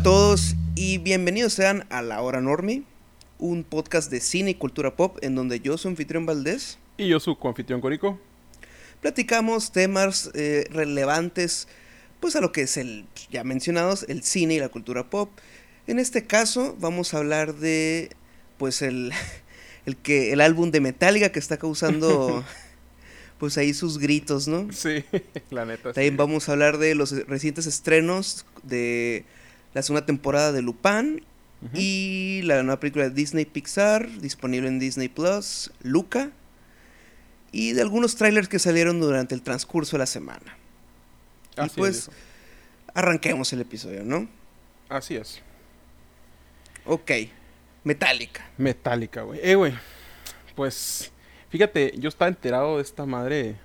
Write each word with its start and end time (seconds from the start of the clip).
A 0.00 0.02
todos 0.02 0.56
y 0.74 0.96
bienvenidos 0.96 1.52
sean 1.52 1.84
a 1.90 2.00
La 2.00 2.22
Hora 2.22 2.40
Normie, 2.40 2.84
un 3.38 3.64
podcast 3.64 4.10
de 4.10 4.20
cine 4.20 4.52
y 4.52 4.54
cultura 4.54 4.96
pop 4.96 5.18
en 5.20 5.34
donde 5.34 5.60
yo 5.60 5.76
soy 5.76 5.90
anfitrión 5.90 6.24
Valdés. 6.24 6.78
Y 6.96 7.08
yo 7.08 7.20
su 7.20 7.36
coanfitrión 7.36 7.82
Corico. 7.82 8.18
Platicamos 9.02 9.72
temas 9.72 10.30
eh, 10.32 10.64
relevantes 10.70 11.68
pues 12.18 12.34
a 12.34 12.40
lo 12.40 12.50
que 12.50 12.62
es 12.62 12.78
el 12.78 13.04
ya 13.30 13.44
mencionados 13.44 14.06
el 14.08 14.22
cine 14.22 14.54
y 14.54 14.58
la 14.58 14.70
cultura 14.70 15.10
pop. 15.10 15.28
En 15.86 15.98
este 15.98 16.26
caso 16.26 16.74
vamos 16.80 17.12
a 17.12 17.18
hablar 17.18 17.56
de 17.56 18.08
pues 18.56 18.80
el 18.80 19.12
el 19.84 19.98
que 19.98 20.32
el 20.32 20.40
álbum 20.40 20.70
de 20.70 20.80
Metallica 20.80 21.30
que 21.30 21.38
está 21.38 21.58
causando 21.58 22.42
pues 23.38 23.58
ahí 23.58 23.74
sus 23.74 23.98
gritos, 23.98 24.48
¿no? 24.48 24.72
Sí, 24.72 25.04
la 25.50 25.66
neta. 25.66 25.92
También 25.92 26.14
sí. 26.14 26.16
vamos 26.16 26.48
a 26.48 26.52
hablar 26.52 26.78
de 26.78 26.94
los 26.94 27.10
recientes 27.26 27.66
estrenos 27.66 28.46
de 28.62 29.26
la 29.74 29.82
segunda 29.82 30.06
temporada 30.06 30.52
de 30.52 30.62
Lupin 30.62 31.24
y 31.74 32.40
la 32.44 32.62
nueva 32.62 32.80
película 32.80 33.04
de 33.04 33.10
Disney 33.10 33.44
Pixar, 33.44 34.08
disponible 34.20 34.68
en 34.68 34.78
Disney 34.78 35.08
Plus, 35.08 35.70
Luca, 35.82 36.30
y 37.52 37.72
de 37.72 37.82
algunos 37.82 38.16
trailers 38.16 38.48
que 38.48 38.58
salieron 38.58 39.00
durante 39.00 39.34
el 39.34 39.42
transcurso 39.42 39.96
de 39.96 39.98
la 39.98 40.06
semana. 40.06 40.56
y 41.56 41.60
Así 41.60 41.74
pues, 41.76 42.08
es, 42.08 42.10
arranquemos 42.94 43.52
el 43.52 43.60
episodio, 43.60 44.04
¿no? 44.04 44.28
Así 44.88 45.16
es. 45.16 45.42
Ok, 46.86 47.10
Metallica. 47.84 48.48
Metallica, 48.56 49.22
güey. 49.22 49.40
Eh, 49.42 49.54
güey. 49.54 49.74
Pues, 50.54 51.12
fíjate, 51.50 51.92
yo 51.98 52.08
estaba 52.08 52.28
enterado 52.28 52.76
de 52.76 52.82
esta 52.82 53.04
madre. 53.06 53.56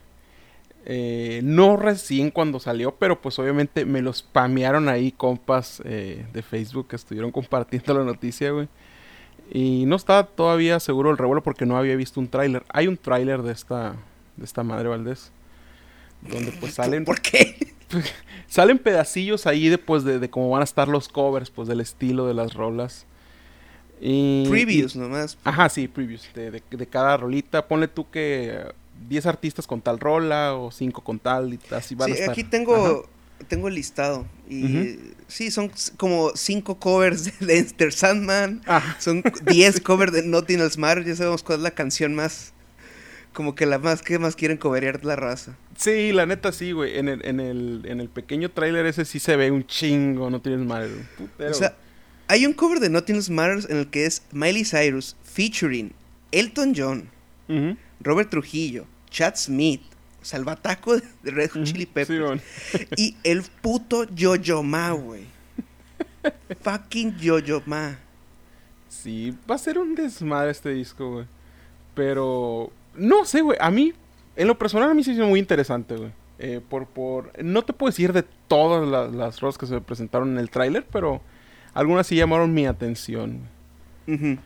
Eh, 0.86 1.42
no 1.44 1.78
recién 1.78 2.30
cuando 2.32 2.60
salió, 2.60 2.96
pero 2.96 3.22
pues 3.22 3.38
obviamente 3.40 3.86
me 3.86 4.02
lo 4.02 4.14
spamearon 4.14 4.88
ahí 4.88 5.12
compas 5.12 5.82
eh, 5.86 6.26
de 6.32 6.42
Facebook 6.44 6.88
que 6.90 6.96
estuvieron 6.96 7.32
compartiendo 7.32 7.94
la 7.94 8.04
noticia, 8.04 8.52
güey. 8.52 8.68
Y 9.52 9.86
no 9.86 9.96
estaba 9.96 10.26
todavía 10.26 10.80
seguro 10.80 11.12
el 11.12 11.18
revuelo 11.18 11.44
porque 11.44 11.66
no 11.66 11.78
había 11.78 11.96
visto 11.96 12.20
un 12.20 12.28
tráiler. 12.28 12.64
Hay 12.70 12.88
un 12.88 12.98
tráiler 12.98 13.42
de 13.44 13.52
esta, 13.52 13.96
de 14.38 14.46
esta 14.46 14.64
madre 14.64 14.90
Valdés. 14.90 15.32
Donde 16.22 16.52
pues 16.54 16.74
salen 16.74 17.06
¿Por 17.06 17.22
qué? 17.22 17.74
Salen 18.48 18.80
pedacillos 18.80 19.46
ahí 19.46 19.70
de, 19.70 19.78
pues, 19.78 20.04
de, 20.04 20.18
de 20.18 20.30
cómo 20.30 20.50
van 20.50 20.62
a 20.62 20.64
estar 20.64 20.88
los 20.88 21.08
covers, 21.08 21.52
pues 21.52 21.68
del 21.68 21.82
estilo 21.82 22.26
de 22.26 22.34
las 22.34 22.54
rolas. 22.56 23.06
Y, 24.02 24.48
Previews 24.50 24.96
nomás. 24.96 25.38
ajá, 25.44 25.70
sí, 25.70 25.88
previews 25.88 26.28
de, 26.34 26.52
de- 26.52 26.64
de 26.70 26.88
cada 26.88 27.16
rolita. 27.18 27.68
Ponle 27.68 27.88
tú 27.88 28.10
que 28.10 28.60
10 29.10 29.26
artistas 29.28 29.68
con 29.68 29.82
tal 29.82 30.00
rola 30.00 30.56
o 30.56 30.72
5 30.72 31.04
con 31.04 31.20
tal 31.20 31.54
y 31.54 31.60
así 31.72 31.96
van 31.96 32.08
Sí, 32.08 32.12
a 32.14 32.16
estar. 32.16 32.32
aquí 32.32 32.44
tengo, 32.44 33.08
tengo 33.48 33.68
el 33.68 33.76
listado. 33.76 34.26
Y 34.50 34.98
sí, 35.28 35.52
son 35.52 35.72
como 35.98 36.32
cinco 36.36 36.80
covers 36.80 37.40
de 37.40 37.58
Enter 37.60 37.92
Sandman. 37.92 38.62
Ajá. 38.66 38.96
Son 39.00 39.24
10 39.46 39.82
covers 39.82 40.12
de 40.14 40.24
Nothing 40.24 40.60
Else 40.62 40.80
Matters. 40.80 41.08
Ya 41.08 41.16
sabemos 41.16 41.44
cuál 41.44 41.60
es 41.60 41.64
la 41.64 41.72
canción 41.72 42.16
más. 42.16 42.54
Como 43.34 43.54
que 43.54 43.66
la 43.66 43.80
más 43.80 44.02
que 44.02 44.18
más 44.18 44.36
quieren 44.36 44.58
coverear 44.58 45.04
la 45.04 45.16
raza. 45.18 45.58
Sí, 45.78 46.14
la 46.14 46.26
neta 46.26 46.52
sí, 46.54 46.72
güey. 46.72 46.98
En 46.98 47.10
el, 47.10 47.26
en, 47.26 47.40
el, 47.42 47.82
en 47.86 48.00
el 48.00 48.08
pequeño 48.08 48.50
tráiler 48.50 48.86
ese 48.86 49.04
sí 49.04 49.20
se 49.20 49.36
ve 49.36 49.52
un 49.52 49.68
chingo, 49.68 50.30
no 50.30 50.42
tienes 50.42 50.66
madre. 50.66 50.92
un 50.94 51.06
putero. 51.18 51.52
O 51.52 51.54
sea, 51.54 51.76
hay 52.28 52.46
un 52.46 52.54
cover 52.54 52.80
de 52.80 52.90
Nothing 52.90 53.18
Else 53.18 53.32
Matters 53.34 53.70
en 53.70 53.78
el 53.78 53.88
que 53.88 54.06
es 54.06 54.22
Miley 54.32 54.64
Cyrus 54.64 55.18
featuring 55.24 55.92
Elton 56.32 56.74
John, 56.76 57.10
Ujú, 57.50 57.76
Robert 58.02 58.30
Trujillo, 58.30 58.86
Chad 59.10 59.36
Smith, 59.36 59.82
Salvataco 60.22 60.96
de 60.98 61.32
Red 61.32 61.52
Hot 61.52 61.64
Chili 61.64 61.80
sí, 61.82 61.86
Peppers 61.86 62.42
y 62.98 63.16
el 63.24 63.44
puto 63.62 64.04
Yo-Yo 64.14 64.64
Ma, 64.64 64.92
güey. 64.92 65.24
Fucking 66.62 67.18
Yo-Yo 67.18 67.62
Ma. 67.66 67.98
Sí, 68.90 69.36
va 69.50 69.56
a 69.56 69.60
ser 69.60 69.78
un 69.78 69.94
desmadre 69.96 70.52
este 70.52 70.70
disco, 70.72 71.12
güey. 71.12 71.26
Pero, 71.94 72.72
no 72.96 73.26
sé, 73.26 73.42
güey. 73.42 73.58
A 73.62 73.70
mí, 73.72 73.94
en 74.36 74.48
lo 74.48 74.58
personal, 74.58 74.90
a 74.90 74.94
mí 74.94 75.04
se 75.04 75.12
hizo 75.14 75.26
muy 75.28 75.40
interesante, 75.40 75.96
güey. 75.96 76.12
Eh, 76.40 76.60
por, 76.68 76.86
por, 76.88 77.32
no 77.44 77.62
te 77.62 77.72
puedo 77.74 77.90
decir 77.92 78.12
de 78.12 78.24
todas 78.48 78.88
la- 78.88 79.08
las 79.08 79.40
rolas 79.40 79.58
que 79.58 79.66
se 79.68 79.80
presentaron 79.80 80.32
en 80.32 80.38
el 80.40 80.50
tráiler, 80.50 80.86
pero 80.92 81.22
algunas 81.74 82.08
sí 82.08 82.16
llamaron 82.16 82.54
mi 82.54 82.66
atención. 82.66 83.42
Ujú. 84.08 84.38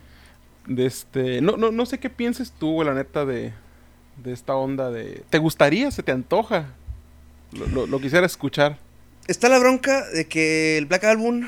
De 0.66 0.86
este, 0.86 1.40
no, 1.40 1.56
no, 1.56 1.70
no 1.72 1.86
sé 1.86 1.98
qué 1.98 2.10
pienses 2.10 2.52
tú, 2.52 2.72
güey, 2.72 2.86
la 2.88 2.94
neta, 2.94 3.24
de, 3.24 3.52
de 4.22 4.32
esta 4.32 4.54
onda 4.54 4.90
de... 4.90 5.24
¿Te 5.30 5.38
gustaría? 5.38 5.90
¿Se 5.90 6.02
te 6.02 6.12
antoja? 6.12 6.66
Lo, 7.52 7.66
lo- 7.66 7.86
lo 7.86 8.00
quisiera 8.00 8.26
escuchar. 8.26 8.78
Está 9.26 9.48
la 9.48 9.58
bronca 9.58 10.08
de 10.10 10.26
que 10.26 10.78
el 10.78 10.86
Black 10.86 11.04
Album 11.04 11.46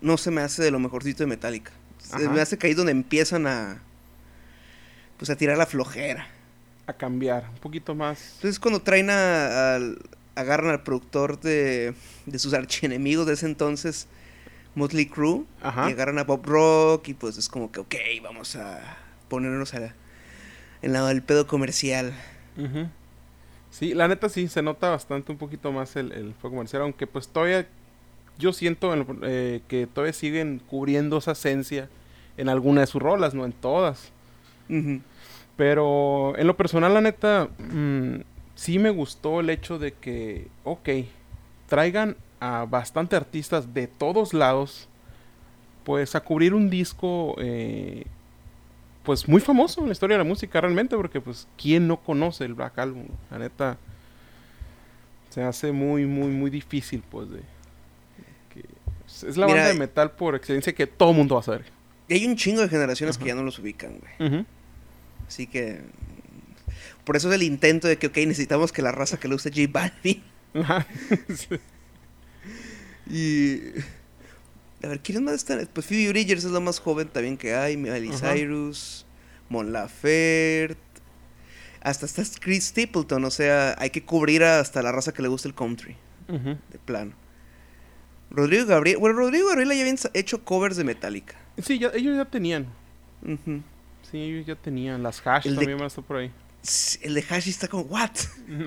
no 0.00 0.16
se 0.16 0.30
me 0.30 0.40
hace 0.40 0.62
de 0.62 0.70
lo 0.70 0.78
mejorcito 0.78 1.22
de 1.22 1.26
Metallica. 1.28 1.72
Se 1.98 2.28
me 2.28 2.40
hace 2.40 2.58
que 2.58 2.66
ahí 2.66 2.74
donde 2.74 2.92
empiezan 2.92 3.46
a. 3.46 3.80
Pues 5.18 5.30
a 5.30 5.36
tirar 5.36 5.56
la 5.56 5.66
flojera. 5.66 6.26
A 6.86 6.92
cambiar, 6.94 7.48
un 7.48 7.58
poquito 7.58 7.94
más. 7.94 8.32
Entonces 8.36 8.58
cuando 8.58 8.82
traen 8.82 9.08
a, 9.10 9.74
al- 9.76 9.98
agarran 10.34 10.70
al 10.70 10.82
productor 10.82 11.40
de, 11.40 11.94
de 12.26 12.38
sus 12.38 12.54
archienemigos 12.54 13.26
de 13.26 13.34
ese 13.34 13.46
entonces, 13.46 14.08
Motley 14.74 15.06
Crue, 15.06 15.44
Ajá. 15.62 15.88
y 15.88 15.92
agarran 15.92 16.18
a 16.18 16.26
Pop 16.26 16.44
Rock 16.46 17.08
y 17.08 17.14
pues 17.14 17.36
es 17.38 17.48
como 17.48 17.70
que, 17.70 17.80
ok, 17.80 17.94
vamos 18.22 18.56
a 18.56 18.96
ponernos 19.28 19.74
a 19.74 19.80
la- 19.80 19.94
en 20.82 20.92
lado 20.92 21.08
del 21.08 21.22
pedo 21.22 21.46
comercial. 21.46 22.12
Sí, 23.70 23.94
la 23.94 24.06
neta 24.08 24.28
sí, 24.28 24.48
se 24.48 24.62
nota 24.62 24.90
bastante 24.90 25.32
un 25.32 25.38
poquito 25.38 25.72
más 25.72 25.96
el, 25.96 26.12
el 26.12 26.34
fuego 26.34 26.56
comercial, 26.56 26.82
aunque 26.82 27.06
pues 27.06 27.28
todavía 27.28 27.66
yo 28.38 28.52
siento 28.52 28.92
eh, 29.22 29.60
que 29.68 29.86
todavía 29.86 30.12
siguen 30.12 30.60
cubriendo 30.66 31.18
esa 31.18 31.32
esencia 31.32 31.88
en 32.36 32.48
alguna 32.48 32.80
de 32.82 32.86
sus 32.86 33.00
rolas, 33.00 33.34
no 33.34 33.44
en 33.44 33.52
todas. 33.52 34.10
Pero 35.56 36.36
en 36.36 36.46
lo 36.46 36.56
personal, 36.56 36.94
la 36.94 37.00
neta, 37.00 37.48
mm, 37.58 38.16
sí 38.54 38.78
me 38.78 38.90
gustó 38.90 39.40
el 39.40 39.50
hecho 39.50 39.78
de 39.78 39.92
que, 39.92 40.48
ok, 40.64 40.88
traigan 41.68 42.16
a 42.44 42.64
bastante 42.64 43.14
artistas 43.14 43.72
de 43.72 43.86
todos 43.86 44.34
lados, 44.34 44.88
pues 45.84 46.16
a 46.16 46.20
cubrir 46.20 46.54
un 46.54 46.68
disco, 46.70 47.36
eh, 47.38 48.04
pues 49.04 49.28
muy 49.28 49.40
famoso 49.40 49.80
en 49.80 49.86
la 49.86 49.92
historia 49.92 50.16
de 50.16 50.24
la 50.24 50.28
música 50.28 50.60
realmente, 50.60 50.96
porque 50.96 51.20
pues, 51.20 51.46
¿quién 51.56 51.86
no 51.86 51.98
conoce 51.98 52.44
el 52.44 52.54
Black 52.54 52.78
Album? 52.80 53.06
La 53.30 53.38
neta, 53.38 53.76
se 55.30 55.42
hace 55.42 55.70
muy, 55.70 56.04
muy, 56.06 56.28
muy 56.30 56.50
difícil, 56.50 57.02
pues, 57.08 57.30
de... 57.30 57.40
que- 58.52 58.64
es 59.28 59.36
la 59.36 59.46
Mira, 59.46 59.58
banda 59.58 59.72
de 59.74 59.78
metal 59.78 60.10
por 60.10 60.34
excelencia 60.34 60.72
que 60.74 60.86
todo 60.88 61.12
mundo 61.12 61.36
va 61.36 61.42
a 61.42 61.44
saber. 61.44 61.64
Y 62.08 62.14
hay 62.14 62.26
un 62.26 62.34
chingo 62.34 62.60
de 62.60 62.68
generaciones 62.68 63.18
que 63.18 63.26
ya 63.26 63.34
no 63.36 63.42
los 63.44 63.58
ubican, 63.58 63.98
güey. 64.18 64.44
Así 65.28 65.46
que. 65.46 65.80
Por 67.04 67.16
eso 67.16 67.28
es 67.28 67.34
el 67.34 67.42
intento 67.42 67.88
de 67.88 67.96
que, 67.98 68.08
ok, 68.08 68.16
necesitamos 68.18 68.72
que 68.72 68.82
la 68.82 68.90
raza 68.92 69.18
que 69.18 69.28
le 69.28 69.34
guste 69.34 69.50
J 69.50 69.68
Balvin. 69.72 70.22
Sí. 71.34 71.48
Y. 73.12 73.60
A 74.84 74.88
ver, 74.88 75.00
¿quiénes 75.00 75.22
más 75.22 75.34
están? 75.34 75.68
Pues 75.72 75.86
Phoebe 75.86 76.08
Bridgers 76.08 76.42
es 76.44 76.50
la 76.50 76.58
más 76.60 76.80
joven 76.80 77.08
también 77.08 77.36
que 77.36 77.54
hay. 77.54 77.76
Miley 77.76 78.10
Ajá. 78.10 78.32
Cyrus, 78.34 79.06
Mon 79.48 79.72
Laferte. 79.72 80.76
Hasta 81.82 82.06
está 82.06 82.22
Chris 82.40 82.64
Stapleton. 82.66 83.24
O 83.24 83.30
sea, 83.30 83.76
hay 83.78 83.90
que 83.90 84.04
cubrir 84.04 84.42
hasta 84.44 84.82
la 84.82 84.90
raza 84.92 85.12
que 85.12 85.22
le 85.22 85.28
gusta 85.28 85.46
el 85.48 85.54
country. 85.54 85.96
De 86.28 86.78
plano. 86.84 87.12
Rodrigo 88.30 88.64
Gabriel. 88.66 88.96
Bueno, 88.98 89.16
Rodrigo 89.18 89.48
Gabriel 89.48 89.68
ya 89.72 89.80
habían 89.82 89.98
hecho 90.14 90.42
covers 90.44 90.76
de 90.76 90.84
Metallica. 90.84 91.34
Sí, 91.62 91.78
ya, 91.78 91.90
ellos 91.94 92.16
ya 92.16 92.24
tenían. 92.24 92.66
Sí, 94.10 94.18
ellos 94.18 94.46
ya 94.46 94.56
tenían. 94.56 95.02
Las 95.02 95.24
hash 95.26 95.46
El 95.46 95.54
de- 95.54 95.58
también 95.60 95.78
van 95.78 95.84
a 95.84 95.88
estar 95.88 96.02
por 96.04 96.16
ahí. 96.16 96.32
El 97.02 97.14
de 97.14 97.22
Hashi 97.28 97.50
está 97.50 97.68
como, 97.68 97.82
¿what? 97.84 98.10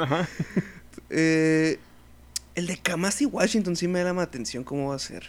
Ajá. 0.01 0.27
Eh, 1.09 1.79
el 2.55 2.67
de 2.67 2.77
Kamasi 2.77 3.25
Washington 3.25 3.75
sí 3.75 3.87
me 3.87 4.03
llama 4.03 4.21
la 4.21 4.25
atención 4.27 4.63
cómo 4.63 4.89
va 4.89 4.95
a 4.95 4.99
ser. 4.99 5.25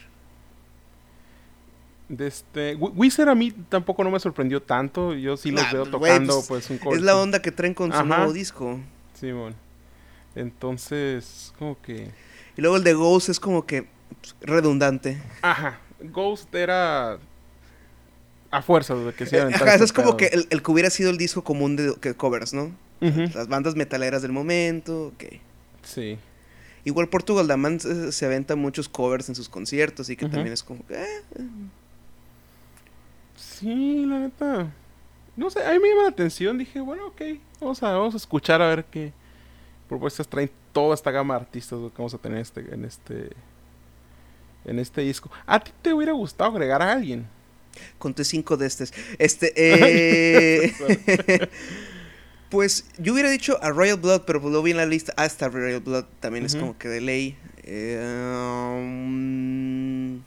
De 2.08 2.28
este, 2.28 2.76
Wi- 2.76 2.93
Wizard 2.94 3.28
a 3.28 3.34
mí 3.34 3.50
tampoco 3.69 4.05
no 4.05 4.11
me 4.11 4.20
sorprendió 4.20 4.62
tanto. 4.62 5.12
Yo 5.14 5.37
sí 5.37 5.50
los 5.50 5.64
Nah, 5.64 5.73
veo 5.73 5.82
pues, 5.82 5.90
tocando, 5.93 6.34
pues, 6.34 6.46
pues, 6.46 6.70
un 6.70 6.78
cover. 6.78 6.99
Es 6.99 7.05
la 7.05 7.17
onda 7.17 7.43
que 7.43 7.50
traen 7.50 7.75
con 7.75 7.93
su 7.93 8.05
nuevo 8.05 8.32
disco. 8.32 8.78
Simón. 9.19 9.55
Entonces, 10.37 11.52
como 11.58 11.81
que. 11.82 12.11
Y 12.56 12.61
luego 12.61 12.76
el 12.76 12.84
de 12.84 12.94
Ghost 12.94 13.28
es 13.28 13.40
como 13.40 13.67
que 13.67 13.87
redundante. 14.40 15.20
Ajá. 15.43 15.81
Ghost 16.00 16.55
era. 16.55 17.19
A 18.52 18.62
fuerza 18.62 18.94
de 18.94 19.12
que 19.12 19.26
se 19.26 19.37
iban 19.38 19.52
a 19.52 19.56
Ajá, 19.56 19.75
eso 19.75 19.82
es 19.84 19.93
como 19.93 20.17
que 20.17 20.26
el, 20.26 20.46
el 20.50 20.62
que 20.62 20.70
hubiera 20.70 20.88
sido 20.90 21.11
el 21.11 21.19
disco 21.19 21.43
común 21.43 21.75
de 21.75 21.94
que 22.00 22.14
covers, 22.14 22.55
¿no? 22.55 22.70
Las 23.00 23.49
bandas 23.49 23.75
metaleras 23.75 24.23
del 24.23 24.32
momento, 24.32 25.08
ok. 25.08 25.25
Sí. 25.82 26.19
Igual 26.86 27.08
Portugal 27.08 27.48
The 27.48 27.56
Man 27.56 27.80
se, 27.80 28.12
se 28.12 28.26
aventa 28.26 28.54
muchos 28.54 28.88
covers 28.88 29.28
en 29.28 29.34
sus 29.34 29.48
conciertos 29.48 30.08
y 30.08 30.16
que 30.16 30.28
también 30.28 30.52
es 30.52 30.62
como 30.62 30.86
que... 30.86 30.94
eh, 30.94 31.22
eh. 31.34 31.48
Sí, 33.34 34.06
la 34.06 34.20
neta. 34.20 34.72
No 35.34 35.50
sé, 35.50 35.66
a 35.66 35.72
mí 35.72 35.80
me 35.80 35.88
llama 35.88 36.02
la 36.04 36.10
atención. 36.10 36.56
Dije, 36.56 36.80
bueno, 36.80 37.08
ok. 37.08 37.22
Vamos 37.60 37.82
a, 37.82 37.90
vamos 37.90 38.14
a 38.14 38.18
escuchar 38.18 38.62
a 38.62 38.68
ver 38.68 38.84
qué 38.84 39.12
propuestas 39.88 40.28
traen 40.28 40.48
toda 40.72 40.94
esta 40.94 41.10
gama 41.10 41.34
de 41.34 41.40
artistas 41.40 41.76
que 41.90 41.98
vamos 41.98 42.14
a 42.14 42.18
tener 42.18 42.38
este, 42.38 42.60
en 42.72 42.84
este 42.84 43.30
en 44.64 44.78
este 44.78 45.00
disco. 45.00 45.28
¿A 45.44 45.58
ti 45.58 45.72
te 45.82 45.92
hubiera 45.92 46.12
gustado 46.12 46.52
agregar 46.52 46.82
a 46.82 46.92
alguien? 46.92 47.26
Conté 47.98 48.22
cinco 48.22 48.56
de 48.56 48.68
estos. 48.68 48.94
Este, 49.18 49.52
eh, 49.56 50.72
pues 52.56 52.86
yo 52.96 53.12
hubiera 53.12 53.28
dicho 53.28 53.62
a 53.62 53.68
Royal 53.68 53.98
Blood, 53.98 54.22
pero 54.26 54.40
pues 54.40 54.50
lo 54.50 54.62
vi 54.62 54.70
en 54.70 54.78
la 54.78 54.86
lista. 54.86 55.12
Hasta 55.18 55.50
Royal 55.50 55.80
Blood 55.80 56.06
también 56.20 56.46
es 56.46 56.56
como 56.56 56.78
que 56.78 56.88
de 56.88 57.02
ley. 57.02 57.36
Eh, 57.64 58.00
um, 58.80 60.22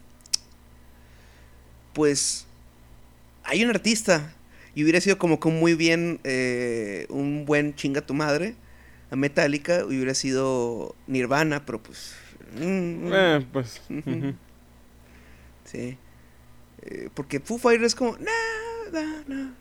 pues 1.93 2.45
hay 3.43 3.63
un 3.63 3.71
artista 3.71 4.31
y 4.75 4.83
hubiera 4.83 5.01
sido 5.01 5.17
como 5.17 5.39
que 5.39 5.49
muy 5.49 5.73
bien, 5.73 6.19
eh, 6.23 7.07
un 7.09 7.45
buen 7.47 7.73
chinga 7.73 8.01
tu 8.01 8.13
madre 8.13 8.53
a 9.09 9.15
Metallica, 9.15 9.83
hubiera 9.85 10.13
sido 10.13 10.95
Nirvana, 11.07 11.65
pero 11.65 11.81
pues... 11.81 12.13
Mm, 12.59 13.07
mm. 13.07 13.11
eh, 13.11 13.47
pues... 13.51 13.81
Sí. 15.65 15.97
Eh, 16.83 17.09
porque 17.15 17.39
Foo 17.39 17.57
Fighters 17.57 17.87
es 17.87 17.95
como... 17.95 18.15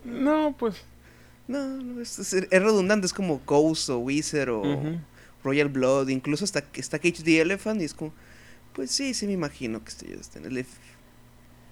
No, 0.04 0.54
pues... 0.58 0.84
No, 1.48 2.00
es, 2.00 2.32
redundante, 2.50 3.06
es 3.06 3.14
como 3.14 3.40
Ghost 3.46 3.88
o 3.88 3.98
Wizard 3.98 4.50
o 4.50 4.62
Royal 5.42 5.68
Blood, 5.68 6.08
incluso 6.08 6.44
hasta 6.44 6.62
está 6.74 6.98
Cage 6.98 7.22
the 7.24 7.40
Elephant 7.40 7.80
y 7.80 7.84
es 7.84 7.94
como... 7.94 8.12
Pues 8.74 8.90
sí, 8.90 9.14
sí 9.14 9.26
me 9.26 9.32
imagino 9.32 9.82
que 9.82 9.88
estoy 9.88 10.16
en 10.36 10.44
el... 10.44 10.66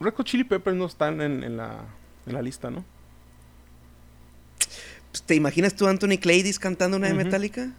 Red 0.00 0.14
Hot 0.14 0.26
Chili 0.26 0.44
Peppers 0.44 0.76
no 0.76 0.86
están 0.86 1.20
en, 1.20 1.56
la, 1.56 1.84
en 2.26 2.32
la 2.32 2.42
lista, 2.42 2.70
¿no? 2.70 2.84
Pues, 5.10 5.22
¿Te 5.22 5.34
imaginas 5.34 5.74
tú 5.74 5.86
Anthony 5.86 6.18
Claydis 6.20 6.58
cantando 6.58 6.96
una 6.96 7.08
de 7.08 7.14
Metallica? 7.14 7.70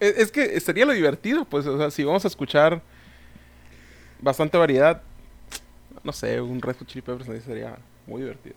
Es, 0.00 0.30
que 0.30 0.60
sería 0.60 0.86
lo 0.86 0.92
divertido, 0.92 1.44
pues, 1.44 1.66
o 1.66 1.76
sea, 1.76 1.90
si 1.90 2.04
vamos 2.04 2.24
a 2.24 2.28
escuchar 2.28 2.82
bastante 4.20 4.56
variedad, 4.56 5.02
no 6.04 6.12
sé, 6.12 6.40
un 6.40 6.62
Red 6.62 6.76
Hot 6.76 6.88
Chili 6.88 7.02
Peppers 7.02 7.44
sería 7.44 7.78
muy 8.06 8.22
divertido. 8.22 8.54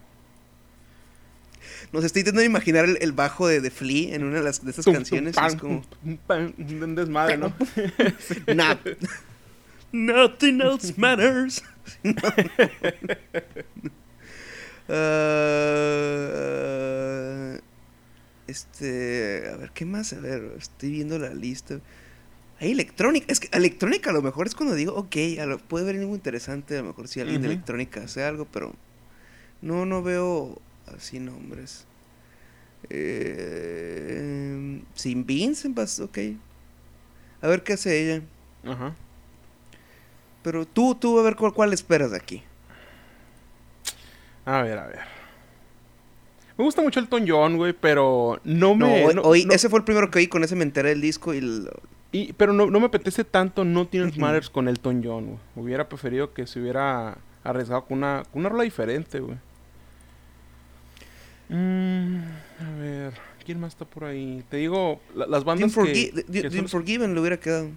Nos 1.92 2.04
estoy 2.04 2.22
intentando 2.22 2.46
imaginar 2.46 2.86
el, 3.00 3.12
bajo 3.12 3.48
de 3.48 3.62
The 3.62 3.72
Flea 3.72 4.16
en 4.16 4.24
una 4.24 4.38
de, 4.38 4.44
las, 4.44 4.64
de 4.64 4.72
esas 4.72 4.86
canciones. 4.86 5.36
es 5.38 5.56
como... 5.56 5.84
un 6.04 6.96
desmadre, 6.96 7.38
¿no? 7.38 7.54
Nothing 9.92 10.62
else 10.62 10.94
matters. 10.98 11.64
Uh, 14.88 14.94
este, 18.48 19.50
a 19.54 19.58
ver, 19.58 19.72
¿qué 19.74 19.86
más? 19.86 20.14
A 20.14 20.20
ver, 20.20 20.54
estoy 20.58 20.92
viendo 20.92 21.18
la 21.18 21.34
lista. 21.34 21.80
Hay 22.60 22.72
electrónica. 22.72 23.28
Es 23.30 23.40
que 23.40 23.48
electrónica 23.56 24.10
a 24.10 24.14
lo 24.14 24.22
mejor 24.22 24.48
es 24.48 24.56
cuando 24.56 24.76
digo, 24.76 24.94
ok, 24.96 25.16
puede 25.68 25.86
haber 25.86 26.02
algo 26.02 26.14
interesante. 26.14 26.78
A 26.78 26.82
lo 26.82 26.90
mejor 26.90 27.08
si 27.08 27.22
alguien 27.22 27.42
de 27.42 27.48
electrónica 27.48 28.04
hace 28.04 28.24
algo, 28.24 28.46
pero 28.46 28.76
no, 29.62 29.86
no 29.86 30.04
veo 30.04 30.62
así 30.88 31.20
nombres. 31.20 31.86
Eh, 32.90 34.82
sin 34.96 35.26
Vincent, 35.26 35.78
ok. 35.78 36.18
A 37.42 37.48
ver 37.48 37.64
qué 37.64 37.74
hace 37.74 38.02
ella. 38.02 38.24
Ajá. 38.66 38.96
Pero 40.44 40.66
tú, 40.66 40.96
tú, 40.96 41.20
a 41.20 41.24
ver 41.24 41.36
cuál, 41.36 41.54
cuál 41.54 41.74
esperas 41.74 42.12
de 42.12 42.18
aquí. 42.18 42.44
A 44.46 44.62
ver, 44.64 44.78
a 44.78 44.88
ver. 44.88 45.00
Me 46.58 46.64
gusta 46.64 46.82
mucho 46.82 47.00
el 47.00 47.06
Elton 47.06 47.26
John, 47.28 47.58
güey, 47.58 47.74
pero 47.74 48.40
no 48.44 48.76
me... 48.76 49.14
No, 49.14 49.34
ese 49.34 49.70
fue 49.70 49.80
el 49.80 49.86
primero 49.86 50.12
que 50.12 50.20
oí, 50.20 50.28
con 50.28 50.44
ese 50.44 50.56
me 50.56 50.64
enteré 50.64 50.90
del 50.90 51.02
disco 51.02 51.34
y... 51.34 51.68
y 52.12 52.34
pero 52.34 52.54
no, 52.54 52.68
me 52.68 52.86
apetece 52.86 53.24
tanto 53.24 53.64
No 53.64 53.88
Tienes 53.88 54.18
Matters 54.18 54.50
con 54.50 54.68
Elton 54.68 55.02
John, 55.04 55.26
güey. 55.26 55.40
Hubiera 55.56 55.90
preferido 55.90 56.34
que 56.34 56.46
se 56.46 56.60
hubiera 56.60 57.18
arriesgado 57.44 57.86
con 57.86 58.00
una, 58.00 58.24
con 58.32 58.42
una 58.42 58.50
rola 58.50 58.64
diferente, 58.64 59.20
güey. 59.20 59.38
Mm, 61.52 62.18
a 62.60 62.80
ver, 62.80 63.14
¿quién 63.46 63.60
más 63.60 63.74
está 63.74 63.84
por 63.84 64.06
ahí? 64.06 64.42
Te 64.50 64.58
digo, 64.58 65.02
las 65.14 65.44
bandas 65.44 65.76
que... 65.76 66.24
The, 66.32 66.68
Forgiven 66.68 67.14
le 67.14 67.20
hubiera 67.20 67.38
quedado. 67.38 67.70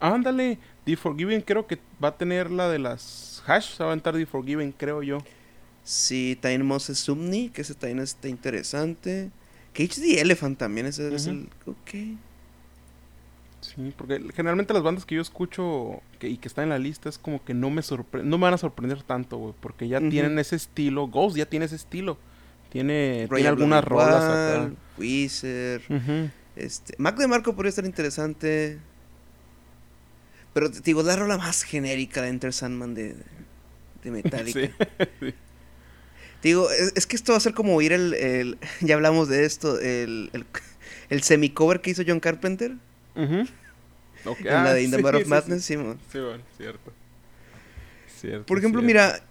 Ándale, 0.00 0.58
The 0.84 0.96
Forgiven 0.96 1.40
creo 1.40 1.66
que 1.66 1.78
va 2.02 2.08
a 2.08 2.16
tener 2.16 2.50
la 2.50 2.68
de 2.68 2.80
las 2.80 3.42
hash, 3.46 3.76
se 3.76 3.82
va 3.84 3.90
a 3.90 3.92
aventar 3.92 4.14
The 4.14 4.26
Forgiven, 4.26 4.72
creo 4.72 5.04
yo. 5.04 5.18
Sí, 5.84 6.36
también 6.40 6.66
Moses 6.66 6.98
Sumni, 6.98 7.50
que 7.50 7.62
ese 7.62 7.74
también 7.74 8.00
está 8.00 8.28
interesante. 8.28 9.30
Cage 9.74 10.00
the 10.00 10.20
Elephant 10.20 10.58
también, 10.58 10.86
ese 10.86 11.14
es 11.14 11.26
el... 11.28 11.48
Ok. 11.66 12.18
Sí, 13.60 13.92
porque 13.96 14.20
generalmente 14.34 14.72
las 14.72 14.82
bandas 14.82 15.04
que 15.04 15.14
yo 15.14 15.22
escucho 15.22 16.00
y 16.20 16.38
que 16.38 16.48
están 16.48 16.64
en 16.64 16.70
la 16.70 16.78
lista 16.78 17.08
es 17.08 17.18
como 17.18 17.44
que 17.44 17.54
no 17.54 17.70
me 17.70 17.82
no 18.24 18.38
me 18.38 18.42
van 18.42 18.54
a 18.54 18.58
sorprender 18.58 19.02
tanto, 19.02 19.36
güey, 19.36 19.54
porque 19.60 19.86
ya 19.86 20.00
tienen 20.00 20.38
ese 20.38 20.56
estilo. 20.56 21.06
Ghost 21.06 21.36
ya 21.36 21.46
tiene 21.46 21.66
ese 21.66 21.76
estilo. 21.76 22.18
Tiene, 22.70 23.28
tiene 23.28 23.48
algunas 23.48 23.84
rolas 23.84 24.24
acá. 24.24 24.70
Este, 26.56 26.94
Mac 26.98 27.16
de 27.16 27.26
Marco 27.26 27.54
podría 27.54 27.70
estar 27.70 27.84
interesante. 27.84 28.78
Pero 30.52 30.70
te 30.70 30.80
digo, 30.80 31.02
la 31.02 31.16
rola 31.16 31.36
más 31.36 31.62
genérica 31.62 32.22
de 32.22 32.28
Enter 32.28 32.52
Sandman 32.52 32.94
de, 32.94 33.16
de 34.02 34.10
Metallica. 34.10 34.70
sí. 35.20 35.34
Digo, 36.42 36.70
es, 36.70 37.06
que 37.06 37.16
esto 37.16 37.32
va 37.32 37.38
a 37.38 37.40
ser 37.40 37.52
como 37.52 37.74
oír 37.74 37.92
el, 37.92 38.58
ya 38.80 38.94
hablamos 38.94 39.28
de 39.28 39.44
esto, 39.44 39.78
el, 39.78 40.30
el, 40.32 40.46
el 41.10 41.22
semi-cover 41.22 41.80
que 41.80 41.90
hizo 41.90 42.02
John 42.06 42.20
Carpenter. 42.20 42.72
En 43.14 43.48
la 44.44 44.74
de 44.74 44.82
In 44.82 44.90
the 44.90 45.02
of 45.02 45.26
Madness, 45.26 45.64
sí, 45.64 45.76
bueno, 45.76 45.98
cierto. 46.56 46.92
cierto. 48.20 48.46
Por 48.46 48.58
ejemplo, 48.58 48.82
mira, 48.82 49.22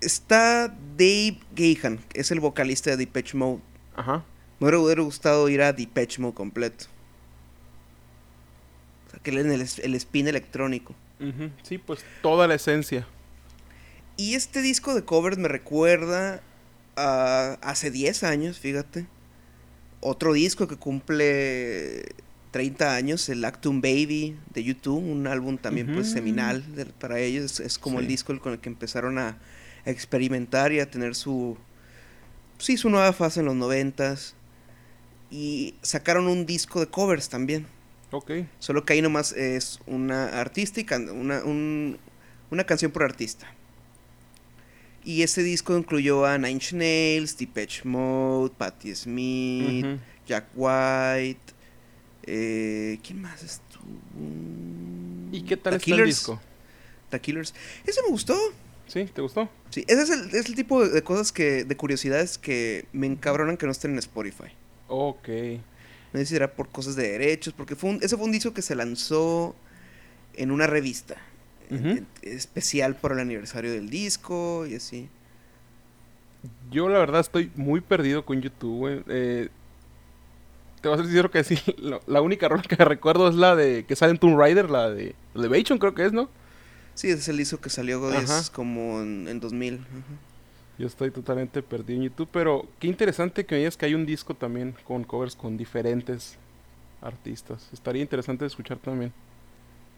está 0.00 0.68
Dave 0.96 1.38
Gahan, 1.54 1.98
que 2.08 2.20
es 2.20 2.30
el 2.30 2.40
vocalista 2.40 2.90
de 2.90 2.96
Depeche 2.96 3.36
Mode. 3.36 3.60
Ajá. 3.96 4.24
Me 4.58 4.76
hubiera 4.76 5.02
gustado 5.02 5.48
ir 5.48 5.62
a 5.62 5.72
Depeche 5.72 6.20
Mode 6.20 6.34
completo. 6.34 6.86
O 9.06 9.10
sea, 9.10 9.20
que 9.20 9.32
le 9.32 9.42
den 9.42 9.52
el, 9.52 9.66
el 9.82 9.94
spin 9.94 10.28
electrónico. 10.28 10.94
Sí, 11.62 11.76
pues 11.76 12.00
toda 12.22 12.46
la 12.46 12.54
esencia. 12.54 13.06
Y 14.16 14.34
este 14.34 14.62
disco 14.62 14.94
de 14.94 15.04
covers 15.04 15.36
me 15.36 15.48
recuerda 15.48 16.42
hace 16.96 17.90
10 17.90 18.24
años, 18.24 18.58
fíjate. 18.58 19.06
Otro 20.00 20.32
disco 20.32 20.66
que 20.66 20.76
cumple 20.76 22.14
30 22.50 22.94
años, 22.94 23.28
el 23.28 23.44
Actum 23.44 23.80
Baby 23.80 24.36
de 24.52 24.64
YouTube, 24.64 24.98
un 24.98 25.26
álbum 25.26 25.58
también 25.58 25.92
pues 25.92 26.10
seminal 26.10 26.64
para 26.98 27.18
ellos. 27.18 27.60
Es, 27.60 27.78
como 27.78 28.00
el 28.00 28.06
disco 28.06 28.38
con 28.40 28.54
el 28.54 28.58
que 28.58 28.68
empezaron 28.68 29.18
a, 29.18 29.38
experimentar 29.84 30.72
y 30.72 30.80
a 30.80 30.90
tener 30.90 31.14
su, 31.14 31.56
sí, 32.58 32.76
su 32.76 32.90
nueva 32.90 33.12
fase 33.12 33.40
en 33.40 33.46
los 33.46 33.56
noventas. 33.56 34.34
Y 35.30 35.74
sacaron 35.82 36.26
un 36.26 36.44
disco 36.46 36.80
de 36.80 36.86
covers 36.88 37.28
también. 37.28 37.66
Ok. 38.10 38.32
Solo 38.58 38.84
que 38.84 38.94
ahí 38.94 39.02
nomás 39.02 39.32
es 39.32 39.78
una 39.86 40.40
artística, 40.40 40.96
una, 40.96 41.42
una 41.44 42.64
canción 42.64 42.90
por 42.90 43.04
artista. 43.04 43.46
Y 45.04 45.22
ese 45.22 45.42
disco 45.42 45.76
incluyó 45.76 46.26
a 46.26 46.36
Nine 46.36 46.50
Inch 46.50 46.72
Nails, 46.72 47.38
Depeche 47.38 47.82
Mode, 47.84 48.52
Patti 48.58 48.94
Smith, 48.94 49.86
Jack 50.26 50.46
White. 50.54 51.54
Eh, 52.24 52.98
¿Quién 53.02 53.22
más 53.22 53.42
estuvo? 53.42 53.84
¿Y 55.32 55.42
qué 55.42 55.56
tal 55.56 55.74
está 55.74 55.94
el 55.94 56.04
disco? 56.04 56.40
The 57.08 57.20
Killers. 57.20 57.54
Ese 57.86 58.02
me 58.02 58.08
gustó. 58.08 58.36
¿Sí? 58.90 59.04
¿Te 59.04 59.22
gustó? 59.22 59.48
Sí, 59.70 59.84
ese 59.86 60.02
es 60.02 60.10
el, 60.10 60.34
es 60.34 60.48
el 60.48 60.56
tipo 60.56 60.84
de 60.84 61.02
cosas 61.04 61.30
que, 61.30 61.62
de 61.62 61.76
curiosidades 61.76 62.38
que 62.38 62.86
me 62.92 63.06
encabronan 63.06 63.56
que 63.56 63.66
no 63.66 63.72
estén 63.72 63.92
en 63.92 63.98
Spotify. 63.98 64.48
Ok. 64.88 65.28
No 66.12 66.18
sé 66.18 66.26
si 66.26 66.34
era 66.34 66.52
por 66.52 66.68
cosas 66.70 66.96
de 66.96 67.12
derechos, 67.12 67.54
porque 67.56 67.76
fue 67.76 67.98
ese 68.02 68.16
fue 68.16 68.26
un 68.26 68.32
disco 68.32 68.52
que 68.52 68.62
se 68.62 68.74
lanzó 68.74 69.54
en 70.34 70.50
una 70.50 70.66
revista 70.66 71.16
especial 72.22 72.96
por 72.96 73.12
el 73.12 73.20
aniversario 73.20 73.70
del 73.70 73.90
disco 73.90 74.66
y 74.66 74.74
así. 74.74 75.08
Yo 76.72 76.88
la 76.88 76.98
verdad 76.98 77.20
estoy 77.20 77.52
muy 77.54 77.80
perdido 77.80 78.24
con 78.24 78.42
YouTube, 78.42 79.04
eh, 79.06 79.50
te 80.80 80.88
voy 80.88 80.98
a 80.98 81.02
decir 81.02 81.30
que 81.30 81.44
sí, 81.44 81.56
la, 82.08 82.20
única 82.22 82.48
rola 82.48 82.62
que 82.62 82.74
recuerdo 82.84 83.28
es 83.28 83.36
la 83.36 83.54
de 83.54 83.84
que 83.86 83.94
sale 83.94 84.10
en 84.10 84.18
Tomb 84.18 84.36
Raider, 84.36 84.68
la 84.68 84.90
de 84.90 85.14
Elevation 85.36 85.78
creo 85.78 85.94
que 85.94 86.06
es, 86.06 86.12
¿no? 86.12 86.28
Sí, 86.94 87.08
es 87.10 87.28
el 87.28 87.36
disco 87.36 87.58
que 87.58 87.70
salió 87.70 88.00
como 88.52 89.00
en, 89.00 89.40
2000. 89.40 89.80
Yo 90.78 90.86
estoy 90.86 91.10
totalmente 91.10 91.62
perdido 91.62 91.98
en 91.98 92.08
YouTube, 92.08 92.28
pero 92.32 92.66
qué 92.78 92.86
interesante 92.86 93.44
que 93.44 93.54
me 93.54 93.58
digas 93.60 93.76
que 93.76 93.86
hay 93.86 93.94
un 93.94 94.06
disco 94.06 94.34
también 94.34 94.74
con 94.84 95.04
covers 95.04 95.34
con 95.36 95.56
diferentes 95.56 96.36
artistas. 97.02 97.68
Estaría 97.72 98.02
interesante 98.02 98.46
escuchar 98.46 98.78
también. 98.78 99.12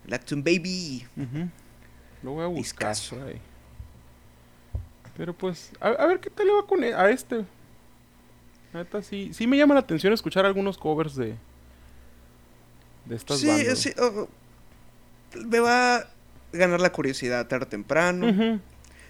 Lactum 0.06 0.42
Baby. 0.42 1.06
Lo 2.22 2.32
voy 2.32 2.44
a 2.44 2.48
buscar 2.48 2.94
ahí. 3.26 3.40
Pero 5.16 5.34
pues, 5.34 5.70
a, 5.80 6.06
ver 6.06 6.20
qué 6.20 6.30
tal 6.30 6.46
le 6.46 6.52
va 6.52 6.66
con 6.66 6.82
e, 6.82 6.94
a 6.94 7.10
este. 7.10 7.44
Neta, 8.72 9.02
sí, 9.02 9.30
sí 9.34 9.46
me 9.46 9.58
llama 9.58 9.74
la 9.74 9.80
atención 9.80 10.12
escuchar 10.12 10.46
algunos 10.46 10.78
covers 10.78 11.14
de, 11.14 11.36
de 13.04 13.16
estas 13.16 13.44
bandas. 13.44 13.78
Sí, 13.78 13.90
sí. 13.90 13.94
Oh, 14.00 14.28
me 15.46 15.60
va. 15.60 16.08
Ganar 16.52 16.80
la 16.80 16.92
curiosidad 16.92 17.46
tarde 17.46 17.64
o 17.64 17.68
temprano. 17.68 18.60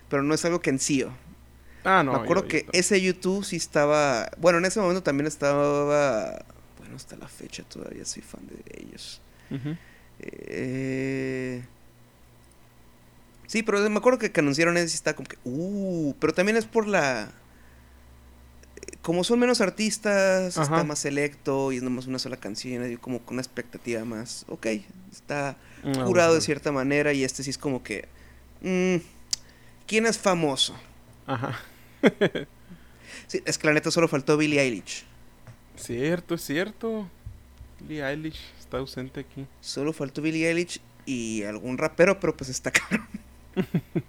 Pero 0.08 0.22
no 0.22 0.34
es 0.34 0.44
algo 0.44 0.60
que 0.60 0.70
en 0.70 0.78
sí. 0.78 1.04
Ah, 1.84 2.02
no. 2.04 2.12
Me 2.12 2.18
acuerdo 2.20 2.42
yo- 2.42 2.48
que 2.48 2.62
yo- 2.64 2.70
ese 2.72 3.00
YouTube 3.00 3.44
sí 3.44 3.56
estaba. 3.56 4.30
Bueno, 4.38 4.58
en 4.58 4.64
ese 4.66 4.80
momento 4.80 5.02
también 5.02 5.26
estaba. 5.26 6.44
Bueno, 6.78 6.96
hasta 6.96 7.16
la 7.16 7.28
fecha 7.28 7.62
todavía 7.64 8.04
soy 8.04 8.22
fan 8.22 8.42
de 8.46 8.82
ellos. 8.82 9.20
Eh... 10.20 11.62
Sí, 13.46 13.62
pero 13.62 13.88
me 13.90 13.98
acuerdo 13.98 14.18
que, 14.18 14.32
que 14.32 14.40
anunciaron 14.40 14.76
ese 14.76 14.92
y 14.92 14.94
está 14.94 15.14
como 15.14 15.28
que. 15.28 15.36
Uh, 15.44 16.14
pero 16.20 16.32
también 16.32 16.56
es 16.56 16.64
por 16.64 16.86
la. 16.86 17.30
Como 19.02 19.24
son 19.24 19.40
menos 19.40 19.60
artistas, 19.60 20.56
Ajá. 20.56 20.62
está 20.76 20.84
más 20.84 21.00
selecto 21.00 21.72
y 21.72 21.76
es 21.78 21.82
nomás 21.82 22.06
una 22.06 22.18
sola 22.20 22.36
canción, 22.36 22.90
y 22.90 22.96
como 22.96 23.18
con 23.20 23.34
una 23.34 23.42
expectativa 23.42 24.04
más. 24.04 24.44
Ok, 24.48 24.66
está 25.10 25.56
Ah, 25.84 26.04
curado 26.04 26.34
de 26.36 26.40
cierta 26.40 26.70
manera 26.70 27.12
y 27.12 27.24
este 27.24 27.42
sí 27.42 27.50
es 27.50 27.58
como 27.58 27.82
que. 27.82 28.06
mm, 28.60 28.96
¿Quién 29.88 30.06
es 30.06 30.18
famoso? 30.18 30.74
Ajá. 31.26 31.58
Sí, 33.26 33.42
es 33.44 33.58
que 33.58 33.66
la 33.66 33.74
neta 33.74 33.90
solo 33.90 34.08
faltó 34.08 34.36
Billie 34.36 34.60
Eilish. 34.60 35.04
Cierto, 35.76 36.34
es 36.34 36.42
cierto. 36.44 37.08
Lee 37.88 38.00
Eilish 38.00 38.40
está 38.58 38.78
ausente 38.78 39.20
aquí. 39.20 39.46
Solo 39.60 39.92
faltó 39.92 40.22
Billie 40.22 40.48
Eilish 40.48 40.80
y 41.06 41.42
algún 41.44 41.76
rapero, 41.78 42.18
pero 42.20 42.36
pues 42.36 42.48
está 42.50 42.70
cabrón. 42.72 43.06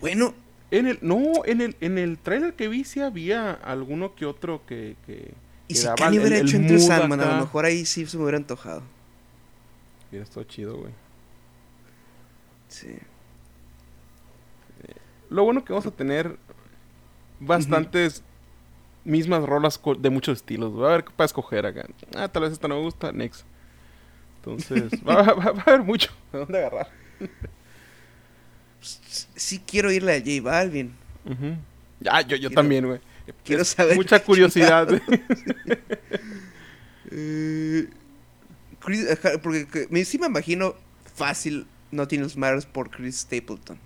bueno, 0.00 0.34
En 0.70 0.86
el, 0.86 0.98
no, 1.00 1.44
en 1.46 1.60
el, 1.62 1.76
en 1.80 1.96
el 1.98 2.18
trailer 2.18 2.54
que 2.54 2.68
vi 2.68 2.84
sí 2.84 3.00
había 3.00 3.52
alguno 3.52 4.14
que 4.14 4.26
otro 4.26 4.60
que, 4.66 4.96
que, 5.06 5.32
y 5.66 5.74
que 5.74 5.80
si 5.80 5.86
Kanye 5.96 6.18
hubiera 6.20 6.36
hecho 6.38 6.56
entre 6.56 6.76
mood 6.76 6.86
Sandman, 6.86 7.20
a 7.20 7.24
lo 7.36 7.40
mejor 7.40 7.64
ahí 7.64 7.86
sí 7.86 8.04
se 8.06 8.16
me 8.18 8.24
hubiera 8.24 8.36
antojado. 8.38 8.82
Hubiera 10.10 10.24
estado 10.24 10.44
chido, 10.44 10.76
güey. 10.76 10.92
Sí. 12.68 12.96
Lo 15.30 15.44
bueno 15.44 15.64
que 15.64 15.72
vamos 15.72 15.86
a 15.86 15.90
tener 15.90 16.36
bastantes 17.40 18.22
mismas 19.04 19.42
rolas 19.44 19.80
de 19.98 20.10
muchos 20.10 20.38
estilos. 20.38 20.72
Va 20.78 20.88
a 20.90 20.94
haber 20.94 21.04
para 21.04 21.26
escoger 21.26 21.66
acá. 21.66 21.86
Ah, 22.16 22.28
tal 22.28 22.42
vez 22.42 22.52
esta 22.52 22.68
no 22.68 22.76
me 22.76 22.82
gusta, 22.82 23.12
next. 23.12 23.44
Entonces, 24.38 24.90
va, 25.08 25.22
va- 25.22 25.52
va 25.52 25.62
a 25.66 25.70
haber 25.70 25.82
mucho 25.82 26.10
de 26.32 26.38
dónde 26.40 26.58
agarrar. 26.58 26.88
Sí 28.80 29.60
quiero 29.66 29.90
irle 29.92 30.14
a 30.16 30.18
J 30.20 30.30
Balvin. 30.42 30.92
Ya, 32.00 32.20
yo, 32.22 32.36
yo 32.36 32.48
Quiero- 32.48 32.54
también, 32.54 32.86
güey. 32.86 33.00
quiero 33.44 33.64
saber 33.64 33.96
Mucha 33.96 34.22
curiosidad. 34.22 34.88
Eh, 37.10 37.88
Chris- 38.80 39.10
ajá, 39.10 39.38
porque 39.42 39.66
que- 39.66 39.86
me, 39.90 40.04
sí 40.04 40.18
me 40.18 40.26
imagino 40.26 40.74
fácil 41.14 41.66
Nothing 41.90 42.20
Else 42.20 42.38
Matters 42.38 42.66
por 42.66 42.90
Chris 42.90 43.20
Stapleton. 43.20 43.78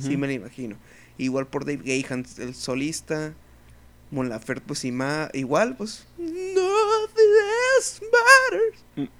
Sí 0.00 0.08
Ujú. 0.08 0.18
me 0.18 0.26
lo 0.26 0.32
imagino. 0.32 0.76
Igual 1.16 1.46
por 1.46 1.64
Dave 1.64 1.82
Gahan, 1.84 2.26
el 2.38 2.54
solista. 2.54 3.34
Mon 4.10 4.28
Laferte, 4.28 4.64
pues 4.66 4.84
y 4.84 4.92
más. 4.92 5.30
Igual, 5.32 5.76
pues. 5.76 6.06
Nothing 6.18 7.32
else 7.78 8.02
matters. 8.12 9.10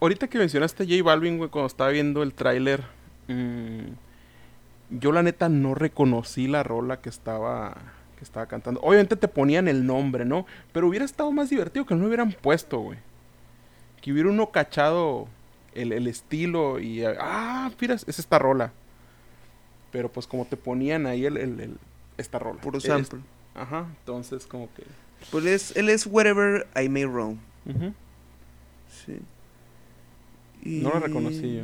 Ahorita 0.00 0.28
que 0.28 0.38
mencionaste 0.38 0.82
a 0.82 0.86
J 0.86 1.02
Balvin, 1.02 1.38
güey, 1.38 1.50
cuando 1.50 1.66
estaba 1.66 1.90
viendo 1.90 2.22
el 2.22 2.32
tráiler, 2.34 2.84
mm, 3.28 3.86
yo 4.90 5.12
la 5.12 5.22
neta 5.22 5.48
no 5.48 5.74
reconocí 5.74 6.48
la 6.48 6.62
rola 6.62 7.00
que 7.00 7.08
estaba 7.08 7.76
que 8.16 8.24
estaba 8.24 8.44
cantando. 8.46 8.80
Obviamente 8.82 9.16
te 9.16 9.28
ponían 9.28 9.66
el 9.66 9.86
nombre, 9.86 10.24
¿no? 10.26 10.44
Pero 10.72 10.88
hubiera 10.88 11.06
estado 11.06 11.32
más 11.32 11.48
divertido 11.48 11.86
que 11.86 11.94
no 11.94 12.02
lo 12.02 12.06
hubieran 12.08 12.32
puesto, 12.32 12.78
güey. 12.80 12.98
Que 14.02 14.12
hubiera 14.12 14.28
uno 14.28 14.50
cachado 14.50 15.26
el, 15.74 15.92
el 15.92 16.06
estilo 16.06 16.78
y... 16.80 17.02
Ah, 17.04 17.70
mira, 17.80 17.94
es 17.94 18.06
esta 18.18 18.38
rola. 18.38 18.72
Pero 19.90 20.10
pues 20.12 20.26
como 20.26 20.44
te 20.44 20.58
ponían 20.58 21.06
ahí 21.06 21.24
el, 21.24 21.38
el- 21.38 21.60
el- 21.60 21.78
esta 22.18 22.38
rola. 22.38 22.60
Puro 22.60 22.76
Es- 22.76 22.84
sample. 22.84 23.20
ajá, 23.54 23.86
entonces 24.00 24.46
como 24.46 24.68
que... 24.74 24.84
Pues 25.30 25.46
es, 25.46 25.74
él 25.76 25.88
es 25.88 26.06
Whatever 26.06 26.66
I 26.78 26.88
May 26.90 27.04
ujú. 27.06 27.94
Sí. 28.88 29.18
No 30.62 30.90
lo 30.90 31.00
reconocí 31.00 31.56
yo. 31.56 31.62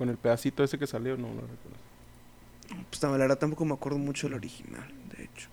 Con 0.00 0.08
el 0.08 0.16
pedacito 0.16 0.64
ese 0.64 0.78
que 0.78 0.86
salió, 0.86 1.14
no 1.18 1.28
lo 1.28 1.42
reconocí. 1.42 2.84
Pues 2.88 3.02
la 3.02 3.10
verdad 3.10 3.36
tampoco 3.36 3.66
me 3.66 3.74
acuerdo 3.74 3.98
mucho 3.98 4.28
del 4.28 4.36
original, 4.38 4.90
de 5.14 5.24
hecho. 5.24 5.48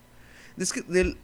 Es 0.55 0.71
que 0.71 0.83
del. 0.83 1.17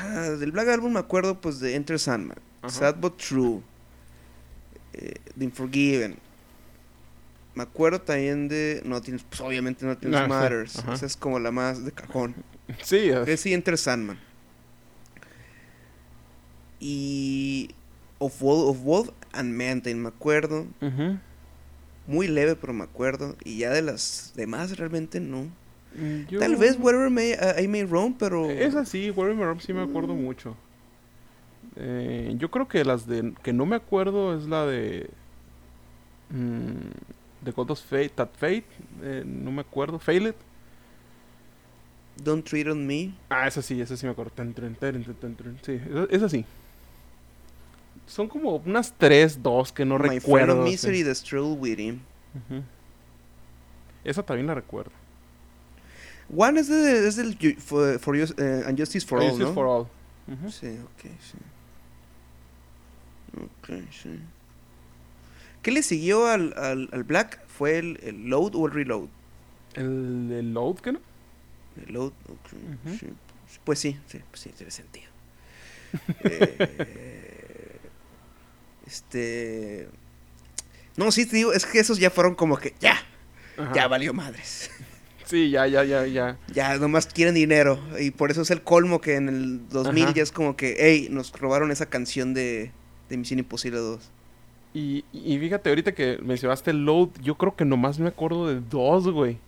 ah, 0.00 0.30
del 0.40 0.50
Black 0.50 0.68
Album 0.68 0.94
me 0.94 1.00
acuerdo 1.00 1.38
pues 1.42 1.60
de 1.60 1.74
Enter 1.74 1.98
Sandman, 1.98 2.38
Ajá. 2.62 2.70
Sad 2.74 2.96
But 2.96 3.18
True, 3.18 3.60
eh, 4.94 5.16
The 5.38 5.44
Unforgiven. 5.44 6.16
Me 7.54 7.64
acuerdo 7.64 8.00
también 8.00 8.48
de 8.48 8.80
Nothing, 8.86 9.18
pues 9.28 9.42
obviamente 9.42 9.86
Ah, 9.86 9.96
sí, 10.00 10.28
Matters. 10.30 10.76
Esa 10.90 11.04
es 11.04 11.18
como 11.18 11.38
la 11.38 11.50
más 11.50 11.84
de 11.84 11.92
cajón. 11.92 12.34
Sí, 12.82 13.10
es- 13.10 13.40
sí, 13.42 13.52
Enter 13.52 13.76
Sandman. 13.76 14.18
Y 16.80 17.70
Of 18.18 18.40
Wolf, 18.40 18.70
of 18.70 18.82
Wolf 18.84 19.10
and 19.32 19.54
Mountain, 19.54 20.00
me 20.02 20.08
acuerdo. 20.08 20.66
Ujú. 20.80 21.18
Muy 22.06 22.28
leve, 22.28 22.54
pero 22.56 22.72
me 22.72 22.84
acuerdo. 22.84 23.36
Y 23.44 23.58
ya 23.58 23.70
de 23.70 23.82
las 23.82 24.32
demás 24.36 24.76
realmente 24.76 25.20
no. 25.20 25.44
Mm, 25.96 26.26
yo- 26.28 26.38
Tal 26.40 26.56
vez 26.56 26.76
Whatever 26.78 27.08
may, 27.10 27.32
uh, 27.32 27.60
I 27.62 27.68
May 27.68 27.84
Roam, 27.84 28.14
pero... 28.18 28.50
Es 28.50 28.74
así, 28.74 29.10
Where 29.10 29.34
Me 29.34 29.44
Roam 29.44 29.60
sí 29.60 29.72
me 29.72 29.82
acuerdo 29.82 30.14
mucho. 30.14 30.56
Eh, 31.76 32.34
yo 32.36 32.50
creo 32.50 32.68
que 32.68 32.84
las 32.84 33.06
de 33.06 33.32
que 33.42 33.52
no 33.52 33.66
me 33.66 33.76
acuerdo 33.76 34.36
es 34.38 34.46
la 34.46 34.64
de 34.66 35.08
mm, 36.30 37.44
The 37.44 37.50
God 37.52 37.70
of 37.70 37.80
Fate, 37.80 38.10
That 38.10 38.30
Fate, 38.36 38.64
eh, 39.02 39.22
no 39.26 39.50
me 39.50 39.62
acuerdo, 39.62 39.98
Fail 39.98 40.28
It. 40.28 40.36
Don't 42.22 42.44
Treat 42.44 42.68
On 42.68 42.86
Me. 42.86 43.12
Ah, 43.28 43.48
esa 43.48 43.60
sí, 43.60 43.80
esa 43.80 43.96
sí 43.96 44.06
me 44.06 44.12
acuerdo. 44.12 44.30
Tan, 44.32 44.52
tan, 44.54 44.74
tan. 44.76 45.04
Sí, 45.62 45.80
esa, 45.90 46.04
esa 46.10 46.28
sí. 46.28 46.44
Son 48.06 48.28
como 48.28 48.56
unas 48.56 48.92
tres, 48.98 49.42
dos 49.42 49.72
que 49.72 49.84
no 49.84 49.98
My 49.98 50.08
Friend 50.08 50.20
recuerdo. 50.20 50.60
of 50.60 50.64
sí. 50.66 50.70
Misery, 50.72 51.04
The 51.04 51.14
Stroll 51.14 51.58
With 51.58 51.78
Him. 51.78 52.00
Ujú. 52.34 52.62
Esa 54.04 54.22
también 54.22 54.46
la 54.46 54.54
recuerdo. 54.54 54.92
One 56.34 56.58
es, 56.60 56.68
de, 56.68 57.06
es 57.08 57.16
del 57.16 57.36
for, 57.58 57.98
for 57.98 58.16
Jus- 58.16 58.34
eh, 58.38 58.64
And 58.66 58.78
Justice 58.78 59.06
for 59.06 59.20
All, 59.20 59.28
Justice 59.28 59.48
¿no? 59.48 59.54
for 59.54 59.66
All. 59.66 59.86
Ujú. 60.26 60.50
Sí, 60.50 60.78
ok, 60.82 61.10
sí. 61.20 61.38
Ok, 63.36 63.82
sí. 63.90 64.20
¿Qué 65.62 65.70
le 65.72 65.82
siguió 65.82 66.26
al, 66.28 66.52
al, 66.56 66.88
al 66.92 67.04
Black? 67.04 67.40
¿Fue 67.46 67.78
el, 67.78 67.98
el 68.02 68.28
Load 68.28 68.54
o 68.54 68.66
el 68.66 68.72
Reload? 68.72 69.08
El, 69.74 70.30
el 70.30 70.52
Load, 70.54 70.76
¿qué 70.76 70.92
no? 70.92 71.00
El 71.86 71.94
Load, 71.94 72.12
ok, 72.28 72.86
Ujú. 72.86 72.96
sí. 72.98 73.08
Pues 73.64 73.78
sí, 73.78 73.98
sí, 74.06 74.20
pues 74.30 74.40
sí, 74.42 74.50
tiene 74.50 74.70
sentido. 74.70 75.06
Eh, 76.24 77.33
este... 78.86 79.88
No, 80.96 81.10
sí, 81.10 81.26
te 81.26 81.36
digo, 81.36 81.52
es 81.52 81.66
que 81.66 81.80
esos 81.80 81.98
ya 81.98 82.10
fueron 82.10 82.34
como 82.34 82.56
que 82.56 82.74
ya, 82.80 82.96
Ajá. 83.58 83.72
ya 83.74 83.88
valió 83.88 84.12
madres. 84.12 84.70
Sí, 85.26 85.48
ya, 85.48 85.66
ya, 85.66 85.84
ya, 85.84 86.06
ya. 86.06 86.38
Ya 86.52 86.76
nomás 86.76 87.06
quieren 87.06 87.34
dinero. 87.34 87.80
Y 87.98 88.10
por 88.10 88.30
eso 88.30 88.42
es 88.42 88.50
el 88.50 88.60
colmo 88.62 89.00
que 89.00 89.16
en 89.16 89.30
el 89.30 89.68
2000 89.70 90.04
Ajá. 90.04 90.12
ya 90.12 90.22
es 90.22 90.30
como 90.30 90.54
que, 90.54 90.76
hey, 90.78 91.08
nos 91.10 91.32
robaron 91.32 91.70
esa 91.70 91.86
canción 91.86 92.34
de, 92.34 92.72
de 93.08 93.16
Misión 93.16 93.38
Imposible 93.38 93.78
2. 93.78 94.10
Y, 94.74 95.04
y 95.12 95.38
fíjate, 95.38 95.70
ahorita 95.70 95.92
que 95.92 96.18
mencionaste 96.22 96.72
el 96.72 96.84
Load, 96.84 97.08
yo 97.22 97.36
creo 97.36 97.54
que 97.54 97.64
nomás 97.64 97.98
me 97.98 98.08
acuerdo 98.08 98.48
de 98.48 98.60
dos, 98.60 99.08
güey. 99.08 99.38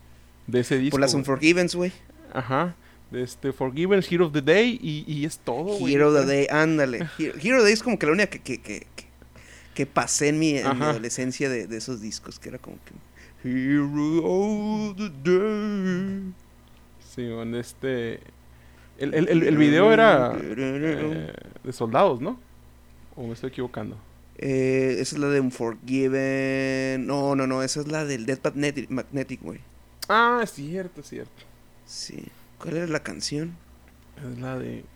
De 0.46 0.60
ese 0.60 0.78
disco. 0.78 0.92
Por 0.92 1.00
las. 1.00 1.14
Unforgivens, 1.14 1.74
güey. 1.74 1.92
Ajá. 2.32 2.76
De 3.10 3.22
este 3.22 3.52
Forgiven, 3.52 4.02
Hero 4.08 4.26
of 4.26 4.32
the 4.32 4.42
Day 4.42 4.78
y, 4.80 5.04
y 5.06 5.24
es 5.24 5.38
todo, 5.38 5.78
güey. 5.78 5.94
Hero 5.94 6.08
of 6.08 6.20
the 6.20 6.26
Day, 6.26 6.46
ándale. 6.50 7.08
Hero, 7.18 7.34
Hero 7.42 7.56
of 7.56 7.62
the 7.62 7.64
Day 7.64 7.72
es 7.72 7.82
como 7.82 7.98
que 7.98 8.06
la 8.06 8.12
única 8.12 8.28
que, 8.28 8.40
que, 8.40 8.58
que, 8.58 8.86
que, 8.94 9.05
que 9.76 9.84
pasé 9.84 10.28
en 10.28 10.38
mi, 10.38 10.56
en 10.56 10.82
adolescencia 10.82 11.50
de, 11.50 11.66
de 11.66 11.76
esos 11.76 12.00
discos, 12.00 12.38
que 12.40 12.48
era 12.48 12.58
como 12.58 12.78
que... 12.84 12.94
Hero 13.48 14.24
of 14.24 14.96
the 14.96 15.10
Day. 15.22 16.32
Sí, 17.14 17.22
man, 17.26 17.54
este... 17.54 18.20
El, 18.96 19.12
el, 19.12 19.28
el, 19.28 19.42
el 19.42 19.56
video 19.58 19.92
era 19.92 20.34
eh, 20.40 21.32
de 21.62 21.72
soldados, 21.74 22.22
¿no? 22.22 22.40
¿O 23.14 23.26
me 23.26 23.34
estoy 23.34 23.50
equivocando? 23.50 23.98
Eh, 24.38 24.96
esa 24.98 25.16
es 25.16 25.20
la 25.20 25.28
de 25.28 25.40
Unforgiven. 25.40 27.06
No, 27.06 27.36
no, 27.36 27.46
no, 27.46 27.62
esa 27.62 27.80
es 27.80 27.88
la 27.88 28.06
del 28.06 28.24
Death 28.24 28.44
Magnetic, 28.44 28.90
Magnetic, 28.90 29.42
güey. 29.42 29.60
Ah, 30.08 30.40
es 30.42 30.52
cierto, 30.52 31.02
es 31.02 31.08
cierto. 31.08 31.44
Sí. 31.84 32.24
¿Cuál 32.58 32.78
era 32.78 32.86
la 32.86 33.02
canción? 33.02 33.54
Es 34.16 34.38
la 34.38 34.58
de... 34.58 34.86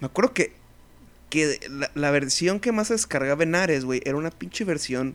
Me 0.00 0.06
acuerdo 0.06 0.34
que, 0.34 0.59
que 1.30 1.60
la, 1.70 1.90
la 1.94 2.10
versión 2.10 2.60
que 2.60 2.72
más 2.72 2.88
se 2.88 2.94
descargaba 2.94 3.42
en 3.42 3.54
Ares, 3.54 3.84
güey, 3.84 4.02
era 4.04 4.16
una 4.16 4.30
pinche 4.30 4.64
versión 4.64 5.14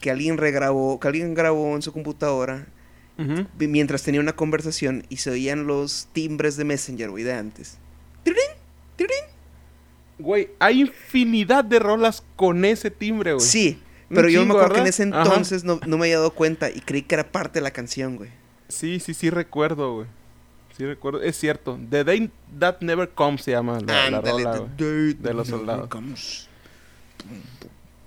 que 0.00 0.10
alguien 0.10 0.36
regrabó, 0.36 1.00
que 1.00 1.08
alguien 1.08 1.34
grabó 1.34 1.74
en 1.74 1.82
su 1.82 1.92
computadora 1.92 2.66
mientras 3.58 4.02
tenía 4.02 4.20
una 4.20 4.34
conversación 4.34 5.06
y 5.08 5.16
se 5.16 5.30
oían 5.30 5.66
los 5.66 6.08
timbres 6.12 6.56
de 6.56 6.64
Messenger, 6.64 7.10
güey, 7.10 7.24
de 7.24 7.32
antes. 7.32 7.78
¡Tirín! 8.22 8.40
¡Tirín! 8.96 9.24
Güey, 10.18 10.50
hay 10.58 10.82
infinidad 10.82 11.64
de 11.64 11.78
rolas 11.78 12.22
con 12.36 12.64
ese 12.64 12.90
timbre, 12.90 13.32
güey. 13.32 13.46
Sí, 13.46 13.80
Pero 14.08 14.28
yo 14.28 14.44
me 14.44 14.52
acuerdo 14.52 14.74
que 14.74 14.80
en 14.80 14.86
ese 14.86 15.02
entonces 15.02 15.64
no, 15.64 15.80
no 15.86 15.96
me 15.96 16.06
había 16.06 16.18
dado 16.18 16.32
cuenta 16.32 16.70
y 16.70 16.80
creí 16.80 17.02
que 17.02 17.14
era 17.14 17.32
parte 17.32 17.58
de 17.58 17.62
la 17.62 17.70
canción, 17.70 18.16
güey. 18.16 18.30
Sí, 18.68 19.00
sí, 19.00 19.14
sí 19.14 19.30
recuerdo, 19.30 19.94
güey. 19.94 20.06
Sí 20.76 20.84
recuerdo. 20.84 21.22
Es 21.22 21.38
cierto. 21.38 21.78
The 21.90 22.04
Day 22.04 22.30
That 22.58 22.80
Never 22.80 23.08
Comes 23.08 23.42
se 23.42 23.52
llama 23.52 23.80
la, 23.80 24.10
la 24.10 24.20
rola, 24.20 24.66
the 24.76 24.84
day 24.84 25.14
de 25.14 25.34
los 25.34 25.48
soldados. 25.48 25.88
comes. 25.88 26.48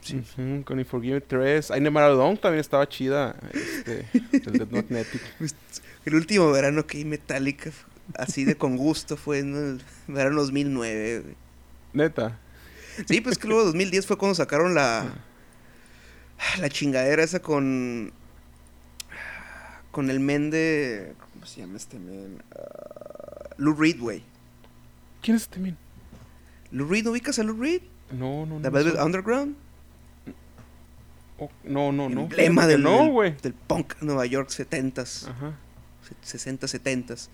Sí. 0.02 0.18
Ujú, 0.18 0.64
con 0.64 0.78
Unforgiven 0.80 1.24
3. 1.28 1.72
I 1.76 1.80
Never 1.82 2.04
Alone 2.04 2.38
también 2.38 2.62
estaba 2.62 2.88
chida. 2.88 3.36
Este, 3.54 4.06
el 4.32 4.54
Dead 4.54 4.68
Magnetic. 4.70 5.22
El 6.06 6.16
último 6.16 6.52
verano 6.52 6.86
que 6.86 7.00
vi 7.00 7.06
Metallica, 7.06 7.72
así 8.16 8.46
de 8.46 8.56
con 8.56 8.78
gusto, 8.78 9.18
fue 9.18 9.40
en 9.40 9.56
el 9.56 9.82
verano 10.08 10.42
2009, 10.42 11.22
güey. 11.22 11.36
Neta. 11.94 12.40
Sí, 13.08 13.22
pues 13.22 13.38
que 13.38 13.48
luego 13.48 13.66
2010 13.66 14.06
fue 14.06 14.18
cuando 14.18 14.36
sacaron 14.36 14.76
la 14.76 15.06
la 16.60 16.70
chingadera 16.70 17.24
esa 17.24 17.42
con 17.42 18.14
con 19.92 20.10
el 20.10 20.20
men 20.20 20.50
de 20.52 21.14
¿cómo 21.39 21.46
se 21.46 21.62
llama 21.62 21.77
este 21.77 21.98
men? 22.00 22.43
Ah, 22.53 23.50
Lou 23.58 23.74
Reed, 23.74 24.00
güey. 24.00 24.24
¿Quién 25.22 25.38
es 25.38 25.43
este 25.43 25.60
men? 25.60 25.77
Lou 26.72 26.88
Reed, 26.88 27.05
¿no 27.05 27.12
ubicas 27.12 27.39
a 27.39 27.43
Lou 27.43 27.55
Reed? 27.60 27.81
No, 28.12 28.46
no, 28.46 28.55
no. 28.55 28.62
The 28.62 28.69
Velvet 28.69 28.93
suena. 28.93 29.05
Underground, 29.05 29.55
Oh, 31.41 31.50
no, 31.63 31.93
no, 31.93 32.10
no. 32.10 32.22
emblema 32.24 32.67
del, 32.67 32.84
No, 32.84 33.22
del- 33.22 33.38
del 33.41 33.53
punk 33.53 33.93
Nueva 34.01 34.25
York 34.25 34.50
70s, 34.50 35.29
Ajá. 35.29 35.58
60, 36.22 36.67
70s. 36.67 37.29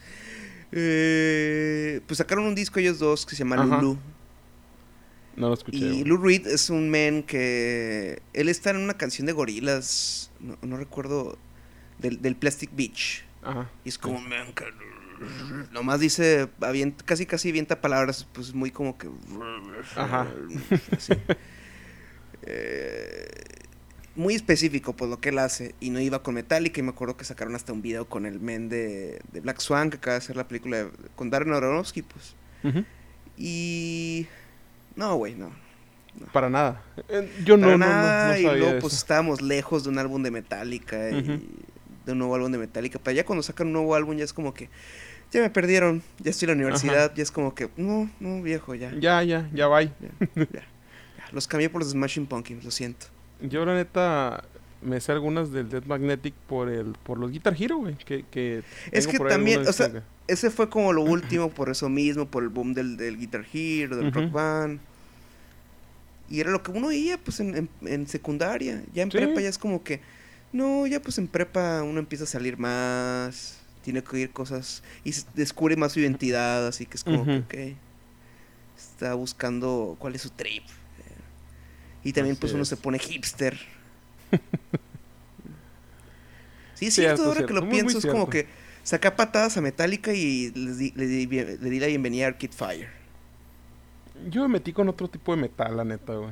Eh, 0.72 2.02
pues 2.06 2.20
sacaron 2.20 2.46
un 2.46 2.54
disco 2.54 2.80
ellos 2.80 3.00
dos 3.00 3.26
que 3.26 3.32
se 3.36 3.40
llama 3.40 3.56
Ajá. 3.56 3.82
Lulu. 3.82 3.98
No 5.38 5.48
lo 5.50 5.54
escuché. 5.56 5.78
Y. 5.78 6.04
Lou 6.04 6.18
Reed 6.18 6.46
es 6.48 6.70
un 6.70 6.90
man 6.92 7.24
que. 7.24 8.22
Él 8.34 8.48
está 8.50 8.70
en 8.70 8.78
una 8.78 8.94
canción 8.94 9.26
de 9.26 9.34
gorilas. 9.34 10.30
No, 10.40 10.56
no 10.62 10.78
recuerdo. 10.78 11.38
Del, 11.98 12.22
del 12.22 12.36
Plastic 12.36 12.76
Beach. 12.76 13.25
Ajá. 13.46 13.70
Y 13.84 13.90
es 13.90 13.98
como 13.98 14.20
man. 14.20 14.48
Nomás 15.72 16.00
dice. 16.02 16.50
avient- 16.60 17.02
casi, 17.06 17.26
casi 17.26 17.50
avienta 17.50 17.80
palabras. 17.80 18.28
Pues 18.34 18.54
muy 18.54 18.72
como 18.72 18.98
que. 18.98 19.10
Ajá. 19.96 20.28
así. 20.92 21.14
Eh, 22.42 23.28
muy 24.16 24.34
específico 24.36 24.96
por 24.96 25.10
lo 25.10 25.20
que 25.20 25.30
él 25.30 25.40
hace. 25.40 25.76
Y 25.80 25.90
no 25.90 26.00
iba 26.00 26.22
con 26.24 26.36
Metallica. 26.36 26.80
Y 26.80 26.84
me 26.84 26.90
acuerdo 26.90 27.18
que 27.18 27.26
sacaron 27.26 27.56
hasta 27.56 27.74
un 27.74 27.82
video 27.82 28.08
con 28.08 28.26
el 28.26 28.40
men 28.40 28.70
de, 28.70 29.22
de 29.32 29.42
Black 29.42 29.60
Swan. 29.60 29.90
Que 29.90 29.98
acaba 29.98 30.14
de 30.14 30.18
hacer 30.20 30.36
la 30.36 30.48
película 30.48 30.78
de- 30.78 30.92
con 31.16 31.30
Darren 31.30 31.54
Aronofsky. 31.54 32.02
Pues. 32.02 32.36
Y. 33.38 34.28
No, 34.96 35.16
güey, 35.16 35.36
no. 35.36 35.52
Para 36.32 36.50
nada. 36.50 36.82
Eh, 37.10 37.30
Yo 37.44 37.58
no, 37.58 37.68
Para 37.68 37.78
no, 37.78 37.86
no, 37.86 37.92
no 37.92 37.98
nada, 38.02 38.40
y 38.40 38.44
luego 38.44 38.66
de 38.68 38.82
pues 38.82 38.94
eso. 38.94 39.02
estábamos 39.02 39.42
lejos 39.42 39.84
de 39.84 39.90
un 39.90 40.00
álbum 40.00 40.24
de 40.24 40.32
Metallica 40.32 41.10
y. 41.12 41.46
de 42.06 42.12
un 42.14 42.20
nuevo 42.20 42.36
álbum 42.36 42.52
de 42.52 42.58
Metallica. 42.58 43.00
Pero 43.04 43.16
ya 43.16 43.26
cuando 43.26 43.44
sacan 43.44 43.68
un 43.68 43.74
nuevo 43.74 43.96
álbum 43.96 44.16
ya 44.18 44.24
es 44.24 44.34
como 44.34 44.54
que 44.54 44.70
ya 45.32 45.42
me 45.42 45.50
perdieron, 45.50 46.02
ya 46.20 46.32
estoy 46.32 46.50
en 46.50 46.58
la 46.60 46.64
universidad, 46.66 47.14
ya 47.16 47.24
es 47.24 47.32
como 47.32 47.54
que 47.56 47.70
no, 47.78 48.10
no 48.20 48.42
viejo, 48.42 48.76
ya. 48.76 48.92
Ya, 49.00 49.22
ya, 49.24 49.50
ya 49.54 49.68
va. 49.68 49.82
ya, 49.84 49.92
ya, 50.36 50.48
ya. 50.54 50.64
Los 51.32 51.48
cambié 51.48 51.70
por 51.70 51.82
los 51.82 51.92
Smashing 51.92 52.28
Pumpkins, 52.28 52.64
lo 52.64 52.72
siento. 52.72 53.08
Yo 53.42 53.66
la 53.66 53.74
neta 53.76 54.44
me 54.82 55.02
sé 55.02 55.12
algunas 55.12 55.52
del 55.52 55.68
Dead 55.70 55.84
Magnetic 55.86 56.34
por 56.48 56.70
el 56.70 56.94
por 57.04 57.18
los 57.18 57.32
Guitar 57.32 57.56
Hero, 57.60 57.78
güey, 57.78 57.96
que, 57.96 58.24
que 58.30 58.62
Es 58.92 59.08
que 59.08 59.18
también, 59.20 59.68
o 59.68 59.74
sea, 59.74 59.92
que- 59.92 60.02
Ese 60.28 60.52
fue 60.52 60.70
como 60.70 60.94
lo 60.94 61.02
último 61.04 61.50
por 61.50 61.70
eso 61.70 61.90
mismo, 61.90 62.28
por 62.28 62.44
el 62.44 62.50
boom 62.50 62.74
del, 62.74 62.96
del 62.96 63.18
Guitar 63.18 63.44
Hero, 63.52 63.98
del. 63.98 64.12
Rock 64.14 64.32
Band. 64.32 64.80
Y 66.30 66.40
era 66.40 66.50
lo 66.52 66.64
que 66.64 66.72
uno 66.72 66.88
oía 66.88 67.18
pues 67.18 67.40
en, 67.40 67.56
en- 67.56 67.70
en 67.88 68.08
secundaria. 68.08 68.82
Ya 68.94 69.04
en 69.04 69.12
Sí. 69.12 69.18
prepa 69.18 69.42
ya 69.42 69.50
es 69.50 69.58
como 69.58 69.84
que, 69.84 70.02
no, 70.56 70.88
ya 70.88 71.00
pues 71.02 71.18
en 71.18 71.28
prepa 71.28 71.84
uno 71.84 72.00
empieza 72.00 72.24
a 72.24 72.28
salir 72.28 72.58
más, 72.58 73.60
tiene 73.84 74.04
que 74.04 74.16
oír 74.16 74.32
cosas 74.32 74.82
y 75.04 75.14
descubre 75.36 75.76
más 75.76 75.92
su 75.92 76.00
identidad, 76.00 76.66
así 76.68 76.86
que 76.86 76.98
es 76.98 77.04
como 77.04 77.26
que, 77.26 77.38
ok, 77.40 77.78
está 78.78 79.14
buscando 79.14 79.96
cuál 80.00 80.16
es 80.16 80.22
su 80.24 80.30
trip. 80.30 80.64
Y 82.04 82.14
también 82.14 82.34
Así 82.34 82.42
pues 82.42 82.54
uno 82.54 82.64
es. 82.64 82.70
se 82.70 82.78
pone 82.78 83.00
hipster. 83.00 83.58
sí, 86.76 86.88
es 86.88 86.94
Cierto, 86.94 87.24
cierto, 87.24 87.24
ahora 87.24 87.46
que 87.46 87.54
lo 87.54 87.62
muy, 87.62 87.70
muy 87.70 87.80
pienso, 87.82 87.98
es 88.00 88.06
como 88.06 88.30
que 88.30 88.48
saca 88.84 89.16
patadas 89.16 89.58
a 89.58 89.62
Metallica 89.62 90.14
y 90.14 90.52
les 90.52 90.78
di- 90.78 90.94
le, 90.96 91.08
di, 91.08 91.26
le 91.26 91.58
di 91.58 91.80
la 91.80 91.88
bienvenida 91.88 92.26
a 92.26 92.28
Arcade 92.30 92.54
Fire. 92.54 92.90
Yo 94.30 94.44
me 94.44 94.48
metí 94.60 94.72
con 94.72 94.88
otro 94.88 95.08
tipo 95.10 95.36
de 95.36 95.42
metal, 95.42 95.76
la 95.78 95.84
neta, 95.84 96.14
güey. 96.14 96.32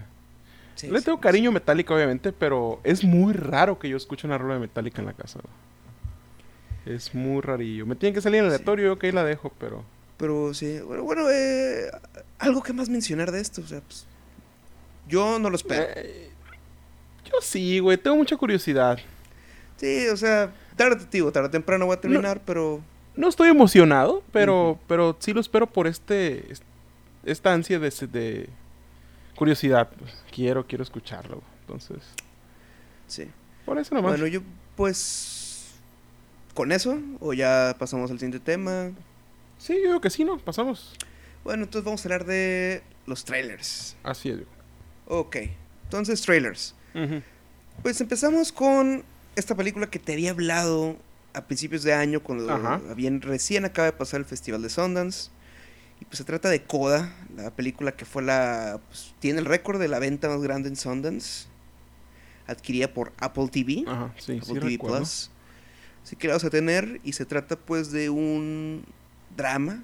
Sí, 0.75 0.87
Le 0.89 0.99
sí, 0.99 1.05
tengo 1.05 1.19
cariño 1.19 1.49
a 1.49 1.53
Metallica, 1.53 1.93
obviamente, 1.93 2.31
pero 2.31 2.79
es 2.83 3.03
muy 3.03 3.33
raro 3.33 3.77
que 3.79 3.89
yo 3.89 3.97
escuche 3.97 4.25
una 4.27 4.37
rola 4.37 4.55
de 4.55 4.59
Metallica 4.61 5.01
en 5.01 5.05
la 5.07 5.13
casa, 5.13 5.39
güey. 5.41 6.95
Es 6.97 7.13
muy 7.15 7.41
rarillo. 7.41 7.85
Me 7.85 7.95
tiene 7.95 8.13
que 8.13 8.21
salir 8.21 8.39
en 8.39 8.45
aleatorio, 8.47 8.85
yo 8.87 8.99
que 8.99 9.07
ahí 9.07 9.13
la 9.13 9.23
dejo, 9.23 9.51
pero... 9.59 9.83
Pero 10.17 10.53
sí, 10.53 10.79
bueno, 10.81 11.03
bueno 11.03 11.29
eh, 11.29 11.89
algo 12.39 12.61
que 12.61 12.73
más 12.73 12.89
mencionar 12.89 13.31
de 13.31 13.39
esto, 13.41 13.61
o 13.61 13.65
sea, 13.67 13.81
pues, 13.81 14.05
yo 15.07 15.39
no 15.39 15.49
lo 15.49 15.55
espero. 15.55 15.85
Eh, 15.95 16.29
yo 17.25 17.33
sí, 17.41 17.79
güey, 17.79 17.97
tengo 17.97 18.17
mucha 18.17 18.35
curiosidad. 18.37 18.99
Sí, 19.77 20.07
o 20.07 20.17
sea, 20.17 20.53
tarde, 20.75 21.05
digo, 21.11 21.31
tarde 21.31 21.47
o 21.47 21.51
temprano 21.51 21.85
voy 21.85 21.95
a 21.95 22.01
terminar, 22.01 22.41
pero 22.45 22.81
No 23.15 23.27
estoy 23.27 23.49
emocionado, 23.49 24.23
pero, 24.31 24.79
pero 24.87 25.15
sí 25.19 25.33
lo 25.33 25.41
espero 25.41 25.67
por 25.67 25.87
este, 25.87 26.51
es- 26.51 26.61
esta 27.25 27.53
ansia 27.53 27.79
de, 27.79 27.89
de 28.11 28.49
curiosidad. 29.35 29.89
pues. 29.97 30.15
Quiero, 30.31 30.65
quiero 30.65 30.83
escucharlo. 30.83 31.41
Entonces, 31.61 31.99
sí. 33.07 33.29
por 33.65 33.77
eso 33.77 33.95
nomás. 33.95 34.11
Bueno, 34.11 34.27
yo 34.27 34.41
pues 34.75 35.71
con 36.53 36.71
eso 36.71 36.99
o 37.19 37.33
ya 37.33 37.75
pasamos 37.79 38.11
al 38.11 38.19
siguiente 38.19 38.39
tema. 38.39 38.91
sí, 39.57 39.75
yo 39.75 39.89
creo 39.89 40.01
que 40.01 40.09
sí, 40.09 40.23
¿no? 40.23 40.37
Pasamos. 40.37 40.93
Bueno, 41.43 41.63
entonces 41.63 41.85
vamos 41.85 42.01
a 42.01 42.07
hablar 42.07 42.25
de 42.25 42.83
los 43.05 43.25
trailers. 43.25 43.95
Así 44.03 44.29
es. 44.29 44.39
Ok, 45.07 45.37
entonces 45.83 46.21
trailers. 46.21 46.75
Pues 47.81 47.99
empezamos 48.01 48.51
con 48.51 49.03
esta 49.35 49.55
película 49.55 49.87
que 49.87 49.99
te 49.99 50.13
había 50.13 50.31
hablado 50.31 50.95
a 51.33 51.41
principios 51.45 51.83
de 51.83 51.93
año 51.93 52.21
cuando 52.21 52.49
Ajá. 52.51 52.79
recién 53.21 53.65
acaba 53.65 53.87
de 53.87 53.93
pasar 53.93 54.19
el 54.19 54.25
Festival 54.25 54.61
de 54.61 54.69
Sundance. 54.69 55.29
Y 56.03 56.05
pues 56.05 56.17
se 56.17 56.25
trata 56.25 56.49
de 56.49 56.63
Coda, 56.63 57.15
la 57.33 57.49
película 57.51 57.93
que 57.93 58.03
fue 58.03 58.23
la 58.23 58.81
pues, 58.89 59.15
tiene 59.19 59.39
el 59.39 59.45
récord 59.45 59.79
de 59.79 59.87
la 59.87 59.99
venta 59.99 60.27
más 60.27 60.41
grande 60.41 60.67
en 60.67 60.75
Sundance. 60.75 61.47
Adquirida 62.45 62.93
por 62.93 63.13
Apple 63.19 63.47
TV. 63.47 63.85
Ajá, 63.87 64.13
sí, 64.17 64.33
sí 64.33 64.39
Apple 64.39 64.59
TV 64.59 64.71
recuerdo. 64.71 64.97
Plus. 64.97 65.31
Así 66.03 66.17
que 66.17 66.27
la 66.27 66.33
vamos 66.33 66.43
a 66.43 66.49
tener 66.49 66.99
y 67.05 67.13
se 67.13 67.25
trata 67.25 67.55
pues 67.55 67.93
de 67.93 68.09
un 68.09 68.83
drama 69.37 69.81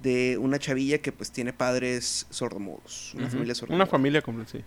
de 0.00 0.38
una 0.38 0.60
chavilla 0.60 0.98
que 0.98 1.10
pues 1.10 1.32
tiene 1.32 1.52
padres 1.52 2.28
sordomudos, 2.30 3.12
una 3.16 3.28
familia 3.28 3.56
sordomuda. 3.56 3.82
Una 3.82 3.90
familia 3.90 4.22
completa, 4.22 4.52
sí. 4.52 4.64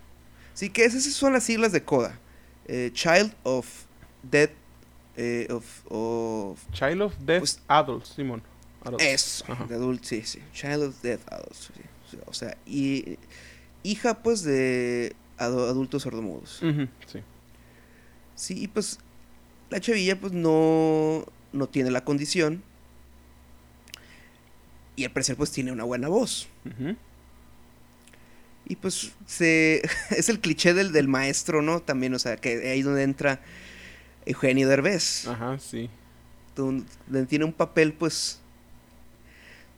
Sí, 0.54 0.70
que 0.72 0.84
esas 0.84 1.04
son 1.04 1.32
las 1.32 1.46
siglas 1.46 1.72
de 1.72 1.86
CODA. 1.86 2.20
Eh, 2.66 2.92
Child 2.94 3.34
of 3.44 3.66
Dead 4.24 4.50
eh, 5.16 5.48
of, 5.50 5.66
of 5.90 6.60
Child 6.74 7.02
of 7.04 7.14
Death 7.20 7.40
Pues- 7.40 7.62
Adults, 7.70 8.10
Simón. 8.10 8.44
Adults. 8.86 9.04
eso, 9.06 9.46
Ajá. 9.52 9.66
de 9.66 9.76
adult, 9.76 10.04
sí, 10.04 10.22
sí. 10.24 10.40
Child 10.54 10.84
of 10.84 11.02
Dead 11.02 11.20
Adults. 11.28 11.70
sí. 12.12 12.18
O 12.28 12.34
sea, 12.34 12.56
y 12.66 13.18
hija 13.84 14.22
pues 14.22 14.44
de 14.44 15.16
adu- 15.40 15.68
adultos 15.68 16.04
sordomudos. 16.04 16.60
Sí. 17.08 17.20
Sí, 18.36 18.64
y 18.64 18.68
pues 18.68 19.00
la 19.70 19.80
chavilla 19.80 20.20
pues 20.20 20.32
no, 20.34 21.26
no 21.54 21.68
tiene 21.68 21.90
la 21.92 22.04
condición. 22.04 22.62
Y 24.96 25.06
al 25.06 25.12
parecer 25.12 25.36
pues 25.36 25.52
tiene 25.52 25.72
una 25.72 25.84
buena 25.86 26.08
voz. 26.08 26.48
Y 28.66 28.76
pues 28.76 29.12
se 29.26 29.82
es 30.12 30.30
el 30.30 30.40
cliché 30.40 30.74
del, 30.74 30.92
del 30.92 31.08
maestro, 31.08 31.62
¿no? 31.62 31.82
También, 31.82 32.14
o 32.14 32.20
sea, 32.20 32.38
que 32.38 32.70
ahí 32.72 32.82
donde 32.84 33.04
entra 33.04 33.42
Eugenio 34.26 34.68
Derbez. 34.70 35.28
Ajá, 35.28 35.58
sí. 35.60 35.90
Donde 36.56 36.86
tiene 37.28 37.46
un 37.46 37.54
papel 37.54 37.94
pues 37.94 38.40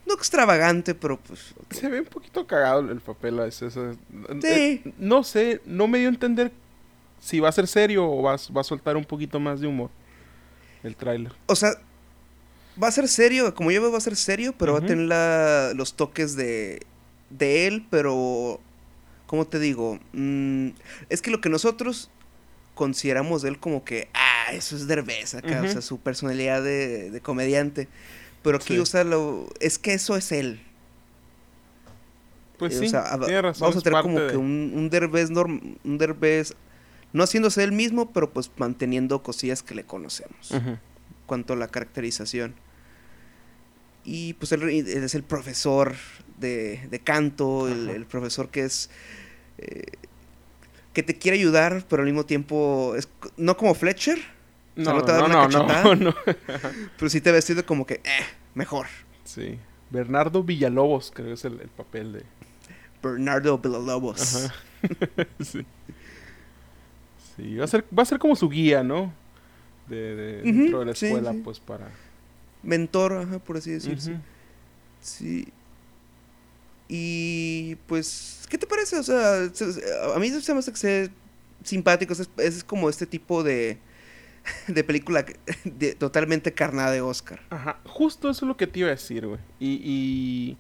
no 0.07 0.13
extravagante, 0.13 0.93
pero 0.95 1.17
pues. 1.19 1.53
Se 1.71 1.89
ve 1.89 1.99
un 2.01 2.05
poquito 2.05 2.45
cagado 2.45 2.79
el 2.91 2.99
papel. 3.01 3.39
es- 3.39 3.61
es- 3.61 3.75
es- 3.77 3.97
Sí. 4.41 4.47
eh, 4.47 4.93
no 4.99 5.23
sé, 5.23 5.61
no 5.65 5.87
me 5.87 5.97
dio 5.99 6.07
a 6.09 6.11
entender 6.11 6.51
si 7.19 7.39
va 7.39 7.49
a 7.49 7.51
ser 7.51 7.67
serio 7.67 8.05
o 8.09 8.21
va, 8.21 8.33
a- 8.35 8.53
va 8.55 8.61
a 8.61 8.63
soltar 8.63 8.97
un 8.97 9.05
poquito 9.05 9.39
más 9.39 9.59
de 9.61 9.67
humor 9.67 9.89
el 10.83 10.95
tráiler. 10.95 11.31
O 11.47 11.55
sea, 11.55 11.71
va 12.81 12.87
a 12.89 12.91
ser 12.91 13.07
serio, 13.07 13.53
como 13.55 13.71
yo 13.71 13.81
veo 13.81 13.91
va 13.91 13.97
a 13.97 14.01
ser 14.01 14.15
serio, 14.15 14.53
pero 14.57 14.73
va 14.73 14.79
a 14.79 14.85
tener 14.85 15.05
la- 15.07 15.71
los 15.75 15.95
toques 15.95 16.35
de, 16.35 16.81
de 17.31 17.65
él, 17.67 17.85
pero, 17.89 18.59
¿cómo 19.25 19.45
te 19.47 19.57
digo? 19.59 19.97
Mm, 20.13 20.69
es 21.09 21.21
que 21.23 21.31
lo 21.31 21.41
que 21.41 21.49
nosotros 21.49 22.11
consideramos 22.75 23.41
de 23.41 23.49
él 23.49 23.59
como 23.59 23.83
que, 23.85 24.09
ah, 24.13 24.51
eso 24.51 24.75
es 24.75 24.85
Derbez 24.87 25.33
acá, 25.35 25.63
o 25.65 25.67
sea, 25.69 25.81
su 25.81 25.97
personalidad 25.99 26.61
de, 26.61 27.09
de 27.09 27.21
comediante. 27.21 27.87
Pero 28.45 28.57
aquí, 28.57 28.75
Sí. 28.75 28.79
o 28.79 28.85
sea, 28.85 29.03
lo, 29.03 29.49
es 29.59 29.77
que 29.77 29.93
eso 29.93 30.15
es 30.15 30.31
él. 30.31 30.61
Pues 32.57 32.73
Eh, 32.75 32.79
sí, 32.79 32.85
o 32.85 32.89
sea, 32.89 33.13
a- 33.13 33.19
tiene 33.19 33.41
razón, 33.41 33.61
vamos 33.67 33.77
a 33.77 33.81
tener 33.81 34.01
como 34.01 34.19
de- 34.19 34.31
que 34.31 34.37
un, 34.37 34.71
un 34.73 34.89
Derbez 34.89 35.29
norm- 35.31 35.77
un 35.83 35.97
Derbez 35.97 36.53
no 37.11 37.23
haciéndose 37.23 37.63
él 37.63 37.71
mismo, 37.73 38.11
pero 38.13 38.31
pues 38.31 38.49
manteniendo 38.57 39.21
cosillas 39.23 39.61
que 39.63 39.75
le 39.75 39.83
conocemos. 39.83 40.51
Ujú. 40.51 40.77
cuanto 41.25 41.53
a 41.53 41.55
la 41.55 41.67
caracterización. 41.67 42.53
Y 44.03 44.33
pues 44.33 44.51
él, 44.51 44.61
él 44.61 44.87
es 45.03 45.15
el 45.15 45.23
profesor 45.23 45.95
de, 46.39 46.87
de 46.91 46.99
canto, 46.99 47.67
el, 47.67 48.05
profesor 48.05 48.49
que 48.49 48.63
es... 48.63 48.91
eh, 49.57 49.85
que 50.93 51.01
te 51.01 51.17
quiere 51.17 51.39
ayudar, 51.39 51.83
pero 51.89 52.03
al 52.03 52.05
mismo 52.05 52.25
tiempo 52.27 52.93
es 52.95 53.09
no 53.37 53.57
como 53.57 53.73
Fletcher, 53.73 54.19
O 54.77 54.83
sea, 54.83 54.93
No, 54.93 54.99
no 54.99 55.05
te 55.05 55.11
no, 55.13 55.25
una 55.25 55.27
no, 55.27 55.47
no, 55.47 55.67
cachetada. 55.67 55.95
no. 55.95 56.15
pero 56.97 57.09
sí 57.09 57.21
te 57.21 57.31
ves 57.31 57.45
vestido 57.47 57.65
como 57.65 57.85
que, 57.85 57.95
eh, 58.03 58.23
mejor. 58.53 58.87
Sí. 59.23 59.57
Bernardo 59.89 60.43
Villalobos, 60.43 61.11
creo 61.13 61.27
que 61.27 61.33
es 61.33 61.45
el, 61.45 61.59
el 61.61 61.69
papel 61.69 62.13
de. 62.13 62.23
Bernardo 63.01 63.57
Villalobos. 63.57 64.35
Ajá. 64.45 64.53
sí. 65.43 65.65
Sí, 67.35 67.55
va 67.57 67.65
a 67.65 67.67
ser, 67.67 67.85
va 67.97 68.03
a 68.03 68.05
ser 68.05 68.19
como 68.19 68.35
su 68.35 68.49
guía, 68.49 68.83
¿no? 68.83 69.13
De, 69.87 70.15
de- 70.15 70.41
dentro 70.41 70.79
de 70.79 70.85
la 70.85 70.91
escuela, 70.93 71.31
sí. 71.33 71.41
pues 71.43 71.59
para. 71.59 71.89
Mentor, 72.63 73.13
ajá, 73.13 73.39
por 73.39 73.57
así 73.57 73.71
decirse. 73.71 74.13
Ujú. 74.13 74.21
Sí. 75.01 75.47
Y 76.87 77.75
pues, 77.87 78.45
¿qué 78.49 78.57
te 78.57 78.67
parece? 78.67 78.97
O 78.99 79.03
sea, 79.03 79.49
se- 79.53 79.81
a 80.15 80.19
mí 80.19 80.29
se 80.29 80.53
me 80.53 80.59
hace 80.59 80.71
que 80.71 80.77
sea 80.77 81.07
simpático. 81.63 82.13
Es, 82.13 82.29
es 82.37 82.63
como 82.63 82.89
este 82.89 83.05
tipo 83.05 83.43
de, 83.43 83.77
de 84.67 84.83
película 84.83 85.25
de- 85.63 85.95
totalmente 85.95 86.53
carnada 86.53 86.91
de 86.91 87.01
Oscar. 87.01 87.39
Ajá, 87.49 87.77
justo 87.85 88.29
eso 88.29 88.45
es 88.45 88.47
lo 88.47 88.57
que 88.57 88.67
te 88.67 88.79
iba 88.79 88.87
a 88.89 88.91
decir, 88.91 89.25
güey. 89.27 89.39
Y, 89.59 89.81
y 89.83 90.57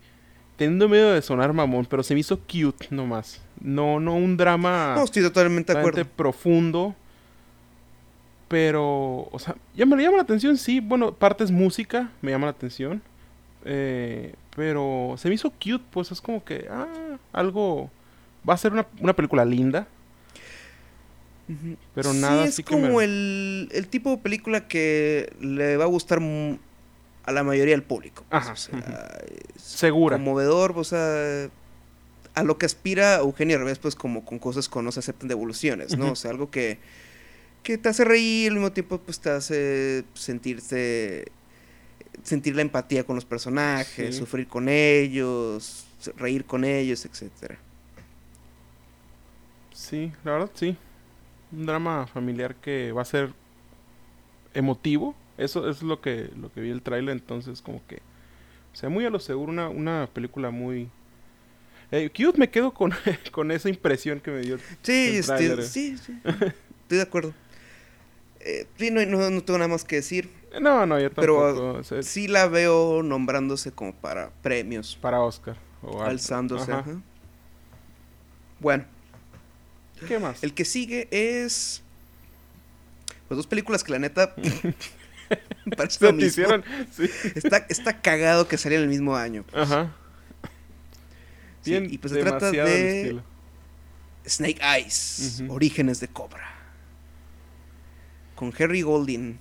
teniendo 0.57 0.87
miedo 0.89 1.13
de 1.13 1.21
sonar 1.21 1.53
mamón, 1.53 1.85
pero 1.85 2.03
se 2.03 2.13
me 2.13 2.19
hizo 2.21 2.39
cute 2.39 2.87
nomás. 2.91 3.41
No, 3.61 3.99
no 3.99 4.15
un 4.15 4.37
drama 4.37 4.93
No, 4.97 5.03
estoy 5.03 5.23
totalmente 5.23 5.73
de 5.73 5.79
acuerdo. 5.79 6.05
profundo. 6.05 6.95
Pero, 8.47 9.27
o 9.31 9.39
sea, 9.39 9.55
ya 9.75 9.85
me 9.85 10.01
llama 10.01 10.17
la 10.17 10.23
atención, 10.23 10.57
sí. 10.57 10.79
Bueno, 10.79 11.13
partes 11.13 11.49
música 11.51 12.11
me 12.21 12.31
llama 12.31 12.45
la 12.45 12.51
atención. 12.51 13.01
Eh, 13.65 14.35
pero 14.55 15.15
se 15.17 15.27
me 15.29 15.35
hizo 15.35 15.49
cute, 15.49 15.83
pues 15.91 16.11
es 16.11 16.21
como 16.21 16.43
que, 16.43 16.67
ah, 16.69 17.17
algo. 17.33 17.89
Va 18.47 18.53
a 18.53 18.57
ser 18.57 18.71
una, 18.73 18.85
una 18.99 19.13
película 19.13 19.43
linda, 19.43 19.87
Pero 21.93 22.11
Sí, 22.13 22.19
nada 22.19 22.43
es 22.45 22.49
así 22.55 22.63
que 22.63 22.73
como 22.73 22.97
me- 22.97 23.03
el, 23.03 23.69
el 23.71 23.87
tipo 23.87 24.09
de 24.11 24.17
película 24.17 24.67
que 24.67 25.31
le 25.39 25.77
va 25.77 25.83
a 25.83 25.87
gustar 25.87 26.19
a 27.25 27.31
la 27.31 27.43
mayoría 27.43 27.73
del 27.73 27.83
público. 27.83 28.23
pues, 28.29 28.41
Ajá, 28.43 28.53
o 28.53 28.55
sea, 28.55 29.21
segura. 29.57 30.15
conmovedor, 30.17 30.73
o 30.75 30.83
sea, 30.83 31.49
a 32.33 32.43
lo 32.43 32.57
que 32.57 32.65
aspira 32.65 33.17
Eugenio 33.17 33.57
Revés, 33.59 33.77
pues 33.79 33.95
como 33.95 34.25
con 34.25 34.39
cosas 34.39 34.67
que 34.69 34.81
no 34.81 34.91
se 34.91 34.99
aceptan 34.99 35.27
de 35.27 35.33
evoluciones, 35.33 35.95
¿no? 35.97 36.11
O 36.11 36.15
sea, 36.15 36.31
algo 36.31 36.49
que, 36.51 36.79
que 37.63 37.77
te 37.77 37.89
hace 37.89 38.03
reír, 38.05 38.49
al 38.49 38.55
mismo 38.55 38.71
tiempo 38.71 38.97
pues 38.99 39.19
te 39.19 39.29
hace 39.29 40.03
sentirse, 40.15 41.25
sentir 42.23 42.55
la 42.55 42.61
empatía 42.63 43.03
con 43.03 43.15
los 43.15 43.25
personajes, 43.25 44.15
Sí. 44.15 44.19
sufrir 44.19 44.47
con 44.47 44.67
ellos, 44.67 45.85
reír 46.17 46.45
con 46.45 46.65
ellos, 46.65 47.05
etcétera. 47.05 47.57
Sí, 49.73 50.11
la 50.23 50.31
verdad 50.33 50.51
sí. 50.55 50.77
Un 51.55 51.65
drama 51.65 52.07
familiar 52.07 52.55
que 52.55 52.91
va 52.91 53.01
a 53.01 53.05
ser 53.05 53.33
emotivo. 54.53 55.15
Eso 55.37 55.69
es 55.69 55.81
lo 55.81 56.01
que, 56.01 56.29
lo 56.37 56.51
que 56.51 56.61
vi 56.61 56.69
el 56.69 56.81
tráiler, 56.81 57.13
entonces 57.13 57.61
como 57.61 57.85
que... 57.87 57.97
O 58.73 58.77
sea, 58.77 58.89
muy 58.89 59.05
a 59.05 59.09
lo 59.09 59.19
seguro, 59.19 59.51
una, 59.51 59.69
una 59.69 60.09
película 60.13 60.49
muy... 60.51 60.89
Eh, 61.91 62.09
cute 62.09 62.37
me 62.37 62.49
quedo 62.49 62.73
con, 62.73 62.91
con 63.31 63.51
esa 63.51 63.69
impresión 63.69 64.19
que 64.19 64.31
me 64.31 64.41
dio. 64.41 64.57
Sí, 64.81 65.09
El 65.09 65.15
estoy, 65.19 65.63
sí, 65.63 65.97
sí, 65.97 66.19
estoy 66.25 66.97
de 66.97 67.01
acuerdo. 67.01 67.33
Eh, 68.39 68.67
sí, 68.77 68.91
no, 68.91 69.05
no, 69.05 69.29
no 69.29 69.43
tengo 69.43 69.57
nada 69.59 69.69
más 69.69 69.83
que 69.83 69.97
decir. 69.97 70.29
Eh, 70.51 70.59
No, 70.59 70.85
no, 70.85 70.99
yo 70.99 71.09
Pero, 71.11 71.45
tampoco. 71.53 71.79
o 71.79 71.83
sea, 71.83 72.01
Sí 72.03 72.27
la 72.27 72.47
veo 72.47 73.01
nombrándose 73.03 73.71
como 73.71 73.93
para 73.93 74.31
premios, 74.41 74.97
Para 75.01 75.21
Oscar. 75.21 75.57
o 75.81 76.01
alzándose. 76.01 76.71
Ajá. 76.71 76.81
ajá. 76.81 77.01
Bueno, 78.59 78.85
¿Qué 80.07 80.19
más? 80.19 80.43
el 80.43 80.53
que 80.53 80.65
sigue 80.65 81.07
es... 81.11 81.81
Pues 83.27 83.37
dos 83.37 83.47
películas 83.47 83.83
que 83.83 83.91
la 83.91 83.99
neta... 83.99 84.35
parece 85.77 86.11
lo 86.11 86.25
hicieron... 86.25 86.63
Sí. 86.95 87.09
Está, 87.35 87.65
está 87.69 88.01
cagado 88.01 88.47
que 88.47 88.57
salía 88.57 88.77
en 88.77 88.83
el 88.83 88.89
mismo 88.89 89.15
año. 89.15 89.45
Ajá. 89.53 89.95
Sí, 91.65 91.71
Bien, 91.71 91.87
y 91.91 91.97
pues 91.97 92.13
se 92.13 92.19
trata 92.19 92.51
de. 92.51 93.19
Snake 94.27 94.59
Eyes. 94.61 95.43
Orígenes 95.49 95.99
de 95.99 96.07
Cobra. 96.07 96.47
Con 98.35 98.53
Harry 98.59 98.83
Golding. 98.83 99.39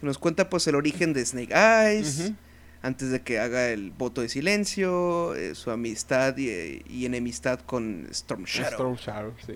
Que 0.00 0.06
nos 0.06 0.18
cuenta 0.18 0.50
pues 0.50 0.66
el 0.66 0.74
origen 0.74 1.12
de 1.12 1.24
Snake 1.24 1.54
Eyes. 1.54 2.18
Ujú. 2.18 2.34
Antes 2.80 3.10
de 3.10 3.22
que 3.22 3.38
haga 3.40 3.70
el 3.70 3.90
voto 3.90 4.20
de 4.20 4.28
silencio. 4.28 5.34
eh, 5.34 5.54
su 5.54 5.70
amistad 5.70 6.36
y, 6.36 6.82
y 6.88 7.06
enemistad 7.06 7.60
con 7.60 8.06
Storm 8.10 8.44
Shadow. 8.44 8.70
Storm 8.70 8.94
Shadow, 8.96 9.34
sí. 9.44 9.54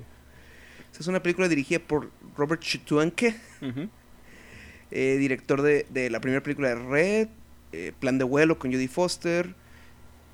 Esta 0.90 1.00
es 1.00 1.06
una 1.06 1.22
película 1.22 1.48
dirigida 1.48 1.78
por 1.80 2.10
Robert 2.36 2.60
Chutuanque. 2.60 3.34
Ujú. 3.62 3.88
eh, 4.90 5.16
director 5.18 5.62
de, 5.62 5.86
de 5.88 6.10
la 6.10 6.20
primera 6.20 6.42
película 6.42 6.68
de 6.68 6.74
Red. 6.74 7.28
eh, 7.72 7.92
Plan 7.98 8.18
de 8.18 8.24
vuelo 8.24 8.58
con 8.58 8.72
Jodie 8.72 8.88
Foster. 8.88 9.54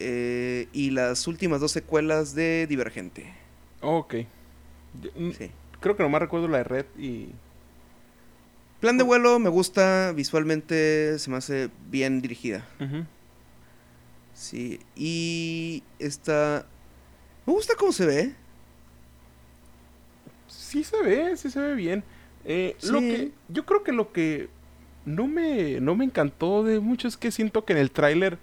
eh, 0.00 0.66
y 0.72 0.90
las 0.90 1.26
últimas 1.26 1.60
dos 1.60 1.72
secuelas 1.72 2.34
de 2.34 2.66
Divergente. 2.68 3.32
Ok. 3.82 4.14
Yo- 5.02 5.10
mm, 5.16 5.30
Sí. 5.32 5.50
Creo 5.80 5.96
que 5.96 6.02
nomás 6.02 6.22
recuerdo 6.22 6.48
la 6.48 6.58
de 6.58 6.64
Red 6.64 6.86
y... 6.98 7.28
Plan 8.80 8.96
de 8.96 9.04
vuelo 9.04 9.38
me 9.38 9.48
gusta 9.50 10.12
visualmente, 10.12 11.18
se 11.18 11.30
me 11.30 11.36
hace 11.36 11.68
bien 11.90 12.20
dirigida. 12.22 12.64
Sí, 14.34 14.78
y 14.94 15.82
esta... 15.98 16.64
Me 17.44 17.52
gusta 17.52 17.74
cómo 17.76 17.90
se 17.92 18.06
ve. 18.06 18.34
Sí 20.46 20.84
se 20.84 21.02
ve, 21.02 21.36
sí 21.36 21.50
se 21.50 21.60
ve 21.60 21.74
bien. 21.74 22.04
Eh, 22.44 22.76
Lo 22.92 23.00
que, 23.00 23.32
yo 23.48 23.66
creo 23.66 23.82
que 23.82 23.92
lo 23.92 24.12
que 24.12 24.48
no 25.04 25.26
me, 25.26 25.80
no 25.80 25.96
me 25.96 26.04
encantó 26.04 26.62
de 26.62 26.78
mucho 26.78 27.08
es 27.08 27.16
que 27.16 27.30
siento 27.32 27.64
que 27.64 27.72
en 27.72 27.78
el 27.80 27.90
tráiler 27.90 28.38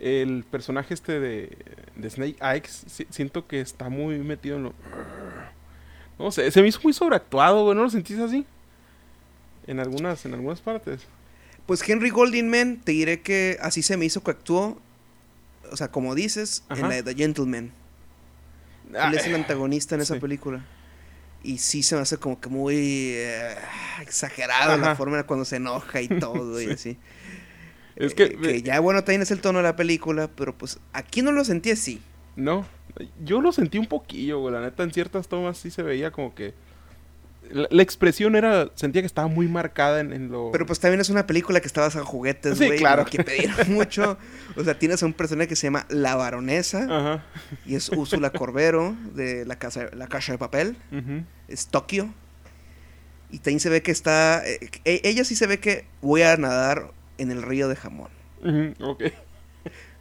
el 0.00 0.44
personaje 0.50 0.92
este 0.94 1.18
de, 1.18 1.56
de 1.96 2.10
Snake 2.10 2.36
Eyes, 2.42 2.84
si- 2.88 3.06
siento 3.10 3.46
que 3.46 3.60
está 3.60 3.88
muy 3.88 4.18
metido 4.18 4.56
en 4.56 4.64
lo... 4.64 4.74
No 6.18 6.30
sé, 6.30 6.50
se 6.50 6.60
me 6.60 6.68
hizo 6.68 6.80
muy 6.82 6.92
sobreactuado, 6.92 7.64
güey, 7.64 7.76
¿no 7.76 7.84
lo 7.84 7.90
sentís 7.90 8.18
así? 8.18 8.44
En 9.66 9.78
algunas, 9.80 10.24
en 10.26 10.34
algunas 10.34 10.60
partes. 10.60 11.02
Pues 11.66 11.88
Henry 11.88 12.10
Goldingman, 12.10 12.78
te 12.82 12.92
diré 12.92 13.20
que 13.20 13.56
así 13.60 13.82
se 13.82 13.96
me 13.96 14.04
hizo 14.04 14.22
que 14.22 14.32
actuó, 14.32 14.80
o 15.70 15.76
sea, 15.76 15.88
como 15.90 16.14
dices, 16.14 16.64
en 16.70 16.82
la 16.82 16.88
de 16.96 17.02
The 17.02 17.14
Gentleman. 17.14 17.70
Ah, 18.98 19.08
Él 19.08 19.18
es 19.18 19.26
el 19.26 19.34
antagonista 19.34 19.94
en 19.94 20.00
esa 20.00 20.14
sí. 20.14 20.20
película. 20.20 20.64
Y 21.44 21.58
sí 21.58 21.82
se 21.82 21.96
me 21.96 22.02
hace 22.02 22.18
como 22.18 22.40
que 22.40 22.48
muy 22.48 22.76
eh, 22.76 23.54
exagerado 24.00 24.76
la 24.76 24.94
forma 24.96 25.18
en 25.18 25.24
cuando 25.24 25.44
se 25.44 25.56
enoja 25.56 26.00
y 26.00 26.08
todo 26.08 26.60
y 26.60 26.66
Sí. 26.66 26.72
así. 26.72 26.98
Es 27.96 28.12
Eh, 28.12 28.14
que- 28.14 28.36
que 28.38 28.62
ya 28.62 28.80
bueno, 28.80 29.02
también 29.04 29.22
es 29.22 29.30
el 29.30 29.40
tono 29.40 29.58
de 29.58 29.64
la 29.64 29.76
película, 29.76 30.28
pero 30.34 30.56
pues 30.56 30.78
aquí 30.92 31.22
no 31.22 31.32
lo 31.32 31.44
sentí 31.44 31.70
así. 31.70 32.00
No, 32.36 32.66
yo 33.24 33.40
lo 33.40 33.52
sentí 33.52 33.78
un 33.78 33.86
poquillo, 33.86 34.40
güey. 34.40 34.52
La 34.54 34.60
neta, 34.60 34.82
en 34.82 34.92
ciertas 34.92 35.28
tomas 35.28 35.58
sí 35.58 35.70
se 35.70 35.82
veía 35.82 36.10
como 36.10 36.34
que. 36.34 36.54
La, 37.50 37.66
la 37.70 37.82
expresión 37.82 38.34
era. 38.36 38.70
Sentía 38.74 39.02
que 39.02 39.06
estaba 39.06 39.28
muy 39.28 39.46
marcada 39.48 40.00
en, 40.00 40.12
en 40.12 40.30
lo. 40.30 40.50
Pero 40.52 40.64
pues 40.66 40.80
también 40.80 41.00
es 41.00 41.10
una 41.10 41.26
película 41.26 41.60
que 41.60 41.66
está 41.66 41.80
basada 41.82 42.00
en 42.02 42.06
juguetes, 42.06 42.56
Sí, 42.58 42.66
güey. 42.66 42.78
claro. 42.78 43.02
no 43.02 43.06
hay 43.06 43.10
que 43.10 43.24
pedir 43.24 43.50
mucho. 43.68 44.16
O 44.56 44.64
sea, 44.64 44.78
tienes 44.78 45.02
a 45.02 45.06
un 45.06 45.12
personaje 45.12 45.48
que 45.48 45.56
se 45.56 45.66
llama 45.66 45.84
La 45.90 46.14
Baronesa 46.16 46.84
Ajá. 46.84 47.24
y 47.66 47.74
es 47.74 47.88
Úrsula 47.90 48.30
Corbero 48.30 48.96
de 49.14 49.44
la 49.44 49.56
casa, 49.56 49.88
la 49.94 50.06
casa 50.06 50.32
de 50.32 50.38
papel. 50.38 50.76
ujú. 50.90 51.24
Es 51.48 51.66
Tokio. 51.68 52.12
Y 53.30 53.38
también 53.38 53.60
se 53.60 53.68
ve 53.70 53.82
que 53.82 53.90
está... 53.90 54.46
eh, 54.46 54.58
e- 54.84 55.00
ella 55.04 55.24
sí 55.24 55.34
se 55.36 55.46
ve 55.46 55.58
que 55.58 55.86
voy 56.02 56.22
a 56.22 56.36
nadar 56.36 56.92
en 57.18 57.30
el 57.30 57.42
río 57.42 57.68
de 57.68 57.76
jamón. 57.76 58.10
Ujú, 58.42 58.74
ok. 58.90 59.02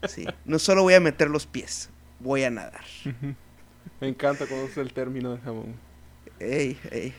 Sí. 0.08 0.26
No 0.46 0.58
solo 0.60 0.82
voy 0.84 0.94
a 0.96 1.00
meter 1.00 1.30
los 1.30 1.46
pies, 1.46 1.90
voy 2.20 2.44
a 2.44 2.50
nadar. 2.50 2.82
Ujú. 3.06 3.36
Me 4.00 4.08
encanta 4.08 4.46
cuando 4.48 4.66
usa 4.66 4.82
el 4.84 4.94
término 4.94 5.32
de 5.36 5.42
jamón. 5.42 5.76
Ey, 6.42 6.80
ey. 6.92 7.14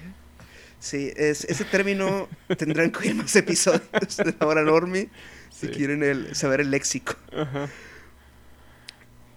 Sí, 0.81 1.13
es, 1.17 1.45
ese 1.45 1.65
término 1.65 2.29
tendrán 2.59 2.91
que 2.91 2.99
oír 2.99 3.15
más 3.15 3.35
episodios 3.37 4.17
de 4.17 4.35
la 4.39 4.47
hora 4.47 4.63
Normie 4.63 5.09
si 5.51 5.69
quieren 5.69 6.03
el- 6.03 6.35
saber 6.35 6.61
el 6.61 6.71
léxico. 6.71 7.15
Ajá. 7.37 7.69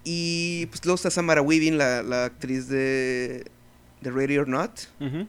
Y 0.04 0.67
pues 0.67 0.84
luego 0.86 0.95
está 0.95 1.10
Samara 1.10 1.41
Weaving, 1.41 1.78
la, 1.78 2.04
la 2.04 2.26
actriz 2.26 2.67
de, 2.67 3.45
de 4.02 4.12
Ready 4.12 4.38
or 4.38 4.48
Not. 4.48 4.71
Ujú. 5.00 5.28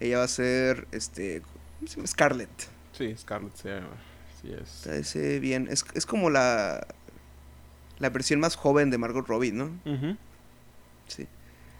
Ella 0.00 0.18
va 0.18 0.24
a 0.24 0.28
ser 0.28 0.86
este 0.92 1.42
¿cómo 1.78 1.88
se 1.88 1.96
llama? 1.96 2.06
Scarlett. 2.06 2.50
Sí, 2.92 3.14
Scarlett 3.16 3.54
se 3.56 3.68
llama. 3.68 3.96
Sí 4.42 4.52
es. 4.52 4.82
Parece 4.84 5.38
bien. 5.40 5.68
Es, 5.70 5.84
es 5.94 6.06
como 6.06 6.30
la 6.30 6.86
la 7.98 8.10
versión 8.10 8.40
más 8.40 8.56
joven 8.56 8.90
de 8.90 8.98
Margot 8.98 9.26
Robbie, 9.26 9.52
¿no? 9.52 9.66
Ujú. 9.84 10.16
Sí. 11.08 11.26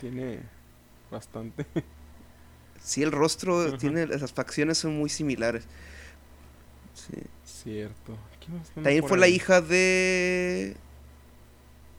Tiene 0.01 0.41
bastante. 1.11 1.67
Sí, 2.87 3.03
el 3.03 3.11
rostro 3.11 3.77
tiene, 3.79 4.07
las 4.07 4.33
facciones 4.33 4.79
son 4.79 4.97
muy 4.97 5.09
similares. 5.11 5.65
Sí. 6.95 7.17
Cierto. 7.45 8.17
¿Quién 8.39 8.59
más 8.59 8.69
anda 8.71 8.83
También 8.85 9.05
fue 9.09 9.19
la 9.19 9.27
hija 9.27 9.61
de. 9.61 10.77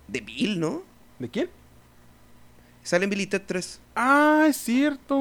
de 0.07 0.21
Bill, 0.21 0.61
¿no? 0.61 0.83
¿De 1.19 1.27
quién? 1.29 1.49
Sale 2.83 3.03
en 3.03 3.09
Billy 3.09 3.27
Ted 3.27 3.41
3. 3.45 3.81
Ah, 3.95 4.45
es 4.47 4.55
cierto. 4.55 5.19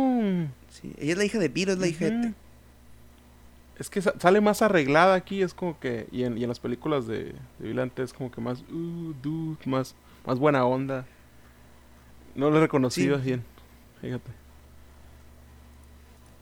Sí. 0.70 0.92
Ella 0.98 1.12
es 1.12 1.18
la 1.18 1.24
hija 1.24 1.38
de 1.40 1.48
Bill, 1.48 1.70
es 1.70 1.78
la 1.78 1.88
hija 1.88 2.04
de. 2.04 2.32
Es 3.78 3.90
que 3.90 4.00
sa- 4.00 4.14
sale 4.20 4.40
más 4.40 4.62
arreglada 4.62 5.14
aquí, 5.16 5.42
es 5.42 5.52
como 5.52 5.80
que. 5.80 6.06
Y 6.12 6.22
en, 6.22 6.38
y 6.38 6.44
en 6.44 6.48
las 6.48 6.60
películas 6.60 7.08
de, 7.08 7.34
de 7.58 7.68
Bill 7.68 7.80
and 7.80 7.92
Ted 7.92 8.04
es 8.04 8.12
como 8.12 8.30
que 8.30 8.40
más. 8.40 8.60
Uh, 8.70 9.14
dude, 9.20 9.58
más, 9.66 9.96
más 10.24 10.38
buena 10.38 10.64
onda. 10.64 11.06
No 12.36 12.50
lo 12.50 12.58
he 12.58 12.60
reconocido 12.60 13.16
Sí. 13.18 13.24
bien. 13.24 13.44
Fíjate. 14.00 14.30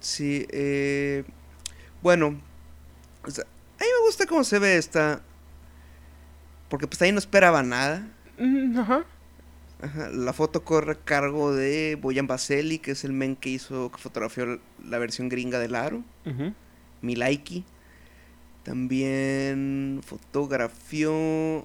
Sí, 0.04 0.46
eh, 0.50 1.24
bueno, 2.02 2.38
o 3.26 3.30
sea, 3.30 3.44
a 3.44 3.82
mí 3.82 3.86
me 4.00 4.06
gusta 4.06 4.26
cómo 4.26 4.44
se 4.44 4.58
ve 4.58 4.76
esta, 4.76 5.22
porque 6.68 6.86
pues 6.86 7.00
ahí 7.00 7.10
no 7.10 7.18
esperaba 7.18 7.62
nada. 7.62 8.06
Mm, 8.38 8.78
ajá. 8.78 9.04
Ajá, 9.80 10.08
la 10.10 10.34
foto 10.34 10.62
corre 10.62 10.92
a 10.92 10.94
cargo 10.94 11.54
de 11.54 11.96
Boyan 12.00 12.26
Baseli, 12.26 12.78
que 12.78 12.90
es 12.90 13.04
el 13.04 13.12
men 13.14 13.34
que 13.34 13.48
hizo, 13.48 13.90
que 13.90 13.96
fotografió 13.98 14.60
la 14.84 14.98
versión 14.98 15.30
gringa 15.30 15.58
del 15.58 15.74
Aro, 15.74 16.02
Ujú. 16.26 16.52
Milaiki. 17.00 17.64
También 18.62 20.00
fotografió, 20.04 21.60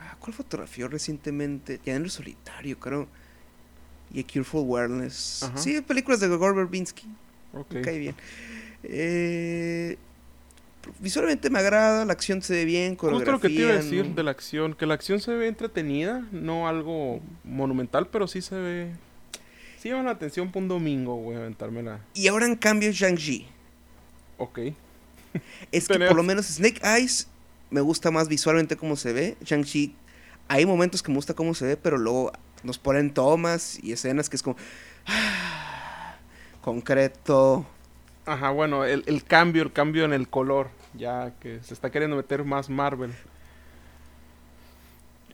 ah, 0.00 0.16
¿cuál 0.18 0.32
fotografió 0.32 0.88
recientemente? 0.88 1.80
Ya 1.84 1.94
en 1.94 2.02
el 2.04 2.10
solitario, 2.10 2.78
creo. 2.80 3.06
Y 4.12 4.20
A 4.20 4.24
Cure 4.26 4.44
for 4.44 4.60
Awareness. 4.60 5.48
Sí, 5.56 5.80
películas 5.82 6.18
de 6.20 6.28
Gore 6.28 6.54
Verbinski. 6.56 7.06
Ok. 7.54 7.74
Me 7.74 7.80
cae 7.82 7.98
bien. 7.98 8.14
Eh, 8.82 9.96
visualmente 11.00 11.50
me 11.50 11.58
agrada, 11.58 12.04
la 12.04 12.12
acción 12.12 12.42
se 12.42 12.54
ve 12.54 12.64
bien, 12.64 12.96
Justo 12.96 13.32
lo 13.32 13.40
que 13.40 13.48
te 13.48 13.54
iba 13.54 13.64
a 13.64 13.72
coreografía, 13.72 13.90
decir 13.90 14.08
¿no? 14.08 14.14
de 14.14 14.22
la 14.22 14.30
acción, 14.30 14.74
que 14.74 14.86
la 14.86 14.94
acción 14.94 15.20
se 15.20 15.32
ve 15.32 15.48
entretenida, 15.48 16.26
no 16.32 16.68
algo 16.68 17.20
monumental, 17.44 18.08
pero 18.08 18.26
sí 18.26 18.42
se 18.42 18.56
ve... 18.56 18.92
Sí 19.78 19.90
llama 19.90 20.04
la 20.04 20.10
atención 20.12 20.48
para 20.50 20.60
un 20.60 20.68
domingo, 20.68 21.16
güey, 21.16 21.36
aventármela. 21.36 22.00
Y 22.14 22.28
ahora 22.28 22.46
en 22.46 22.56
cambio 22.56 22.90
Shang-Chi. 22.90 23.46
Ok. 24.38 24.58
Es 25.72 25.88
que 25.88 25.98
por 25.98 26.14
lo 26.14 26.22
menos 26.22 26.46
Snake 26.46 26.80
Eyes 26.84 27.28
me 27.70 27.80
gusta 27.80 28.10
más 28.10 28.28
visualmente 28.28 28.76
cómo 28.76 28.96
se 28.96 29.12
ve. 29.12 29.36
Shang-Chi, 29.44 29.94
hay 30.48 30.64
momentos 30.64 31.02
que 31.02 31.10
me 31.10 31.16
gusta 31.16 31.34
cómo 31.34 31.54
se 31.54 31.66
ve, 31.66 31.76
pero 31.76 31.98
luego 31.98 32.32
nos 32.62 32.78
ponen 32.78 33.12
tomas 33.12 33.78
y 33.82 33.92
escenas 33.92 34.30
que 34.30 34.36
es 34.36 34.42
como... 34.42 34.56
concreto. 36.64 37.66
Ajá, 38.26 38.50
bueno, 38.50 38.84
el, 38.86 39.04
el 39.06 39.22
cambio, 39.22 39.62
el 39.62 39.72
cambio 39.72 40.04
en 40.06 40.14
el 40.14 40.28
color, 40.28 40.70
ya 40.94 41.34
que 41.40 41.60
se 41.62 41.74
está 41.74 41.90
queriendo 41.90 42.16
meter 42.16 42.42
más 42.44 42.70
Marvel. 42.70 43.12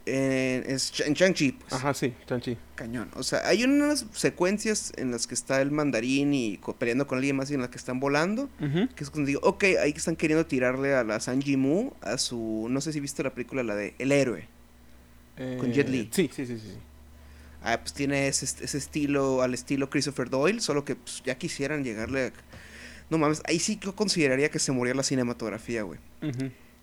eh, 0.07 0.65
es 0.67 0.99
en 1.01 1.15
Shang-Chi, 1.15 1.53
pues, 1.53 1.73
Ajá, 1.73 1.95
sí, 1.95 2.13
Chanchi. 2.27 2.57
cañón. 2.75 3.11
O 3.15 3.23
sea, 3.23 3.47
hay 3.47 3.63
unas 3.63 4.07
secuencias 4.13 4.93
en 4.97 5.13
las 5.13 5.27
que 5.29 5.35
está 5.35 5.61
el 5.63 5.71
mandarín 5.71 6.35
y 6.35 6.57
co- 6.57 6.75
peleando 6.75 7.07
con 7.07 7.19
alguien 7.19 7.37
más 7.37 7.51
y 7.51 7.55
en 7.55 7.61
las 7.61 7.71
que 7.71 7.77
están 7.79 8.01
volando. 8.01 8.49
Ujú. 8.61 8.89
Que 8.97 9.05
es 9.05 9.11
cuando 9.11 9.29
digo, 9.29 9.41
ok, 9.45 9.63
ahí 9.81 9.93
están 9.95 10.17
queriendo 10.17 10.47
tirarle 10.47 10.95
a 10.95 11.05
la 11.05 11.21
Sanji 11.21 11.57
Mu, 11.57 11.91
a 12.01 12.19
su, 12.19 12.67
no 12.71 12.81
sé 12.81 12.93
si 12.93 12.99
viste 12.99 13.23
la 13.23 13.31
película, 13.31 13.63
la 13.63 13.77
de 13.77 13.95
El 13.99 14.11
Héroe. 14.11 14.49
Con 15.59 15.73
Jet 15.73 15.89
Li. 15.89 16.01
Eh, 16.01 16.09
Sí, 16.11 16.29
sí, 16.35 16.45
sí, 16.45 16.59
sí. 16.59 16.75
Ah, 17.63 17.79
pues 17.81 17.93
tiene 17.93 18.29
ese, 18.29 18.45
ese 18.45 18.79
estilo, 18.79 19.43
al 19.43 19.53
estilo 19.55 19.91
Christopher 19.91 20.31
Doyle, 20.31 20.61
solo 20.61 20.85
que 20.85 20.97
pues, 20.97 21.23
ya 21.25 21.37
quisieran 21.37 21.85
llegarle 21.85 22.27
a... 22.27 22.33
No 23.11 23.19
mames, 23.19 23.43
ahí 23.45 23.59
sí 23.59 23.79
yo 23.81 23.95
consideraría 23.95 24.51
que 24.51 24.59
se 24.59 24.73
moría 24.73 24.95
la 24.95 25.03
cinematografía, 25.03 25.83
güey. 25.83 25.99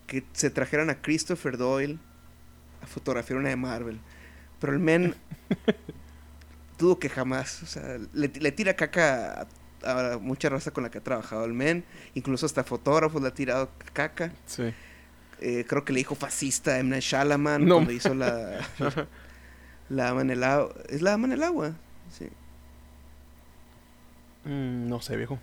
Que 0.06 0.24
se 0.34 0.50
trajeran 0.50 0.90
a 0.90 1.02
Christopher 1.02 1.58
Doyle 1.58 1.98
a 2.82 2.88
fotografiar 2.88 3.40
una 3.40 3.50
de 3.50 3.56
Marvel. 3.56 4.00
Pero 4.60 4.74
el 4.74 4.80
men 4.80 5.16
dudo 6.78 7.00
que 7.00 7.10
jamás, 7.10 7.63
o 7.63 7.66
sea, 7.66 7.98
le, 8.13 8.28
le 8.28 8.52
tira 8.52 8.76
caca 8.76 9.48
a, 9.84 10.13
a 10.13 10.18
mucha 10.18 10.50
raza 10.50 10.72
con 10.72 10.84
la 10.84 10.92
que 10.92 10.98
ha 10.98 11.04
trabajado 11.04 11.46
el 11.46 11.54
men. 11.54 11.86
Incluso 12.13 12.46
hasta 12.46 12.63
fotógrafos 12.63 13.22
le 13.22 13.30
ha 13.30 13.34
tirado 13.34 13.72
caca. 13.94 14.34
Sí. 14.46 14.74
Eh, 15.40 15.66
creo 15.68 15.86
que 15.86 15.94
le 15.94 16.00
dijo 16.00 16.16
fascista 16.16 16.76
a. 16.78 16.84
Night 16.84 17.04
Shyamalan 17.04 17.66
No 17.66 17.76
cuando 17.76 17.92
hizo 17.92 18.13
la, 18.13 18.60
la 19.89 20.10
ama 20.10 20.21
en 20.21 20.30
el 20.32 20.43
agua. 20.43 20.73
¿Es 20.89 21.02
la 21.02 21.13
ama 21.13 21.28
en 21.28 21.34
el 21.34 21.43
agua? 21.43 21.73
Sí, 22.12 22.28
Mm, 24.45 24.88
no 24.88 25.02
sé, 25.02 25.17
viejo. 25.17 25.39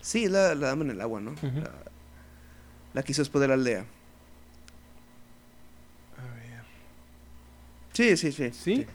sí 0.00 0.26
la, 0.28 0.54
la 0.56 0.68
dama 0.68 0.84
en 0.84 0.90
el 0.90 1.00
agua, 1.00 1.20
¿no? 1.20 1.34
La, 1.42 1.70
la 2.94 3.02
que 3.04 3.12
hizo 3.12 3.22
después 3.22 3.40
de 3.40 3.46
la 3.48 3.54
aldea. 3.54 3.80
A 6.18 6.34
ver. 6.34 6.62
Sí, 7.92 8.16
sí, 8.16 8.32
sí. 8.32 8.50
¿Sí? 8.52 8.86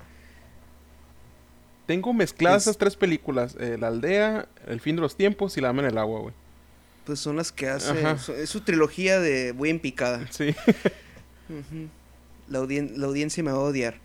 Tengo 1.86 2.12
mezcladas 2.13 2.63
Es- 2.63 2.67
esas 2.67 2.78
tres 2.78 2.98
películas: 2.98 3.56
eh, 3.60 3.78
La 3.80 3.88
Aldea, 3.88 4.50
El 4.65 4.82
Fin 4.82 4.98
de 4.98 5.02
los 5.02 5.15
Tiempos 5.15 5.58
y 5.58 5.62
La 5.62 5.70
Dama 5.70 5.84
en 5.84 5.88
el 5.89 5.98
Agua, 5.98 6.20
güey. 6.20 6.34
Pues 7.06 7.20
son 7.22 7.38
las 7.38 7.54
que 7.54 7.70
hace. 7.70 7.91
Ajá. 8.06 8.17
Es 8.34 8.50
su 8.50 8.60
trilogía 8.62 9.22
de 9.22 9.54
Voy 9.54 9.70
en 9.70 9.80
picada. 9.80 10.28
Sí. 10.30 10.54
La, 12.50 12.60
audien- 12.60 12.96
la 12.96 13.08
audiencia 13.08 13.44
me 13.44 13.52
va 13.52 13.58
a 13.58 13.62
odiar. 13.62 13.96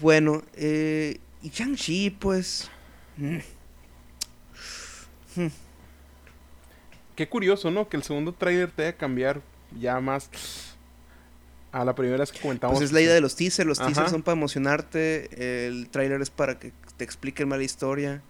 Bueno, 0.00 0.42
eh, 0.54 1.18
y 1.42 1.50
Shang-Chi, 1.50 2.10
pues. 2.10 2.70
mm, 3.16 3.38
Qué 7.16 7.28
curioso, 7.28 7.70
¿no? 7.70 7.88
Que 7.88 7.96
el 7.96 8.02
segundo 8.02 8.32
tráiler 8.32 8.70
te 8.70 8.82
haga 8.82 8.96
cambiar 8.96 9.42
ya 9.78 10.00
más 10.00 10.30
a 11.70 11.84
la 11.84 11.94
primera 11.94 12.18
vez 12.18 12.32
que 12.32 12.40
comentamos. 12.40 12.78
Pues 12.78 12.88
es 12.90 12.92
la 12.92 13.00
idea 13.00 13.14
de 13.14 13.20
los 13.20 13.36
teasers. 13.36 13.66
Los 13.66 13.78
Ajá. 13.80 13.88
teasers 13.88 14.10
son 14.10 14.22
para 14.22 14.36
emocionarte. 14.36 15.66
El 15.68 15.88
tráiler 15.90 16.20
es 16.22 16.30
para 16.30 16.58
que 16.58 16.72
te 16.96 17.04
expliquen 17.04 17.48
más 17.48 17.58
la 17.58 17.64
historia. 17.64 18.22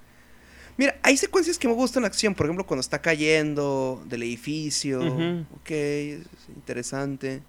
Mira, 0.77 0.97
hay 1.03 1.17
secuencias 1.17 1.59
que 1.59 1.69
me 1.69 1.75
gustan 1.75 2.03
en 2.03 2.07
acción. 2.07 2.35
Por 2.35 2.47
ejemplo, 2.47 2.67
cuando 2.67 2.81
está 2.81 3.01
cayendo 3.01 4.03
del 4.07 4.23
edificio. 4.25 5.01
Ujú. 5.01 5.47
Ok, 5.61 5.71
es 5.71 6.27
interesante. 6.49 7.43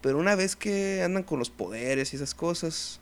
Pero 0.00 0.18
una 0.18 0.34
vez 0.36 0.54
que 0.56 1.02
andan 1.02 1.22
con 1.24 1.38
los 1.38 1.50
poderes 1.50 2.12
y 2.12 2.16
esas 2.16 2.34
cosas. 2.34 3.00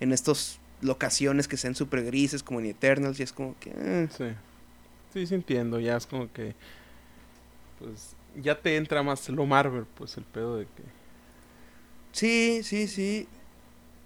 En 0.00 0.12
estas 0.12 0.58
locaciones 0.80 1.46
que 1.48 1.56
sean 1.56 1.74
súper 1.74 2.04
grises, 2.04 2.42
como 2.42 2.58
en 2.60 2.66
Eternals, 2.66 3.20
y 3.20 3.22
es 3.22 3.32
como 3.32 3.56
que. 3.60 3.72
eh, 3.74 4.08
Sí. 4.16 4.24
Sí, 5.12 5.26
sí 5.26 5.34
entiendo. 5.34 5.78
Ya 5.78 5.96
es 5.96 6.06
como 6.06 6.30
que. 6.32 6.54
Pues 7.78 8.14
ya 8.36 8.58
te 8.60 8.76
entra 8.76 9.02
más 9.02 9.28
lo 9.28 9.46
Marvel, 9.46 9.84
pues 9.94 10.16
el 10.16 10.24
pedo 10.24 10.56
de 10.56 10.64
que. 10.64 10.82
Sí, 12.12 12.62
sí, 12.62 12.86
sí. 12.88 13.28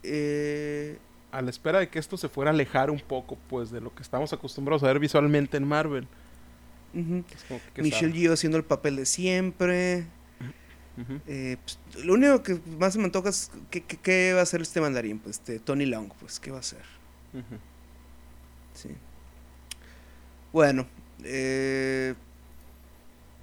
Eh, 0.03 0.99
A 1.33 1.42
la 1.42 1.51
espera 1.51 1.81
de 1.81 1.88
que 1.88 1.99
esto 1.99 2.16
se 2.16 2.29
fuera 2.29 2.51
a 2.51 2.55
alejar 2.55 2.90
un 2.90 3.01
poco, 3.01 3.37
pues, 3.49 3.71
de 3.71 3.81
lo 3.81 3.95
que 3.95 4.03
estamos 4.03 4.33
acostumbrados 4.33 4.83
a 4.85 4.87
ver 4.87 4.99
visualmente 5.01 5.57
en 5.57 5.66
Marvel. 5.66 6.07
ujú. 6.95 7.25
Es 7.35 7.45
como 7.45 7.61
que, 7.61 7.73
¿qué 7.75 7.83
Michelle? 7.83 8.12
Yeoh 8.12 8.33
haciendo 8.33 8.57
el 8.59 8.64
papel 8.64 8.97
de 8.97 9.07
siempre. 9.07 10.07
Eh, 11.26 11.59
pues, 11.62 12.04
lo 12.04 12.14
único 12.14 12.42
que 12.42 12.59
más 12.78 12.94
se 12.94 12.98
me 12.98 13.04
antoja 13.04 13.28
es 13.28 13.50
¿qué, 13.70 13.82
qué, 13.82 13.98
qué 13.98 14.32
va 14.32 14.40
a 14.40 14.42
hacer 14.44 14.62
este 14.62 14.80
mandarín, 14.80 15.18
pues 15.18 15.37
este 15.37 15.59
Tony 15.59 15.85
Long, 15.85 16.11
pues 16.18 16.40
qué 16.40 16.50
va 16.50 16.56
a 16.56 16.61
hacer. 16.61 16.82
Sí. 18.74 18.88
Bueno, 20.52 20.87
eh, 21.22 22.14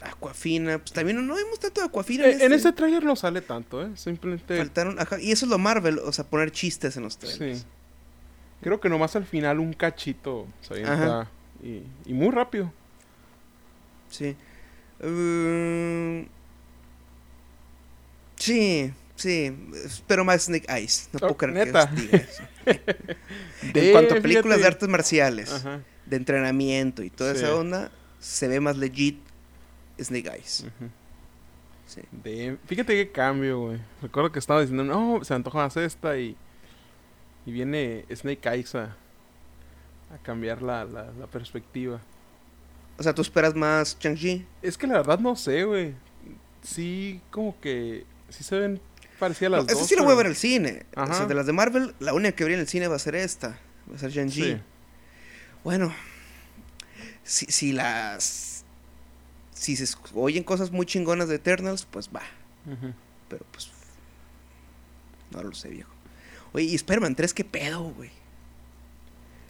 Aquafina, 0.02 0.80
pues 0.80 0.92
también 0.94 1.26
no 1.26 1.36
vimos 1.36 1.60
tanto 1.60 1.82
de 1.82 1.88
Aquafina. 1.88 2.26
Eh, 2.26 2.44
en 2.44 2.54
este 2.54 2.72
tráiler 2.72 3.04
no 3.04 3.16
sale 3.16 3.42
tanto, 3.42 3.86
¿eh? 3.86 3.92
Simplemente... 3.96 4.58
faltaron, 4.58 5.00
ajá, 5.00 5.20
y 5.20 5.32
eso 5.32 5.46
es 5.46 5.52
lo 5.52 5.60
Marvel, 5.60 6.00
o 6.00 6.12
sea, 6.12 6.26
poner 6.26 6.52
chistes 6.52 6.98
en 6.98 7.04
los 7.04 7.18
trailers. 7.18 7.60
Sí. 7.60 7.66
Creo 8.62 8.80
que 8.80 8.90
nomás 8.90 9.16
al 9.16 9.26
final 9.26 9.60
un 9.60 9.74
cachito 9.74 10.48
se 10.62 10.74
avienta 10.74 11.30
y, 11.62 11.84
y 12.06 12.14
muy 12.14 12.32
rápido. 12.32 12.74
Sí. 14.10 14.36
Eh, 15.00 16.28
sí, 18.44 18.94
sí, 19.16 19.56
pero 20.08 20.24
más 20.26 20.44
Snake 20.44 20.66
Eyes. 20.70 21.10
No 21.14 21.18
Oh, 21.18 21.20
puedo 21.22 21.38
creer 21.38 21.68
¿neta? 21.68 21.90
que 21.90 22.02
diga 22.02 22.18
eso. 22.18 22.44
De- 23.74 23.86
en 23.88 23.92
cuanto 23.94 24.16
a 24.16 24.22
películas 24.22 24.44
fíjate. 24.58 24.62
de 24.62 24.68
artes 24.68 24.90
marciales. 24.90 25.52
Ajá. 25.54 25.82
de 26.06 26.18
entrenamiento 26.18 27.02
y 27.04 27.10
toda 27.10 27.34
Sí. 27.34 27.38
esa 27.44 27.56
onda, 27.56 27.90
se 28.20 28.48
ve 28.50 28.60
más 28.60 28.76
legit 28.78 29.20
Snake 30.00 30.30
Eyes. 30.36 30.66
Ujú. 30.68 30.90
Sí. 31.88 32.02
De- 32.12 32.58
Fíjate 32.68 32.94
qué 32.94 33.12
cambio, 33.12 33.60
güey. 33.68 33.80
Recuerdo 34.02 34.32
que 34.32 34.40
estaba 34.40 34.60
diciendo, 34.62 34.84
no, 34.84 35.24
se 35.24 35.34
antoja 35.34 35.60
más 35.60 35.78
esta 35.78 36.18
y... 36.18 36.36
Y 37.46 37.52
viene 37.52 38.06
Snake 38.14 38.48
Eyes 38.50 38.74
a, 38.76 38.84
a 40.14 40.18
cambiar 40.24 40.62
la, 40.62 40.86
la, 40.86 41.12
la 41.12 41.28
perspectiva. 41.28 42.00
O 42.98 43.04
sea, 43.04 43.14
tú 43.14 43.22
esperas 43.22 43.54
más 43.56 43.98
Chang-Chi. 44.00 44.46
Es 44.62 44.78
que 44.78 44.88
la 44.88 44.94
verdad 44.96 45.20
no 45.20 45.36
sé, 45.36 45.64
güey. 45.66 45.94
Sí, 46.62 47.20
como 47.32 47.60
que 47.60 48.06
Sí 48.36 48.44
se 48.44 48.58
ven 48.60 48.82
parecidas 49.20 49.52
las 49.52 49.60
No, 49.62 49.68
dos. 49.68 49.78
esa 49.78 49.86
sí 49.88 49.96
la 49.96 50.02
voy 50.04 50.14
a 50.14 50.16
ver 50.16 50.26
al 50.28 50.36
cine. 50.36 50.86
O 50.96 51.02
Ajá. 51.02 51.14
sea, 51.14 51.26
de 51.28 51.34
las 51.36 51.46
de 51.46 51.54
Marvel, 51.54 51.94
la 52.00 52.14
única 52.14 52.36
que 52.36 52.44
vería 52.44 52.56
en 52.58 52.62
el 52.62 52.68
cine 52.68 52.88
va 52.88 52.96
a 52.96 53.00
ser 53.00 53.16
esta. 53.16 53.60
Va 53.92 53.96
a 53.96 54.00
ser 54.00 54.12
Shang-Chi. 54.12 54.42
Sí. 54.44 54.58
Bueno, 55.64 55.94
si, 57.24 57.46
si 57.48 57.72
las. 57.72 58.66
Si 59.54 59.76
se 59.78 59.96
oyen 60.16 60.44
cosas 60.44 60.72
muy 60.72 60.86
chingonas 60.86 61.30
de 61.30 61.36
Eternals, 61.36 61.86
pues 61.86 62.10
va. 62.10 62.24
Pero 63.30 63.46
pues. 63.52 63.70
No 65.32 65.42
lo 65.44 65.54
sé, 65.54 65.70
viejo. 65.70 65.92
Oye, 66.54 66.66
y 66.66 66.76
Spider-Man 66.76 67.16
3, 67.16 67.34
¿qué 67.34 67.44
pedo, 67.46 67.82
güey? 67.84 68.12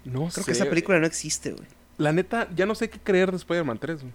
No 0.06 0.20
Creo 0.28 0.32
sé. 0.32 0.44
que 0.46 0.52
esa 0.52 0.66
película 0.66 1.00
no 1.00 1.06
existe, 1.08 1.52
güey. 1.52 1.68
La 1.98 2.12
neta, 2.12 2.48
ya 2.56 2.66
no 2.66 2.76
sé 2.76 2.90
qué 2.90 3.00
creer 3.00 3.32
de 3.32 3.38
Spider-Man 3.38 3.80
3, 3.80 4.02
güey. 4.02 4.14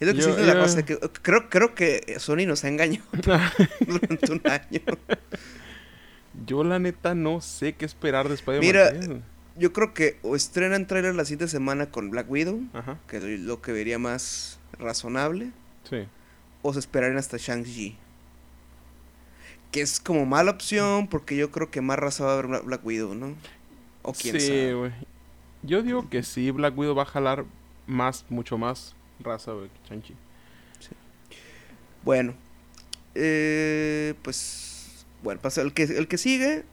Es 0.00 0.06
lo 0.08 0.14
que 0.14 0.20
Yo- 0.20 0.24
se 0.24 0.30
dice 0.32 0.46
la 0.46 0.54
yo- 0.54 0.60
raza, 0.60 0.84
que 0.84 0.98
creo, 1.22 1.48
creo 1.48 1.74
que 1.74 2.16
Sony 2.18 2.46
nos 2.46 2.64
ha 2.64 2.68
engañado 2.68 3.04
durante 3.86 4.32
un 4.32 4.42
año. 4.44 4.80
Yo 6.46 6.64
la 6.64 6.78
neta 6.78 7.14
no 7.14 7.40
sé 7.40 7.74
qué 7.74 7.84
esperar 7.84 8.28
de 8.28 8.34
Spider-Man 8.34 8.66
Mira, 8.66 8.90
3. 8.90 9.08
güey. 9.08 9.22
Yo 9.58 9.72
creo 9.72 9.94
que 9.94 10.18
o 10.22 10.36
estrenan 10.36 10.86
trailer 10.86 11.14
la 11.14 11.24
siguiente 11.24 11.48
semana 11.48 11.86
con 11.90 12.10
Black 12.10 12.30
Widow, 12.30 12.60
Ajá, 12.74 12.98
que 13.08 13.16
es 13.16 13.40
lo 13.40 13.62
que 13.62 13.72
vería 13.72 13.98
más 13.98 14.58
razonable, 14.78 15.50
sí. 15.88 16.06
o 16.60 16.72
se 16.74 16.78
esperarían 16.80 17.16
hasta 17.18 17.38
Shang-Chi. 17.38 17.96
Que 19.72 19.80
es 19.80 19.98
como 19.98 20.26
mala 20.26 20.50
opción, 20.50 21.08
porque 21.08 21.36
yo 21.36 21.50
creo 21.50 21.70
que 21.70 21.80
más 21.80 21.98
raza 21.98 22.24
va 22.24 22.38
a 22.38 22.42
Bla- 22.42 22.62
Black 22.64 22.84
Widow, 22.84 23.14
¿no? 23.14 23.34
O 24.02 24.12
quién 24.12 24.38
sí, 24.40 24.46
sabe. 24.46 24.92
Yo 25.62 25.82
digo 25.82 26.08
que 26.10 26.22
sí, 26.22 26.50
Black 26.50 26.76
Widow 26.76 26.94
va 26.94 27.02
a 27.02 27.06
jalar 27.06 27.44
más, 27.86 28.24
mucho 28.28 28.58
más 28.58 28.94
raza, 29.20 29.52
güey, 29.52 29.70
Chanchi. 29.88 30.14
Bueno, 32.02 32.34
eh, 33.14 34.14
pues, 34.22 35.06
bueno, 35.22 35.40
pasa 35.40 35.62
el 35.62 35.72
que, 35.72 35.84
el 35.84 36.06
que 36.06 36.18
sigue 36.18 36.64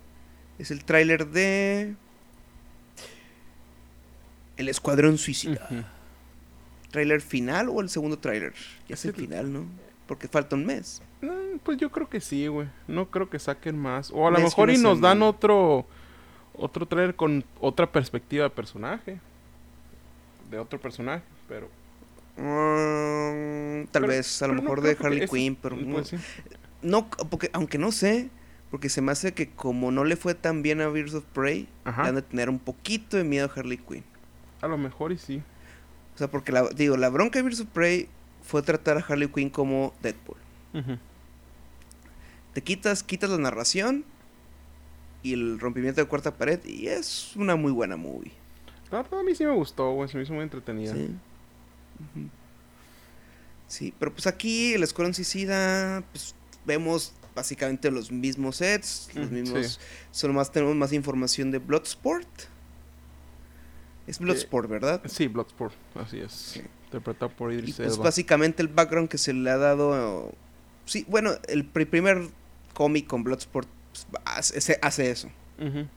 es 0.60 0.69
el 0.69 0.84
tráiler 0.86 1.27
de 1.27 1.95
El 4.58 4.69
Escuadrón 4.69 5.17
Suicida. 5.17 5.67
¿Tráiler 6.91 7.21
final 7.21 7.69
o 7.69 7.82
el 7.82 7.89
segundo 7.89 8.19
tráiler? 8.19 8.53
Ya 8.88 8.93
es 8.93 9.06
el 9.06 9.13
final, 9.13 9.51
¿no? 9.51 9.65
Porque 10.06 10.27
falta 10.27 10.56
un 10.56 10.65
mes. 10.65 11.01
Mm, 11.21 11.58
Pues 11.63 11.79
yo 11.79 11.91
creo 11.91 12.08
que 12.08 12.21
sí, 12.21 12.45
güey. 12.47 12.67
No 12.88 13.10
creo 13.10 13.29
que 13.29 13.39
saquen 13.39 13.79
más. 13.79 14.12
O 14.12 14.27
a 14.27 14.32
lo 14.32 14.39
mejor 14.39 14.69
y 14.69 14.77
nos 14.77 15.01
dan 15.01 15.23
otro 15.23 15.88
otro 16.56 16.86
trailer 16.86 17.15
con 17.15 17.43
otra 17.60 17.91
perspectiva 17.91 18.43
de 18.43 18.49
personaje. 18.49 19.19
De 20.49 20.60
otro 20.60 20.79
personaje, 20.79 21.23
pero... 21.47 21.67
Mm, 22.38 23.86
tal 23.91 24.02
pero- 24.04 24.08
vez, 24.08 24.41
a 24.41 24.48
lo 24.48 24.56
no 24.56 24.62
mejor 24.63 24.82
de 24.82 24.98
Harley 25.00 25.28
Quinn, 25.28 25.56
pero 25.56 25.76
no, 25.76 26.04
sí. 26.04 26.17
no, 26.82 27.10
porque, 27.30 27.50
aunque 27.54 27.78
no 27.78 27.91
sé, 27.91 28.30
porque 28.72 28.89
se 28.89 29.02
me 29.02 29.12
hace 29.12 29.34
que 29.34 29.50
como 29.52 29.91
no 29.91 30.04
le 30.04 30.15
fue 30.15 30.34
tan 30.34 30.62
bien 30.63 30.82
a 30.82 30.88
Birds 30.88 31.13
of 31.13 31.24
Prey, 31.34 31.62
le 31.86 31.91
Ajá. 31.91 32.06
han 32.08 32.15
de 32.15 32.22
tener 32.24 32.50
un 32.50 32.60
poquito 32.60 33.17
de 33.17 33.24
miedo 33.24 33.50
a 33.54 33.60
Harley 33.60 33.78
Quinn. 33.78 34.04
A 34.62 34.67
lo 34.67 34.78
mejor 34.78 35.12
y 35.12 35.17
sí. 35.17 35.43
O 36.15 36.17
sea, 36.17 36.30
porque 36.30 36.52
la, 36.52 36.67
digo, 36.69 36.98
la 36.98 37.10
bronca 37.10 37.39
de 37.39 37.43
Birds 37.43 37.60
of 37.62 37.67
Prey 37.67 38.08
fue 38.41 38.62
tratar 38.62 38.98
a 38.98 39.02
Harley 39.02 39.28
Quinn 39.28 39.50
como 39.50 39.93
Deadpool. 40.02 40.38
Te 42.54 42.62
quitas, 42.62 43.04
quitas 43.04 43.30
la 43.30 43.38
narración 43.38 44.04
y 45.24 45.34
el 45.34 45.60
rompimiento 45.60 46.02
de 46.02 46.08
cuarta 46.08 46.36
pared 46.36 46.60
y 46.65 46.88
es 46.88 47.36
una 47.36 47.56
muy 47.56 47.72
buena 47.72 47.96
movie. 47.96 48.32
La 48.91 49.02
verdad 49.02 49.22
a 49.22 49.24
mí 49.24 49.34
sí 49.34 49.43
me 49.46 49.54
gustó, 49.54 49.91
güey. 49.93 50.08
Se 50.10 50.17
me 50.17 50.24
hizo 50.24 50.34
muy 50.34 50.43
entretenida. 50.43 50.93
Sí. 50.93 51.15
Sí, 53.67 53.93
pero 53.99 54.11
pues 54.13 54.27
aquí 54.27 54.73
el 54.73 54.83
Escuadrón 54.83 55.13
Suicida, 55.13 56.03
pues 56.11 56.35
vemos 56.65 57.13
básicamente 57.35 57.89
los 57.89 58.11
mismos 58.11 58.57
sets, 58.57 59.09
los 59.15 59.31
mismos, 59.31 59.79
solo 60.11 60.33
más 60.33 60.51
tenemos 60.51 60.75
más 60.75 60.93
información 60.93 61.49
de 61.51 61.57
Bloodsport. 61.59 62.27
Es 64.05 64.19
Bloodsport, 64.19 64.69
¿verdad? 64.69 65.01
Sí, 65.07 65.27
Bloodsport, 65.27 65.73
así 65.95 66.19
es. 66.19 66.31
Sí. 66.31 66.61
Interpretado 66.85 67.31
por 67.31 67.51
Y 67.51 67.55
Idris 67.55 67.75
pues 67.77 67.93
Elba. 67.93 68.03
básicamente 68.03 68.61
el 68.61 68.67
background 68.67 69.09
que 69.09 69.17
se 69.17 69.33
le 69.33 69.49
ha 69.49 69.57
dado, 69.57 70.31
sí, 70.85 71.05
bueno, 71.09 71.31
el 71.47 71.65
pri- 71.65 71.85
primer 71.85 72.27
cómic 72.73 73.07
con 73.07 73.23
Bloodsport 73.23 73.67
pues, 73.91 74.05
hace, 74.25 75.09
eso. 75.09 75.29
Le 75.57 75.87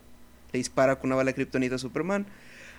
dispara 0.52 0.98
con 0.98 1.08
una 1.08 1.16
bala 1.16 1.30
de 1.30 1.34
kriptonita 1.34 1.74
a 1.74 1.78
Superman. 1.78 2.26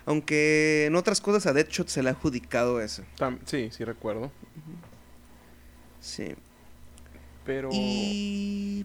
Aunque 0.06 0.86
en 0.86 0.96
otras 0.96 1.20
cosas 1.20 1.46
a 1.46 1.52
Deadshot 1.52 1.88
se 1.88 2.02
le 2.02 2.08
ha 2.08 2.12
adjudicado 2.12 2.80
eso. 2.80 3.02
Tam- 3.18 3.38
sí, 3.44 3.68
sí 3.70 3.84
recuerdo. 3.84 4.30
Sí. 6.00 6.34
Pero... 7.44 7.70
Y. 7.72 8.84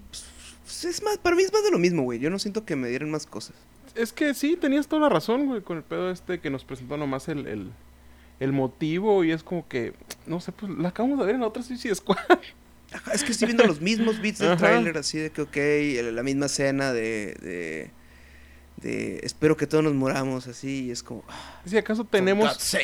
pues, 0.64 0.86
es 0.86 1.04
más, 1.04 1.18
para 1.18 1.36
mí 1.36 1.44
es 1.44 1.54
más 1.54 1.64
de 1.64 1.72
lo 1.72 1.80
mismo, 1.80 2.04
güey. 2.04 2.20
Yo 2.20 2.30
no 2.30 2.40
siento 2.40 2.66
que 2.66 2.76
me 2.76 2.90
dieran 2.90 3.10
más 3.12 3.26
cosas. 3.26 3.56
Es 3.96 4.12
que 4.12 4.34
sí, 4.34 4.58
tenías 4.58 4.88
toda 4.88 5.04
la 5.04 5.10
razón, 5.10 5.46
güey, 5.46 5.62
con 5.62 5.78
el 5.78 5.84
pedo 5.84 6.10
este 6.10 6.40
que 6.40 6.50
nos 6.50 6.66
presentó 6.66 6.98
nomás 6.98 7.28
el, 7.30 7.46
el, 7.46 7.72
el 8.40 8.52
motivo 8.52 9.24
y 9.24 9.32
es 9.32 9.44
como 9.44 9.68
que, 9.68 9.94
no 10.26 10.40
sé, 10.40 10.52
pues 10.52 10.72
la 10.72 10.90
acabamos 10.90 11.20
de 11.20 11.26
ver 11.26 11.36
en 11.36 11.42
la 11.42 11.48
otra 11.48 11.62
Suicide 11.62 11.96
Squad. 11.96 12.18
Ajá, 12.92 13.12
es 13.14 13.24
que 13.24 13.32
estoy 13.32 13.48
viendo 13.48 13.64
los 13.66 13.82
mismos 13.82 14.22
beats 14.22 14.40
del 14.40 14.58
tráiler, 14.58 14.98
así 14.98 15.18
de 15.18 15.30
que, 15.32 15.42
ok, 15.42 16.12
la 16.14 16.24
misma 16.24 16.48
escena 16.48 16.92
de, 16.94 17.36
de. 17.42 17.92
De 18.84 19.20
espero 19.24 19.58
que 19.58 19.66
todos 19.66 19.84
nos 19.84 19.94
moramos, 19.94 20.48
así. 20.48 20.86
Y 20.86 20.92
es 20.92 21.02
como. 21.02 21.24
ah, 21.28 21.62
Si 21.66 21.78
acaso 21.78 22.04
tenemos 22.04 22.76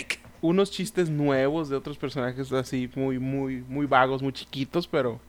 unos 0.41 0.71
chistes 0.71 1.09
nuevos 1.09 1.69
de 1.69 1.75
otros 1.75 1.97
personajes 1.97 2.51
así 2.53 2.89
muy, 2.95 3.19
muy, 3.19 3.63
muy 3.67 3.85
vagos, 3.85 4.21
muy 4.21 4.33
chiquitos, 4.33 4.87
pero... 4.87 5.19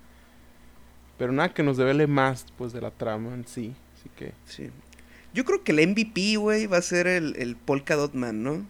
Pero 1.18 1.32
nada 1.32 1.52
que 1.52 1.62
nos 1.62 1.76
devele 1.76 2.06
más, 2.06 2.46
pues, 2.56 2.72
de 2.72 2.80
la 2.80 2.90
trama 2.90 3.34
en 3.34 3.46
sí. 3.46 3.74
Así 3.98 4.08
que... 4.16 4.32
Sí. 4.46 4.70
Yo 5.34 5.44
creo 5.44 5.62
que 5.62 5.72
el 5.72 5.86
MVP, 5.88 6.36
güey, 6.36 6.66
va 6.66 6.78
a 6.78 6.82
ser 6.82 7.06
el, 7.06 7.36
el 7.36 7.56
Polka 7.56 7.94
Dot 7.94 8.14
Man, 8.14 8.42
¿no? 8.42 8.66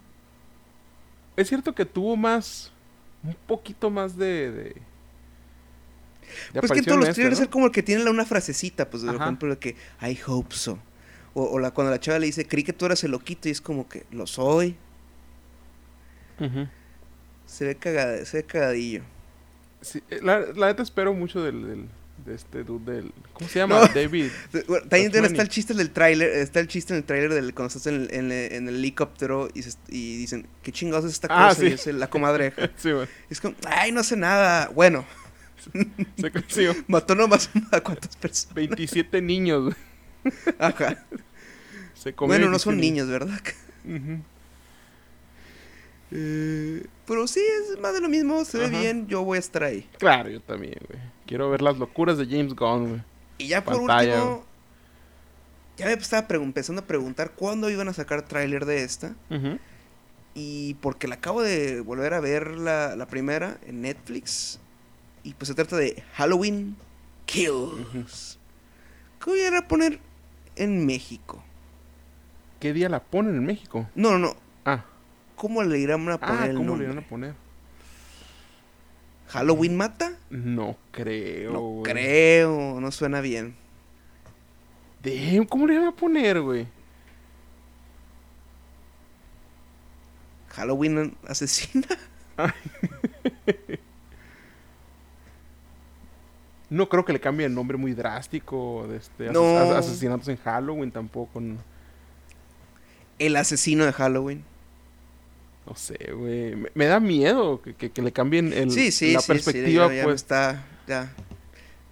Es 1.37 1.47
cierto 1.47 1.73
que 1.73 1.85
tuvo 1.85 2.17
más... 2.17 2.71
Un 3.23 3.35
poquito 3.47 3.89
más 3.89 4.17
de... 4.17 4.51
de, 4.51 4.75
de 6.53 6.59
Pues 6.59 6.71
que 6.71 6.81
todos 6.81 6.99
los 6.99 7.09
este, 7.09 7.21
trailers 7.21 7.39
¿no? 7.39 7.43
es 7.45 7.49
como 7.49 7.67
el 7.67 7.71
que 7.71 7.83
tiene 7.83 8.09
una 8.09 8.25
frasecita, 8.25 8.89
pues, 8.89 9.03
por 9.03 9.15
Ajá. 9.15 9.23
ejemplo, 9.25 9.49
de 9.51 9.57
que 9.59 9.75
I 10.01 10.19
hope 10.25 10.55
so. 10.55 10.79
O, 11.33 11.43
o 11.45 11.59
la, 11.59 11.71
cuando 11.71 11.91
la 11.91 11.99
chava 11.99 12.19
le 12.19 12.25
dice, 12.25 12.45
creí 12.47 12.63
que 12.63 12.73
tú 12.73 12.85
eras 12.85 13.03
el 13.03 13.11
loquito, 13.11 13.47
y 13.47 13.51
es 13.51 13.61
como 13.61 13.87
que 13.87 14.05
lo 14.11 14.27
soy. 14.27 14.75
Se 17.45 17.65
ve, 17.65 17.75
cagada, 17.75 18.25
se 18.25 18.37
ve 18.37 18.43
cagadillo. 18.43 19.01
Sí, 19.81 20.01
eh, 20.09 20.19
la, 20.21 20.39
la 20.55 20.67
neta 20.67 20.83
espero 20.83 21.13
mucho 21.13 21.41
del, 21.43 21.67
del- 21.67 21.85
de 22.25 22.35
este 22.35 22.63
dude 22.63 22.93
del... 22.93 23.11
¿Cómo 23.33 23.49
se 23.49 23.57
llama? 23.59 23.79
No. 23.79 23.87
David. 23.87 24.27
Bueno, 24.67 24.85
También 24.87 25.25
está 25.25 25.41
el 25.41 25.49
chiste 25.49 25.73
del 25.73 25.89
tráiler, 25.89 26.29
está 26.29 26.59
el 26.59 26.67
chiste 26.67 26.93
en 26.93 26.97
el 26.99 27.03
tráiler 27.03 27.33
del 27.33 27.53
cuando 27.55 27.67
estás 27.69 27.87
en 27.87 27.95
el, 28.03 28.13
en 28.13 28.31
el- 28.31 28.51
en 28.53 28.67
el 28.69 28.75
helicóptero 28.75 29.49
y, 29.55 29.63
se- 29.63 29.77
y 29.89 30.17
dicen, 30.17 30.47
¿qué 30.61 30.71
chingados 30.71 31.05
es 31.05 31.13
esta 31.13 31.27
Ah, 31.31 31.49
cosa? 31.49 31.65
Y 31.65 31.73
es 31.73 31.87
el- 31.87 31.99
la 31.99 32.09
comadreja. 32.09 32.69
sí, 32.77 32.91
güey. 32.91 33.07
es 33.29 33.41
como, 33.41 33.55
ay, 33.67 33.91
no 33.91 34.01
hace 34.01 34.15
nada. 34.17 34.69
Bueno, 34.69 35.03
Se 36.19 36.31
consiguió 36.31 36.75
mató 36.87 37.15
nomás 37.15 37.49
a 37.71 37.81
cuántas 37.81 38.15
personas. 38.17 38.53
27 38.55 39.21
niños, 39.21 39.63
güey. 39.63 39.75
Ajá. 40.59 41.03
Se 41.93 42.11
Bueno, 42.11 42.49
no 42.49 42.59
son 42.59 42.79
27 42.79 42.81
niños, 42.81 43.07
¿verdad? 43.07 43.39
Eh, 46.13 46.85
pero 47.07 47.25
sí, 47.25 47.39
es 47.39 47.79
más 47.79 47.93
de 47.93 48.01
lo 48.01 48.09
mismo, 48.09 48.43
se 48.43 48.57
ve 48.57 48.67
bien, 48.67 49.07
yo 49.07 49.23
voy 49.23 49.37
a 49.37 49.39
estar 49.39 49.63
ahí. 49.63 49.87
Claro, 49.97 50.29
yo 50.29 50.41
también, 50.41 50.77
güey. 50.89 50.99
Quiero 51.25 51.49
ver 51.49 51.61
las 51.61 51.77
locuras 51.77 52.17
de 52.17 52.25
James 52.25 52.53
Gunn, 52.53 52.89
güey. 52.89 53.01
Y 53.37 53.47
ya 53.47 53.63
por 53.63 53.75
último, 53.75 54.43
ya 55.77 55.85
me 55.85 55.93
estaba 55.93 56.27
empezando 56.35 56.81
a 56.81 56.85
preguntar 56.85 57.31
cuándo 57.31 57.69
iban 57.69 57.87
a 57.87 57.93
sacar 57.93 58.23
tráiler 58.23 58.65
de 58.65 58.83
esta. 58.83 59.15
Y 60.33 60.75
porque 60.75 61.07
la 61.07 61.15
acabo 61.15 61.41
de 61.41 61.81
volver 61.81 62.13
a 62.13 62.19
ver 62.19 62.57
la, 62.57 62.95
la 62.95 63.07
primera 63.07 63.57
en 63.65 63.81
Netflix. 63.81 64.59
Y 65.23 65.33
pues 65.33 65.47
se 65.47 65.55
trata 65.55 65.77
de 65.77 66.03
Halloween 66.13 66.75
Kills. 67.25 68.37
¿Qué 69.23 69.29
voy 69.29 69.41
a 69.41 69.67
poner 69.67 69.99
en 70.55 70.85
México? 70.85 71.43
¿Qué 72.59 72.73
día 72.73 72.89
la 72.89 73.01
ponen 73.03 73.35
en 73.35 73.45
México? 73.45 73.87
No, 73.95 74.11
no, 74.11 74.19
no. 74.19 74.35
Ah, 74.65 74.85
¿Cómo 75.35 75.63
le 75.63 75.79
irán 75.79 76.07
a 76.09 76.19
poner 76.19 76.41
ah 76.41 76.45
el 76.47 76.55
¿cómo 76.57 76.75
le 76.77 76.83
iban 76.85 76.99
a 76.99 77.01
poner? 77.07 77.33
¿Halloween 79.29 79.77
mata? 79.77 80.11
No 80.29 80.77
creo, 80.91 81.53
No 81.53 81.61
güey. 81.61 81.83
creo, 81.93 82.79
no 82.79 82.91
suena 82.91 83.21
bien. 83.21 83.55
Damn, 85.03 85.45
¿cómo 85.45 85.65
le 85.65 85.75
iban 85.75 85.87
a 85.87 85.95
poner, 85.95 86.41
güey? 86.41 86.67
¿Halloween 90.49 91.15
asesina? 91.27 91.87
No 96.71 96.89
creo 96.89 97.05
que 97.05 97.13
le 97.13 97.19
cambie 97.19 97.45
el 97.45 97.53
nombre 97.53 97.77
muy 97.77 97.93
drástico 97.93 98.87
de 98.89 98.97
este 98.97 99.29
ases- 99.29 99.33
No. 99.33 99.57
as- 99.59 99.85
asesinatos 99.85 100.27
en 100.29 100.37
Halloween 100.37 100.89
tampoco. 100.91 101.39
No, 101.39 101.57
El 103.19 103.35
asesino 103.35 103.85
de 103.85 103.91
Halloween. 103.93 104.43
no 105.67 105.75
sé, 105.75 105.97
güey. 106.13 106.55
Me, 106.55 106.69
me 106.73 106.85
da 106.85 106.99
miedo 106.99 107.61
que, 107.61 107.75
que- 107.75 107.91
que 107.91 108.01
le 108.01 108.11
cambien 108.11 108.51
el, 108.53 108.71
sí, 108.71 108.91
sí, 108.91 109.13
la 109.13 109.19
sí, 109.19 109.25
sí, 109.25 109.31
perspectiva, 109.33 109.87
ya- 109.89 109.93
ya 109.93 109.99
me 109.99 110.03
pues. 110.05 110.15
está, 110.21 110.65
ya. 110.87 111.13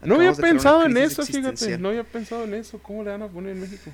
No 0.01 0.15
había 0.15 0.33
pensado 0.33 0.85
en 0.85 0.95
eso, 0.97 1.25
fíjate. 1.25 1.77
No 1.77 1.89
había 1.89 2.03
pensado 2.05 2.45
en 2.45 2.53
eso. 2.55 2.79
¿Cómo 2.81 3.03
le 3.03 3.11
van 3.11 3.21
a 3.21 3.27
poner 3.27 3.51
en 3.51 3.61
México? 3.61 3.91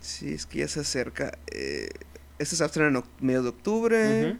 Sí, 0.00 0.34
es 0.34 0.44
que 0.46 0.58
ya 0.58 0.68
se 0.68 0.80
acerca. 0.80 1.38
Eh, 1.52 1.88
este 2.40 2.56
se 2.56 2.62
va 2.62 2.66
a 2.66 2.68
estrenar 2.68 2.92
en 2.92 3.02
medio 3.24 3.42
de 3.44 3.48
octubre. 3.50 4.26
Ujú. 4.30 4.38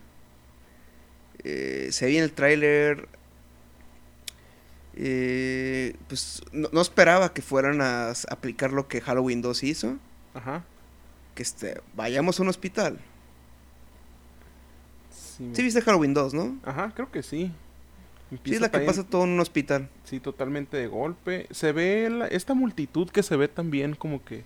Eh, 1.45 1.89
se 1.93 2.07
viene 2.07 2.25
el 2.25 2.33
tráiler. 2.33 3.09
Eh, 5.01 5.95
pues 6.09 6.43
no, 6.51 6.69
no 6.73 6.81
esperaba 6.81 7.33
que 7.33 7.41
fueran 7.41 7.81
a 7.81 8.11
aplicar 8.31 8.73
lo 8.73 8.89
que 8.89 9.01
Halloween 9.01 9.41
2 9.43 9.63
hizo. 9.63 9.97
Ajá. 10.35 10.65
Que 11.37 11.43
este, 11.45 11.81
vayamos 11.95 12.39
a 12.39 12.43
un 12.43 12.49
hospital. 12.49 12.99
Sí, 15.53 15.63
viste 15.63 15.81
Halloween 15.83 16.15
2, 16.15 16.35
¿no? 16.35 16.59
Ajá, 16.65 16.93
creo 16.95 17.11
que 17.13 17.23
sí. 17.23 17.53
Sí, 18.45 18.55
es 18.55 18.61
la 18.61 18.71
que 18.71 18.81
pasa 18.81 19.05
todo 19.05 19.25
en 19.25 19.31
un 19.31 19.41
hospital. 19.41 19.89
Sí, 20.05 20.21
totalmente 20.21 20.77
de 20.77 20.87
golpe. 20.89 21.47
Se 21.51 21.73
ve 21.73 22.11
la- 22.11 22.27
esta 22.27 22.55
multitud 22.55 23.09
que 23.09 23.23
se 23.23 23.37
ve 23.37 23.49
también 23.49 23.95
como 23.95 24.23
que... 24.25 24.45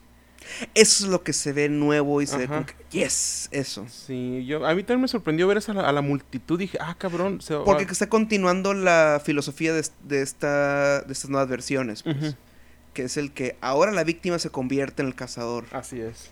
Eso 0.74 1.04
es 1.04 1.10
lo 1.10 1.22
que 1.22 1.32
se 1.32 1.52
ve 1.52 1.68
nuevo 1.68 2.20
y 2.22 2.26
se 2.26 2.36
ve 2.36 2.48
como 2.48 2.66
que, 2.66 2.74
yes, 2.90 3.48
eso. 3.50 3.86
Sí, 3.88 4.44
yo, 4.46 4.66
a 4.66 4.74
mí 4.74 4.82
también 4.82 5.02
me 5.02 5.08
sorprendió 5.08 5.46
ver 5.46 5.58
esa, 5.58 5.72
a 5.72 5.92
la, 5.92 6.02
multitud. 6.02 6.58
Dije, 6.58 6.78
ah, 6.80 6.96
cabrón. 6.98 7.40
Se, 7.40 7.56
Porque 7.56 7.84
ah, 7.88 7.92
está 7.92 8.08
continuando 8.08 8.74
la 8.74 9.20
filosofía 9.24 9.72
de, 9.72 9.84
de 10.04 10.22
esta, 10.22 11.02
de 11.02 11.12
estas 11.12 11.30
nuevas 11.30 11.48
versiones. 11.48 12.02
pues. 12.02 12.36
Que 12.94 13.04
es 13.04 13.16
el 13.16 13.32
que 13.32 13.56
ahora 13.60 13.90
la 13.90 14.04
víctima 14.04 14.38
se 14.38 14.50
convierte 14.50 15.02
en 15.02 15.08
el 15.08 15.14
cazador. 15.14 15.64
Así 15.72 16.00
es. 16.00 16.30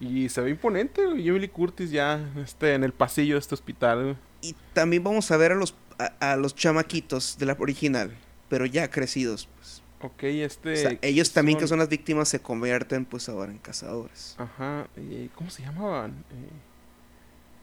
Y 0.00 0.28
se 0.28 0.40
ve 0.40 0.50
imponente. 0.50 1.02
Jamie 1.02 1.38
Lee 1.40 1.48
Curtis 1.48 1.90
ya 1.90 2.20
este, 2.42 2.74
en 2.74 2.84
el 2.84 2.92
pasillo 2.92 3.34
de 3.34 3.40
este 3.40 3.54
hospital. 3.54 4.16
Y 4.40 4.54
también 4.72 5.02
vamos 5.04 5.30
a 5.30 5.36
ver 5.36 5.52
a 5.52 5.54
los, 5.54 5.74
a, 5.98 6.32
a 6.32 6.36
los 6.36 6.54
chamaquitos 6.54 7.36
de 7.38 7.46
la 7.46 7.56
original, 7.58 8.16
pero 8.48 8.66
ya 8.66 8.88
crecidos. 8.90 9.48
Pues. 9.56 9.82
Ok, 10.00 10.22
este... 10.24 10.72
O 10.72 10.76
sea, 10.76 10.98
ellos 11.02 11.32
también 11.32 11.58
que 11.58 11.66
son 11.66 11.78
las 11.80 11.88
víctimas 11.88 12.28
se 12.28 12.40
convierten 12.40 13.04
pues 13.04 13.28
ahora 13.28 13.50
en 13.50 13.58
cazadores. 13.58 14.36
Ajá, 14.38 14.86
eh, 14.96 15.28
¿cómo 15.34 15.50
se 15.50 15.62
llamaban? 15.62 16.12
Eh, 16.30 16.50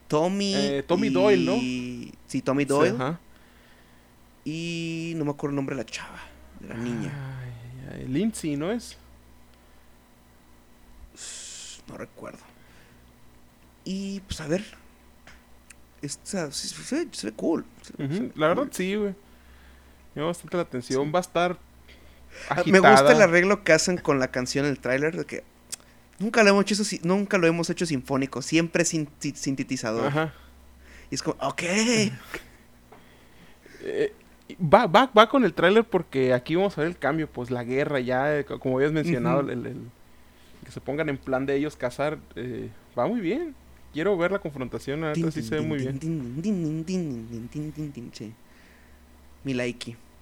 Tommy. 0.10 0.54
Eh, 0.56 0.84
Tommy 0.86 1.10
Doyle, 1.10 1.46
¿no? 1.46 1.54
Sí, 2.28 2.42
Tommy 2.44 2.66
Doyle. 2.66 2.92
sí, 2.92 2.96
ajá. 3.02 3.20
Y 4.44 5.14
no 5.16 5.26
me 5.26 5.32
acuerdo 5.32 5.52
el 5.52 5.56
nombre 5.56 5.76
de 5.76 5.82
la 5.82 5.86
chava, 5.90 6.20
de 6.60 6.68
la 6.68 6.76
niña. 6.76 7.40
Ay, 7.42 8.02
ay, 8.02 8.08
Lindsay, 8.08 8.56
¿no 8.58 8.72
es? 8.72 8.98
No 11.88 11.98
recuerdo. 11.98 12.40
Y 13.84 14.20
pues 14.22 14.42
a 14.42 14.48
ver. 14.48 14.64
Esta, 16.02 16.52
se, 16.52 16.68
se 16.68 16.96
ve- 17.06 17.10
se 17.12 17.28
ve 17.28 17.34
cool. 17.34 17.66
Se 17.82 17.94
ve 17.98 18.32
La 18.36 18.50
verdad, 18.50 18.68
sí, 18.72 18.96
güey. 18.96 19.16
Me 20.14 20.22
llama 20.22 20.28
bastante 20.28 20.58
la 20.58 20.64
atención. 20.64 21.12
Va 21.14 21.20
a 21.20 21.22
estar 21.22 21.58
Ah, 22.50 22.64
Me 22.66 22.80
gusta 22.80 23.12
el 23.12 23.22
arreglo 23.22 23.64
que 23.64 23.74
hacen 23.74 23.98
con 23.98 24.20
la 24.20 24.28
canción 24.30 24.66
el 24.66 24.80
tráiler 24.80 25.16
de 25.16 25.26
que 25.26 25.44
nunca 26.20 26.44
lo 26.44 26.50
hemos 26.50 26.70
hecho 26.70 26.84
nunca 27.04 27.38
lo 27.38 27.48
hemos 27.48 27.70
hecho 27.70 27.86
sinfónico, 27.86 28.42
siempre 28.42 28.86
sin, 28.86 29.10
sin- 29.20 29.36
sintetizador. 29.36 30.08
Ajá. 30.08 30.34
Y 31.12 31.16
es 31.16 31.24
como, 31.24 31.38
ok. 31.42 31.62
Eh, 33.82 34.14
va, 34.62 34.88
va, 34.88 35.12
va 35.18 35.30
con 35.30 35.44
el 35.44 35.54
tráiler 35.54 35.84
porque 35.84 36.34
aquí 36.34 36.56
vamos 36.56 36.78
a 36.78 36.82
ver 36.82 36.90
el 36.90 36.98
cambio, 36.98 37.28
pues 37.28 37.52
la 37.52 37.64
guerra 37.64 38.00
ya, 38.00 38.38
eh, 38.38 38.46
co- 38.46 38.60
como 38.60 38.78
habías 38.78 38.92
mencionado, 38.92 39.42
el, 39.42 39.66
el- 39.66 39.90
que 40.64 40.72
se 40.72 40.82
pongan 40.82 41.10
en 41.10 41.18
plan 41.18 41.46
de 41.46 41.56
ellos 41.56 41.76
cazar, 41.76 42.18
eh, 42.36 42.70
va 42.98 43.06
muy 43.08 43.22
bien. 43.22 43.54
Quiero 43.94 44.18
ver 44.18 44.32
la 44.32 44.40
confrontación, 44.40 45.02
neta 45.02 45.32
sí 45.32 45.42
se 45.44 45.56
ve 45.56 45.62
muy 45.62 45.78
bien. 45.78 46.00
Mi 49.44 49.54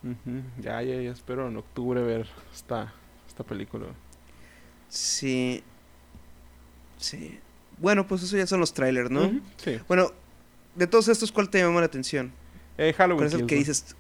Ujú, 0.04 0.41
Ya, 0.62 0.82
ya, 0.82 1.01
ya 1.01 1.12
espero 1.12 1.47
en 1.47 1.58
octubre 1.58 2.01
ver 2.01 2.28
esta, 2.54 2.93
esta 3.28 3.43
película. 3.43 3.88
Sí. 4.89 5.64
Sí. 6.97 7.39
Bueno, 7.78 8.06
pues 8.08 8.24
eso 8.24 8.38
ya 8.38 8.45
son 8.47 8.60
los 8.60 8.74
trailers, 8.74 9.10
¿no? 9.10 9.41
Sí. 9.58 9.80
Bueno, 9.88 10.12
de 10.76 10.88
todos 10.88 11.08
estos, 11.08 11.32
¿cuál 11.32 11.49
te 11.49 11.60
llama 11.60 11.80
la 11.80 11.86
atención? 11.86 12.32
Eh, 12.78 12.93
Halloween. 12.93 13.18
¿Cuál 13.18 13.28
es 13.28 13.34
el 13.34 13.39
Kills, 13.41 13.49
que 13.49 13.56
¿no? 13.56 13.60
dices 13.60 13.95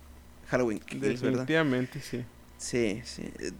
Halloween 0.47 0.79
Kills, 0.79 1.01
verdad? 1.21 1.39
Definitivamente, 1.47 2.01
sí. 2.01 2.25
Sí, 2.57 3.01
sí. 3.03 3.23
Eh, 3.39 3.51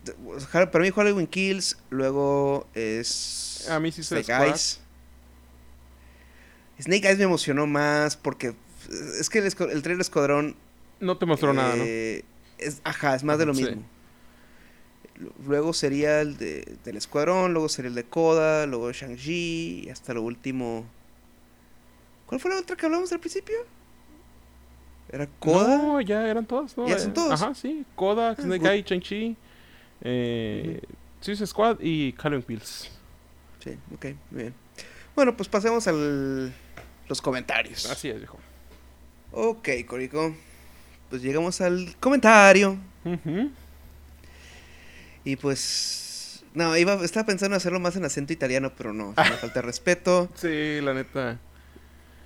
Para 0.52 0.80
mí 0.80 0.91
Halloween 0.91 1.28
Kills, 1.28 1.78
luego 1.89 2.68
es... 2.74 3.68
A 3.70 3.80
mí 3.80 3.91
sí 3.91 4.04
se 4.04 4.24
Snake 4.24 4.46
Eyes. 4.48 4.80
Snake 6.82 7.06
Eyes 7.08 7.18
me 7.18 7.26
emocionó 7.26 7.68
más 7.68 8.16
porque 8.18 8.48
eh, 8.48 8.54
es 9.20 9.30
que 9.30 9.39
el, 9.39 9.46
el 9.46 9.82
trailer 9.82 10.00
Escuadrón... 10.02 10.56
No 11.00 11.18
te 11.18 11.26
mostró 11.26 11.54
nada, 11.54 11.76
¿no? 11.76 11.84
Es, 12.66 12.82
ajá, 12.84 13.16
es 13.16 13.24
más 13.24 13.38
de 13.39 13.45
lo 13.45 13.53
mismo. 13.53 13.84
Lu- 15.20 15.34
Luego 15.45 15.74
sería 15.74 16.22
el 16.22 16.38
de, 16.38 16.78
del 16.84 16.97
Escuadrón, 16.97 17.53
luego 17.53 17.70
sería 17.70 17.89
el 17.89 17.95
de 17.95 18.03
Koda, 18.03 18.66
luego 18.66 18.91
Shang-Chi 18.91 19.84
y 19.86 19.89
hasta 19.89 20.14
lo 20.14 20.22
último... 20.22 20.86
¿Cuál 22.26 22.39
fue 22.41 22.51
la 22.51 22.57
otra 22.59 22.76
que 22.76 22.86
hablamos 22.86 23.11
al 23.11 23.20
principio? 23.20 23.55
¿Era 25.09 25.28
Koda? 25.39 25.78
No, 25.78 26.01
ya 26.01 26.28
eran 26.28 26.45
todas, 26.45 26.76
¿no? 26.78 26.88
¿Ya 26.88 26.97
son 26.97 27.11
Eh, 27.11 27.14
todos? 27.14 27.34
Ajá, 27.41 27.53
sí. 27.53 27.86
Kodak, 27.95 28.39
Ah, 28.39 28.41
Snake. 28.41 28.66
Eye, 28.74 28.84
Chang-Chi, 28.84 29.36
eh, 30.01 30.82
Suicide 31.22 31.45
Squad 31.47 31.80
y 31.82 32.16
Halloween 32.18 32.43
Kills. 32.47 32.89
Sí, 33.64 33.78
ok, 33.93 34.05
muy 34.32 34.41
bien. 34.43 34.53
Bueno, 35.16 35.38
pues 35.38 35.47
pasemos 35.47 35.88
a 35.88 35.91
los 35.91 37.22
comentarios. 37.22 37.86
Así 37.86 38.09
es, 38.09 38.18
viejo. 38.18 38.39
Ok, 39.32 39.70
Corico. 39.88 40.36
Pues 41.10 41.22
llegamos 41.22 41.62
al 41.62 41.95
comentario. 41.99 42.78
Y 45.24 45.36
pues. 45.38 46.43
No, 46.54 46.78
iba, 46.78 46.93
estaba 47.04 47.26
pensando 47.26 47.56
en 47.56 47.58
hacerlo 47.58 47.80
más 47.80 47.95
en 47.95 48.06
acento 48.06 48.32
italiano, 48.34 48.74
pero 48.78 48.93
no. 48.93 49.14
Me 49.18 49.24
falta 49.38 49.62
respeto. 49.62 50.30
Sí, 50.36 50.80
la 50.82 50.93
neta. 50.93 51.39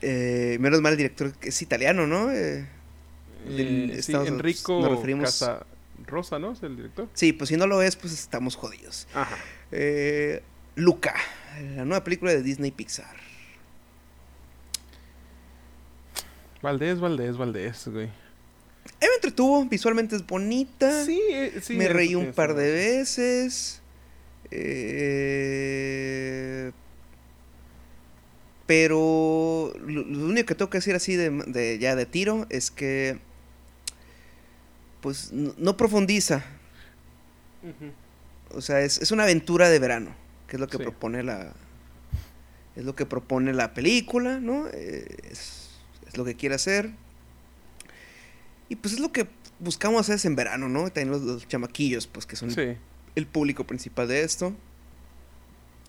Eh, 0.02 0.58
menos 0.60 0.82
mal 0.82 0.92
el 0.94 0.98
director 0.98 1.34
que 1.34 1.50
es 1.50 1.62
italiano, 1.62 2.06
¿no? 2.08 2.32
Eh, 2.32 2.68
Eh, 3.48 3.90
sí, 3.94 4.00
estamos- 4.12 4.28
Enrico 4.28 4.82
nos 4.82 4.92
referimos- 4.92 5.26
Casa 5.26 5.66
Rosa, 6.06 6.38
¿no? 6.40 6.52
Es 6.54 6.62
el 6.64 6.76
director. 6.76 7.08
sí, 7.14 7.34
pues 7.34 7.48
si 7.50 7.58
no 7.58 7.66
lo 7.68 7.82
es, 7.82 7.96
pues 7.96 8.14
estamos 8.14 8.56
jodidos. 8.56 9.08
Ajá. 9.14 9.36
Eh, 9.72 10.44
Luca, 10.76 11.16
la 11.76 11.86
nueva 11.86 12.04
película 12.04 12.32
de 12.32 12.44
Disney 12.44 12.72
Pixar. 12.72 13.16
Valdés, 16.62 17.00
Valdés, 17.00 17.38
Valdés, 17.38 17.88
güey. 17.88 18.10
Me 19.02 19.08
entretuvo, 19.16 19.66
visualmente 19.66 20.16
es 20.16 20.26
bonita. 20.26 21.06
Sí, 21.06 21.22
eh, 21.32 21.60
sí. 21.62 21.76
me 21.76 21.88
reí 21.88 22.16
un 22.16 22.34
par 22.34 22.56
de 22.56 22.72
veces. 22.72 23.82
Eh, 25.40 26.72
pero 28.66 29.74
lo, 29.80 30.04
lo 30.04 30.26
único 30.26 30.48
que 30.48 30.56
tengo 30.56 30.70
que 30.70 30.80
decir 30.80 30.96
así 30.96 31.16
de, 31.16 31.30
de- 31.48 31.80
ya 31.80 31.96
de 31.96 32.06
tiro 32.06 32.46
es 32.50 32.70
que 32.72 33.20
pues 35.02 35.32
no, 35.32 35.54
no 35.58 35.78
profundiza. 35.78 36.44
O 38.54 38.62
sea, 38.62 38.82
es, 38.82 39.00
es 39.02 39.12
una 39.12 39.24
aventura 39.24 39.70
de 39.70 39.80
verano, 39.80 40.16
que 40.48 40.56
es 40.56 40.60
lo 40.60 40.68
que 40.68 40.78
Sí. 40.78 40.84
propone 40.84 41.24
la 41.24 41.54
es 42.76 42.86
lo 42.86 42.96
que 42.96 43.06
propone 43.08 43.54
la 43.54 43.74
película, 43.74 44.40
¿no? 44.40 44.68
Eh, 44.72 45.08
es, 45.32 45.70
es 46.08 46.16
lo 46.18 46.24
que 46.26 46.36
quiere 46.36 46.54
hacer. 46.56 46.92
Y 48.70 48.76
pues 48.76 48.94
es 48.96 49.00
lo 49.00 49.12
que 49.12 49.28
buscamos 49.60 50.10
hacer 50.10 50.30
en 50.30 50.36
verano, 50.36 50.68
¿no? 50.70 50.84
También 50.86 51.10
los, 51.12 51.22
los 51.22 51.48
chamaquillos, 51.48 52.08
pues 52.08 52.26
que 52.26 52.36
son 52.36 52.52
Sí. 52.52 52.76
el 53.16 53.26
público 53.28 53.64
principal 53.66 54.08
de 54.08 54.22
esto. 54.24 54.54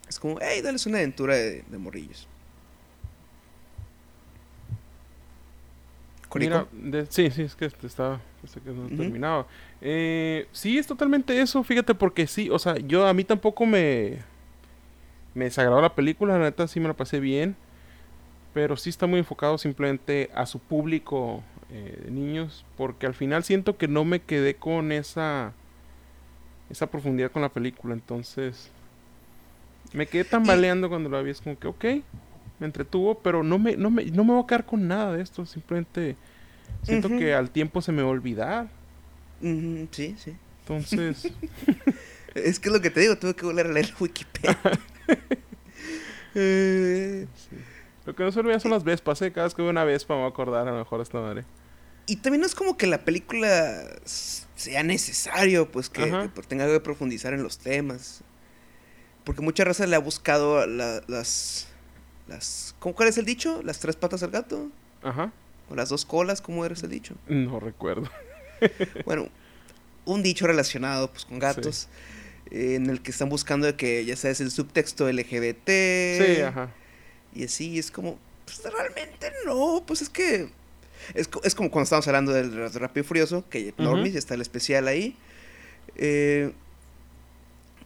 Es 0.09 0.18
como, 0.18 0.39
hey, 0.41 0.61
dale 0.62 0.79
una 0.87 0.99
aventura 0.99 1.35
de, 1.35 1.64
de 1.68 1.79
morrillos. 1.79 2.26
Mira, 6.35 6.66
de- 6.72 7.07
sí, 7.07 7.31
sí, 7.31 7.43
es 7.43 7.55
que 7.57 7.70
estaba, 7.83 8.20
pensé 8.43 8.61
que 8.61 8.70
no 8.70 8.87
terminaba. 8.89 9.47
Eh, 9.81 10.47
sí, 10.53 10.76
es 10.76 10.87
totalmente 10.87 11.41
eso, 11.41 11.64
fíjate, 11.64 11.95
porque 11.95 12.26
sí, 12.26 12.51
o 12.51 12.59
sea, 12.59 12.76
yo 12.76 13.07
a 13.07 13.14
mí 13.14 13.24
tampoco 13.24 13.64
me, 13.64 14.18
me 15.35 15.47
desagradó 15.47 15.81
la 15.81 15.95
película, 15.95 16.37
la 16.39 16.45
neta 16.45 16.68
sí 16.68 16.81
me 16.81 16.89
la 16.89 16.95
pasé 16.95 17.18
bien, 17.18 17.57
pero 18.53 18.76
sí 18.76 18.91
está 18.91 19.07
muy 19.07 19.18
enfocado 19.20 19.57
simplemente 19.57 20.31
a 20.35 20.45
su 20.45 20.59
público 20.59 21.43
eh, 21.70 22.02
de 22.04 22.10
niños, 22.10 22.64
porque 22.76 23.06
al 23.06 23.14
final 23.14 23.44
siento 23.44 23.76
que 23.76 23.88
no 23.88 24.04
me 24.04 24.20
quedé 24.20 24.54
con 24.54 24.92
esa, 24.92 25.52
esa 26.70 26.86
profundidad 26.88 27.30
con 27.30 27.42
la 27.42 27.48
película, 27.48 27.94
entonces 27.94 28.70
me 29.92 30.06
quedé 30.06 30.24
tambaleando 30.24 30.88
cuando 30.88 31.08
la 31.08 31.22
vi, 31.22 31.30
es 31.30 31.40
como 31.40 31.58
que, 31.58 31.68
ok, 31.68 31.84
me 32.58 32.66
entretuvo, 32.66 33.18
pero 33.20 33.42
no 33.42 33.58
me, 33.58 33.76
no 33.76 33.90
me, 33.90 34.04
no 34.06 34.24
me 34.24 34.32
voy 34.34 34.42
a 34.42 34.46
quedar 34.46 34.66
con 34.66 34.88
nada 34.88 35.12
de 35.14 35.22
esto. 35.22 35.46
Simplemente 35.46 36.16
siento 36.82 37.08
que 37.08 37.32
al 37.32 37.50
tiempo 37.50 37.80
se 37.80 37.92
me 37.92 38.02
va 38.02 38.08
a 38.08 38.10
olvidar. 38.10 38.68
Sí, 39.40 40.16
sí. 40.18 40.34
Entonces, 40.62 41.32
Es 42.34 42.60
que 42.60 42.68
es 42.68 42.72
lo 42.72 42.80
que 42.80 42.90
te 42.90 43.00
digo, 43.00 43.16
tuve 43.16 43.34
que 43.34 43.46
volver 43.46 43.66
a 43.66 43.72
leer 43.72 43.92
Wikipedia. 43.98 44.58
Eh, 46.34 47.26
sí. 47.34 47.56
Lo 48.09 48.14
que 48.14 48.22
no 48.22 48.32
se 48.32 48.40
olvida 48.40 48.59
son 48.59 48.70
las 48.70 48.84
vespas, 48.84 49.20
¿eh? 49.20 49.32
Cada 49.32 49.46
vez 49.46 49.54
que 49.54 49.61
veo 49.61 49.70
una 49.70 49.84
vespa 49.84 50.14
me 50.14 50.20
voy 50.20 50.28
a 50.28 50.30
acordar 50.30 50.66
a 50.66 50.70
lo 50.70 50.78
mejor 50.78 51.02
esta 51.02 51.20
madre. 51.20 51.44
y 52.06 52.16
también 52.16 52.40
no 52.40 52.46
es 52.46 52.54
como 52.54 52.78
que 52.78 52.86
la 52.86 53.04
película 53.04 53.84
sea 54.06 54.82
necesario, 54.82 55.70
pues 55.70 55.90
que, 55.90 56.30
tenga 56.48 56.66
que 56.66 56.80
profundizar 56.80 57.34
en 57.34 57.42
los 57.42 57.59
temas. 57.59 58.22
Porque 59.24 59.42
mucha 59.42 59.62
raza 59.62 59.86
le 59.86 59.94
ha 59.94 59.98
buscado 59.98 60.66
las, 60.66 61.68
las... 62.26 62.74
¿cómo, 62.78 62.94
¿Cuál 62.94 63.11
es 63.11 63.18
el 63.18 63.26
dicho? 63.26 63.61
¿Las 63.62 63.78
tres 63.78 63.94
patas 63.94 64.22
al 64.22 64.30
gato? 64.30 64.70
Ajá. 65.02 65.30
¿O 65.68 65.74
las 65.74 65.90
dos 65.90 66.06
colas? 66.06 66.40
¿Cómo 66.40 66.64
era 66.64 66.72
ese 66.72 66.88
dicho? 66.88 67.14
No 67.26 67.61
recuerdo. 67.61 68.09
bueno, 69.04 69.28
un 70.06 70.22
dicho 70.22 70.46
relacionado 70.46 71.11
pues 71.11 71.26
con 71.26 71.38
gatos. 71.38 71.88
en 72.50 72.88
el 72.88 73.02
que 73.02 73.11
están 73.11 73.28
buscando 73.28 73.76
que 73.76 74.06
ya 74.06 74.16
sabes 74.16 74.40
el 74.40 74.50
subtexto 74.50 75.12
LGBT. 75.12 75.68
Sí, 75.68 76.40
ajá. 76.40 76.70
Y 77.35 77.45
así 77.45 77.79
es 77.79 77.91
como, 77.91 78.18
pues 78.45 78.62
realmente 78.72 79.33
no, 79.45 79.83
pues 79.87 80.03
es 80.03 80.09
que 80.09 80.51
es, 81.14 81.55
como 81.55 81.70
cuando 81.70 81.85
estamos 81.85 82.07
hablando 82.09 82.33
del 82.33 82.72
Rápido 82.72 83.05
y 83.05 83.07
Furioso, 83.07 83.45
que 83.49 83.74
Normis 83.79 84.14
está 84.14 84.35
el 84.35 84.41
especial 84.41 84.89
ahí. 84.89 85.16
Eh, 85.97 86.53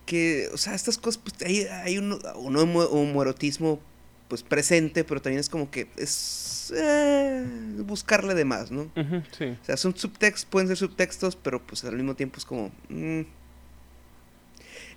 que, 0.06 0.48
o 0.52 0.56
sea, 0.56 0.74
estas 0.74 0.98
cosas, 0.98 1.22
pues 1.22 1.34
hay, 1.42 1.62
hay 1.66 1.98
un, 1.98 2.18
un 2.36 2.56
homoerotismo 2.56 3.80
pues 4.28 4.42
presente, 4.42 5.04
pero 5.04 5.20
también 5.20 5.40
es 5.40 5.48
como 5.48 5.70
que 5.70 5.88
es 5.96 6.72
eh, 6.74 7.44
buscarle 7.78 8.34
de 8.34 8.44
más, 8.44 8.70
¿no? 8.70 8.90
sí. 9.36 9.56
O 9.62 9.64
sea, 9.64 9.76
son 9.76 9.96
subtextos, 9.96 10.46
pueden 10.46 10.68
ser 10.68 10.78
subtextos, 10.78 11.36
pero 11.36 11.64
pues 11.64 11.84
al 11.84 11.96
mismo 11.96 12.14
tiempo 12.14 12.38
es 12.38 12.44
como... 12.44 12.72
Mm, 12.88 13.22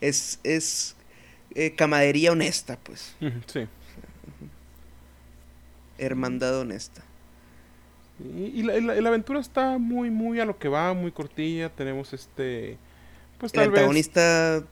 es 0.02 0.40
es 0.44 0.96
eh, 1.54 1.74
camadería 1.76 2.32
honesta, 2.32 2.78
pues. 2.82 3.16
sí. 3.48 3.68
Hermandad 5.98 6.60
honesta. 6.60 7.04
Y, 8.20 8.64
la, 8.64 8.80
la, 8.80 9.10
aventura 9.10 9.42
está 9.42 9.78
muy, 9.78 10.10
muy 10.10 10.40
a 10.40 10.46
lo 10.46 10.58
que 10.58 10.70
va, 10.70 10.94
muy 10.94 11.12
cortilla. 11.12 11.70
Tenemos 11.70 12.14
este. 12.14 12.78
Pues 13.38 13.54
el 13.54 13.62
antagonista 13.62 14.64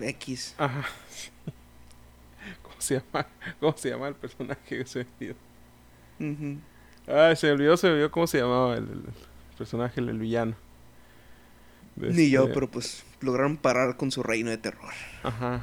X. 0.00 0.54
Ajá. 0.58 0.84
¿Cómo 2.62 2.74
se 2.80 2.94
llama? 2.94 3.26
¿Cómo 3.60 3.76
se 3.76 3.90
llama 3.90 4.08
el 4.08 4.14
personaje 4.16 4.78
que 4.78 4.86
se 4.86 5.00
olvidó? 5.00 5.34
se 7.36 7.46
me 7.46 7.52
olvidó, 7.52 7.76
se 7.76 7.88
olvidó 7.88 8.10
cómo 8.10 8.26
se 8.26 8.38
llamaba 8.38 8.76
el, 8.76 9.02
personaje, 9.56 10.00
el, 10.00 10.18
villano. 10.18 10.54
Ni 11.96 12.30
yo, 12.30 12.42
este 12.42 12.54
pero 12.54 12.70
pues 12.70 13.04
lograron 13.20 13.56
parar 13.56 13.96
con 13.96 14.10
su 14.10 14.22
reino 14.24 14.50
de 14.50 14.58
terror. 14.58 14.92
Ajá. 15.22 15.62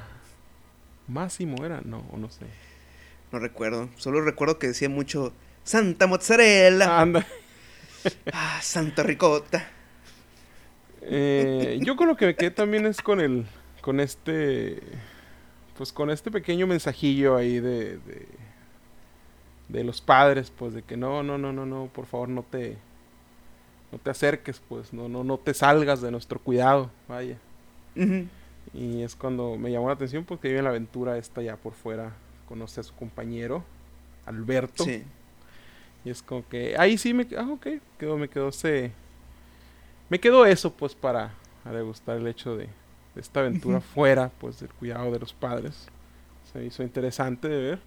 Máximo 1.08 1.66
era, 1.66 1.82
no, 1.82 2.06
no 2.16 2.30
sé. 2.30 2.46
No 3.32 3.40
recuerdo. 3.40 3.90
Solo 3.98 4.22
recuerdo 4.22 4.58
que 4.60 4.68
decía 4.68 4.90
mucho 4.90 5.34
Santa 5.64 6.08
Mozzarella. 6.08 7.00
Anda. 7.00 7.26
Ah, 8.32 8.60
Santa 8.62 9.04
Ricota. 9.04 9.68
Eh, 11.02 11.80
yo 11.82 11.98
con 11.98 12.08
lo 12.08 12.16
que 12.16 12.28
me 12.28 12.36
quedé 12.36 12.50
también 12.52 12.86
es 12.86 13.02
con 13.02 13.20
el. 13.20 13.46
Con 13.82 14.00
este. 14.00 14.80
Pues 15.78 15.92
con 15.92 16.10
este 16.10 16.32
pequeño 16.32 16.66
mensajillo 16.66 17.36
ahí 17.36 17.60
de, 17.60 17.98
de. 17.98 18.26
de 19.68 19.84
los 19.84 20.00
padres, 20.00 20.50
pues 20.50 20.74
de 20.74 20.82
que 20.82 20.96
no, 20.96 21.24
no, 21.24 21.38
no, 21.38 21.52
no, 21.52 21.66
no, 21.66 21.90
por 21.94 22.06
favor 22.06 22.30
no 22.30 22.44
te. 22.44 22.78
No 23.92 23.98
te 23.98 24.12
acerques, 24.12 24.62
pues, 24.70 24.94
no, 24.94 25.10
no, 25.10 25.24
no 25.24 25.38
te 25.40 25.54
salgas 25.54 26.00
de 26.00 26.12
nuestro 26.12 26.40
cuidado, 26.40 26.92
vaya. 27.08 27.38
Y 28.74 29.02
es 29.02 29.16
cuando 29.16 29.58
me 29.58 29.72
llamó 29.72 29.88
la 29.88 29.96
atención 29.96 30.24
porque 30.26 30.48
vive 30.48 30.62
la 30.62 30.70
aventura 30.70 31.18
esta 31.18 31.42
ya 31.42 31.58
por 31.58 31.74
fuera. 31.74 32.14
Conoce 32.50 32.82
a 32.82 32.84
su 32.84 32.94
compañero, 32.94 33.64
Alberto. 34.26 34.84
Sí. 34.84 35.04
Y 36.04 36.10
es 36.10 36.22
como 36.22 36.46
que 36.50 36.76
ahí 36.78 36.98
sí 36.98 37.14
me 37.14 37.26
ah, 37.38 37.48
ok, 37.50 37.68
quedó, 37.98 38.18
me 38.18 38.28
quedó 38.28 38.50
ese 38.50 38.92
me 40.10 40.20
quedó 40.20 40.46
eso 40.46 40.74
pues 40.74 40.96
para 40.96 41.34
degustar 41.64 42.18
el 42.18 42.26
hecho 42.26 42.58
de, 42.58 42.68
esta 43.16 43.42
aventura 43.42 43.80
fuera 43.80 44.32
pues 44.40 44.60
del 44.60 44.70
cuidado 44.70 45.12
de 45.12 45.20
los 45.20 45.34
padres. 45.34 45.88
Se 46.52 46.66
hizo 46.66 46.82
interesante 46.82 47.48
de 47.48 47.62
ver. 47.62 47.80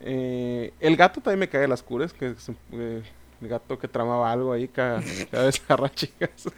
Eh, 0.00 0.72
el 0.80 0.96
gato 0.96 1.20
también 1.20 1.40
me 1.40 1.48
cae 1.48 1.62
de 1.62 1.68
las 1.68 1.82
cures, 1.82 2.12
que 2.12 2.34
eh, 2.72 3.02
el 3.42 3.48
gato 3.48 3.78
que 3.78 3.88
tramaba 3.88 4.32
algo 4.32 4.52
ahí 4.52 4.68
cada, 4.68 5.02
cada 5.30 5.44
vez 5.44 5.62
agarra 5.66 5.90
chicas. 5.94 6.48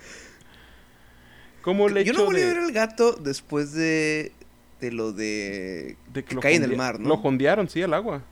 Como 1.62 1.89
Yo 1.89 2.12
no 2.12 2.27
volví 2.27 2.43
a 2.43 2.47
ver 2.47 2.59
al 2.59 2.70
gato 2.70 3.12
después 3.12 3.72
de, 3.72 4.33
de 4.81 4.93
lo 4.93 5.12
de, 5.12 5.97
de 6.12 6.24
que, 6.24 6.37
cae 6.37 6.57
en 6.57 6.64
el 6.64 6.77
mar, 6.77 7.01
¿no? 7.01 7.09
Lo 7.09 7.16
jondearon, 7.16 7.68
sí, 7.68 7.83
al 7.83 7.95
agua. 7.95 8.22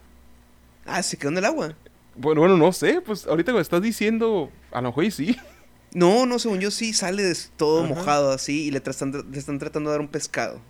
Ah, 0.85 1.03
se 1.03 1.17
quedó 1.17 1.31
en 1.31 1.39
el 1.39 1.45
agua. 1.45 1.75
Bueno, 2.17 2.41
bueno, 2.43 2.57
no 2.57 2.73
sé, 2.73 3.01
pues 3.01 3.27
ahorita 3.27 3.53
que 3.53 3.61
estás 3.61 3.83
diciendo, 3.83 4.51
a 4.71 4.81
lo 4.81 4.89
mejor 4.89 5.11
sí. 5.11 5.37
No, 5.95 6.27
no, 6.27 6.41
según 6.41 6.59
yo 6.59 6.73
sí 6.73 6.93
sale 6.93 7.33
todo 7.57 7.85
mojado 7.85 8.33
así 8.33 8.65
y 8.65 8.71
le, 8.73 8.79
están, 8.79 9.13
tratando 9.61 9.91
de 9.91 9.95
dar 9.95 10.01
un 10.01 10.09
pescado. 10.09 10.61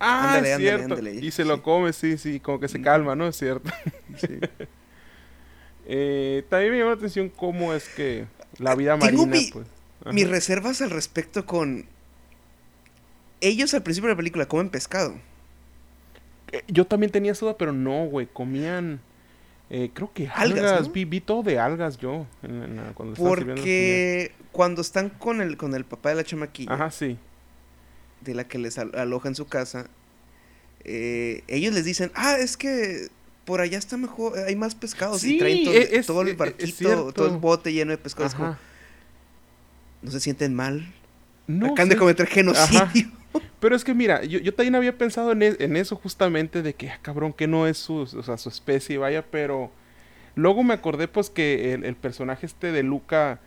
Ah, 0.00 0.40
es 0.44 0.56
cierto. 0.56 0.98
y 1.08 1.30
se 1.30 1.44
lo 1.44 1.62
come, 1.62 1.92
sí, 1.92 2.18
sí, 2.18 2.40
como 2.40 2.58
que 2.58 2.66
se 2.66 2.82
calma, 2.82 3.14
¿no? 3.14 3.28
Es 3.28 3.36
cierto. 3.36 3.70
Sí. 4.18 4.38
eh, 5.86 6.44
también 6.48 6.72
me 6.72 6.78
llama 6.78 6.90
la 6.90 6.96
atención 6.96 7.28
cómo 7.28 7.74
es 7.74 7.88
que 7.88 8.26
la 8.58 8.74
vida 8.74 8.96
marina, 8.96 9.24
pues. 9.52 9.66
Mis 10.12 10.28
reservas 10.28 10.82
al 10.82 10.90
respecto 10.90 11.46
con... 11.46 11.86
Ellos 13.44 13.74
al 13.74 13.82
principio 13.82 14.08
de 14.08 14.14
la 14.14 14.16
película 14.16 14.46
comen 14.46 14.70
pescado. 14.70 15.14
Eh, 16.50 16.62
yo 16.66 16.86
también 16.86 17.12
tenía 17.12 17.34
duda, 17.34 17.58
pero 17.58 17.72
no, 17.72 18.06
güey, 18.06 18.26
comían... 18.26 19.00
Eh, 19.68 19.90
creo 19.92 20.12
que 20.12 20.28
algas, 20.28 20.92
vi, 20.92 21.20
todo 21.20 21.42
de 21.42 21.58
algas 21.58 21.98
yo. 21.98 22.26
cuando 22.94 23.14
Porque 23.16 24.32
cuando 24.52 24.82
están 24.82 25.08
con 25.10 25.40
el, 25.40 25.56
con 25.56 25.74
el 25.74 25.84
papá 25.84 26.10
de 26.10 26.14
la 26.16 26.24
chamaquilla. 26.24 26.72
Ajá, 26.72 26.90
sí. 26.90 27.18
De 28.20 28.34
la 28.34 28.46
que 28.46 28.58
les 28.58 28.78
aloja 28.78 29.28
en 29.28 29.34
su 29.34 29.46
casa. 29.46 29.88
Eh, 30.84 31.42
ellos 31.48 31.74
les 31.74 31.84
dicen, 31.84 32.12
ah, 32.14 32.36
es 32.38 32.56
que 32.56 33.08
por 33.44 33.60
allá 33.60 33.78
está 33.78 33.96
mejor, 33.96 34.38
hay 34.38 34.56
más 34.56 34.74
pescados. 34.74 35.24
y 35.24 35.38
traen 35.38 35.64
todo, 36.06 36.22
el 36.22 36.36
barquito, 36.36 37.12
todo 37.12 37.26
el 37.26 37.38
bote 37.38 37.72
lleno 37.72 37.90
de 37.90 37.98
pescados. 37.98 38.36
no 40.02 40.10
se 40.10 40.20
sienten 40.20 40.54
mal. 40.54 40.92
No 41.46 41.72
Acaban 41.72 41.90
de 41.90 41.96
cometer 41.96 42.26
genocidio. 42.26 43.10
Pero 43.64 43.76
es 43.76 43.82
que 43.82 43.94
mira, 43.94 44.22
yo, 44.24 44.40
yo 44.40 44.52
también 44.52 44.74
había 44.74 44.98
pensado 44.98 45.32
en, 45.32 45.42
en, 45.42 45.76
eso 45.76 45.96
justamente 45.96 46.60
de 46.60 46.74
que, 46.74 46.90
ah, 46.90 46.98
cabrón, 47.00 47.32
que 47.32 47.46
no 47.46 47.66
es 47.66 47.78
su, 47.78 48.00
o 48.00 48.22
sea, 48.22 48.36
su 48.36 48.50
especie, 48.50 48.98
vaya, 48.98 49.24
pero 49.30 49.70
luego 50.34 50.62
me 50.62 50.74
acordé 50.74 51.08
pues 51.08 51.30
que 51.30 51.72
el, 51.72 51.96
personaje 51.96 52.44
este 52.44 52.72
de 52.72 52.82
Luca 52.82 53.40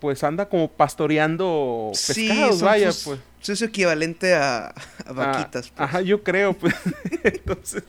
pues 0.00 0.24
anda 0.24 0.48
como 0.48 0.70
pastoreando 0.70 1.90
pescados, 1.92 2.62
vaya, 2.62 2.88
pues. 3.04 3.20
Es 3.46 3.60
equivalente 3.60 4.34
a, 4.34 4.68
a 5.04 5.12
vaquitas. 5.12 5.72
pues. 5.72 5.78
Ajá, 5.78 6.00
yo 6.00 6.22
creo, 6.22 6.54
pues. 6.54 6.74
Entonces, 7.22 7.84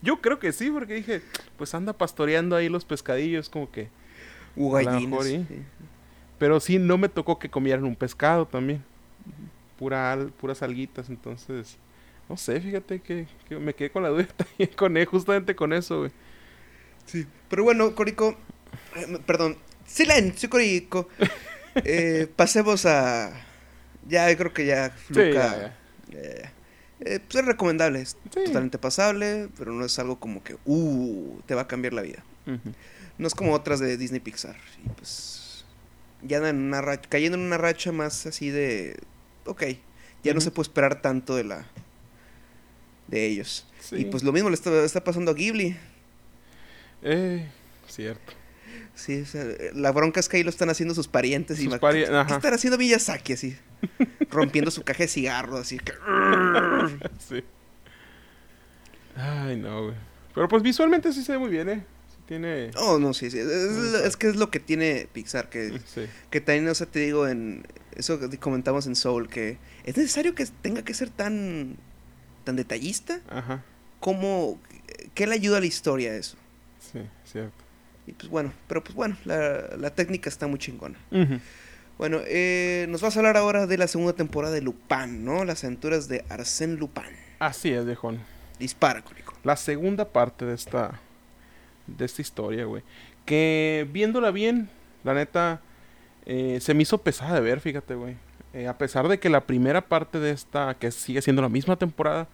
yo 0.00 0.22
creo 0.22 0.38
que 0.38 0.52
sí, 0.52 0.70
porque 0.70 0.94
dije, 0.94 1.20
pues 1.58 1.74
anda 1.74 1.92
pastoreando 1.92 2.56
ahí 2.56 2.70
los 2.70 2.86
pescadillos, 2.86 3.50
como 3.50 3.70
que... 3.70 3.90
U 4.56 4.70
gallinas. 4.70 5.26
Pero 6.38 6.60
sí, 6.60 6.78
no 6.78 6.96
me 6.96 7.10
tocó 7.10 7.38
que 7.38 7.50
comieran 7.50 7.84
un 7.84 7.94
pescado 7.94 8.46
también 8.46 8.82
pura 9.82 10.16
puras 10.38 10.62
alguitas, 10.62 11.08
entonces, 11.08 11.76
no 12.28 12.36
sé, 12.36 12.60
fíjate 12.60 13.00
que, 13.00 13.26
me 13.50 13.74
quedé 13.74 13.90
con 13.90 14.04
la 14.04 14.10
duda 14.10 14.28
con 14.76 14.96
él, 14.96 15.06
justamente 15.06 15.56
con 15.56 15.72
eso, 15.72 15.98
güey. 16.00 16.12
Sí, 17.04 17.26
pero 17.48 17.64
bueno, 17.64 17.92
Corico, 17.96 18.36
eh, 18.94 19.18
perdón, 19.26 19.56
silencio, 19.84 20.48
Corico. 20.48 21.08
eh, 21.84 22.28
pasemos 22.36 22.86
a, 22.86 23.32
ya 24.06 24.36
creo 24.36 24.52
que 24.52 24.66
ya, 24.66 24.94
Luca, 25.08 25.74
eh, 26.12 26.48
eh, 27.00 27.18
pues 27.18 27.42
es 27.42 27.44
recomendable, 27.44 28.02
es 28.02 28.16
totalmente 28.32 28.78
pasable, 28.78 29.48
pero 29.58 29.72
no 29.72 29.84
es 29.84 29.98
algo 29.98 30.20
como 30.20 30.44
que, 30.44 30.56
uh, 30.64 31.40
te 31.44 31.56
va 31.56 31.62
a 31.62 31.66
cambiar 31.66 31.92
la 31.92 32.02
vida. 32.02 32.22
No 33.18 33.26
es 33.26 33.34
como 33.34 33.52
otras 33.52 33.80
de 33.80 33.96
Disney 33.96 34.20
Pixar, 34.20 34.56
y 34.84 34.88
pues 34.90 35.64
ya 36.22 36.36
en 36.48 36.56
una 36.56 36.96
cayendo 36.98 37.36
en 37.36 37.44
una 37.44 37.58
racha 37.58 37.90
más 37.90 38.26
así 38.26 38.50
de 38.50 38.96
ok, 39.46 39.62
ya 40.22 40.34
no 40.34 40.40
se 40.40 40.50
puede 40.50 40.68
esperar 40.68 41.02
tanto 41.02 41.36
de 41.36 41.44
la 41.44 41.66
de 43.08 43.26
ellos. 43.26 43.66
Y 43.90 44.06
pues 44.06 44.22
lo 44.22 44.32
mismo 44.32 44.48
le 44.48 44.54
está, 44.54 45.04
pasando 45.04 45.32
a 45.32 45.34
Ghibli. 45.34 45.76
Eh, 47.02 47.48
cierto. 47.88 48.32
Sí, 48.94 49.24
la 49.74 49.90
bronca 49.90 50.20
es 50.20 50.28
que 50.28 50.38
ahí 50.38 50.42
lo 50.42 50.50
están 50.50 50.70
haciendo 50.70 50.94
sus 50.94 51.08
parientes. 51.08 51.60
y 51.60 51.68
¿Qué 51.68 51.74
están 51.74 52.54
haciendo 52.54 52.78
Miyazaki 52.78 53.32
así? 53.32 53.56
rompiendo 54.30 54.70
su 54.70 54.82
caja 54.82 55.04
de 55.04 55.08
cigarro, 55.08 55.58
así 55.58 55.78
que... 55.78 55.92
sí. 57.18 57.42
Ay, 59.16 59.56
no, 59.56 59.84
güey. 59.84 59.94
Pero 60.34 60.48
pues 60.48 60.62
visualmente 60.62 61.12
sí 61.12 61.22
se 61.22 61.32
ve 61.32 61.38
muy 61.38 61.50
bien, 61.50 61.68
¿eh? 61.68 61.84
Tiene... 62.26 62.70
Oh, 62.76 62.98
no, 62.98 63.14
sí, 63.14 63.30
sí. 63.30 63.38
Es, 63.38 64.16
que 64.16 64.28
es 64.28 64.36
lo 64.36 64.50
que 64.50 64.60
tiene 64.60 65.08
Pixar, 65.12 65.48
que, 65.48 65.80
que 66.30 66.40
también, 66.40 66.68
o 66.68 66.74
sea, 66.74 66.86
te 66.86 67.00
digo, 67.00 67.28
en 67.28 67.66
eso 67.96 68.18
que 68.18 68.38
comentamos 68.38 68.86
en 68.86 68.96
Soul, 68.96 69.28
que 69.28 69.58
es 69.84 69.96
necesario 69.96 70.34
que 70.34 70.46
tenga 70.62 70.82
que 70.82 70.94
ser 70.94 71.10
tan, 71.10 71.76
tan 72.44 72.56
detallista. 72.56 73.20
Ajá. 73.28 73.64
¿Cómo, 74.00 74.58
¿Qué 75.14 75.26
le 75.26 75.34
ayuda 75.34 75.58
a 75.58 75.60
la 75.60 75.66
historia 75.66 76.12
a 76.12 76.16
eso? 76.16 76.36
Sí, 76.92 77.00
cierto. 77.24 77.62
Y 78.06 78.12
pues 78.12 78.28
bueno, 78.28 78.52
pero 78.66 78.82
pues 78.82 78.94
bueno, 78.94 79.16
la, 79.24 79.76
la 79.76 79.94
técnica 79.94 80.28
está 80.28 80.46
muy 80.46 80.58
chingona. 80.58 80.98
Bueno, 81.98 82.20
eh, 82.26 82.86
nos 82.88 83.00
vas 83.00 83.14
a 83.16 83.20
hablar 83.20 83.36
ahora 83.36 83.66
de 83.66 83.78
la 83.78 83.86
segunda 83.86 84.12
temporada 84.14 84.52
de 84.52 84.60
Lupin, 84.60 85.24
¿no? 85.24 85.44
Las 85.44 85.62
aventuras 85.62 86.08
de 86.08 86.24
Arsène 86.28 86.76
Lupin. 86.76 87.04
Así 87.38 87.70
es, 87.72 87.84
viejón. 87.84 88.18
Dispara, 88.58 89.02
Cónico. 89.02 89.34
La 89.44 89.56
segunda 89.56 90.08
parte 90.08 90.44
de 90.44 90.54
esta, 90.54 91.00
de 91.86 92.04
esta 92.04 92.22
historia, 92.22 92.64
güey. 92.64 92.82
Que 93.24 93.86
viéndola 93.92 94.30
bien, 94.30 94.68
la 95.04 95.14
neta, 95.14 95.60
eh, 96.26 96.58
se 96.60 96.74
me 96.74 96.82
hizo 96.82 96.98
pesada 96.98 97.34
de 97.34 97.40
ver, 97.40 97.60
fíjate, 97.60 97.94
güey. 97.94 98.16
Eh, 98.54 98.68
a 98.68 98.76
pesar 98.76 99.08
de 99.08 99.18
que 99.18 99.30
la 99.30 99.46
primera 99.46 99.80
parte 99.80 100.20
de 100.20 100.30
esta, 100.30 100.74
que 100.74 100.90
sigue 100.90 101.22
siendo 101.22 101.42
la 101.42 101.48
misma 101.48 101.76
temporada, 101.76 102.28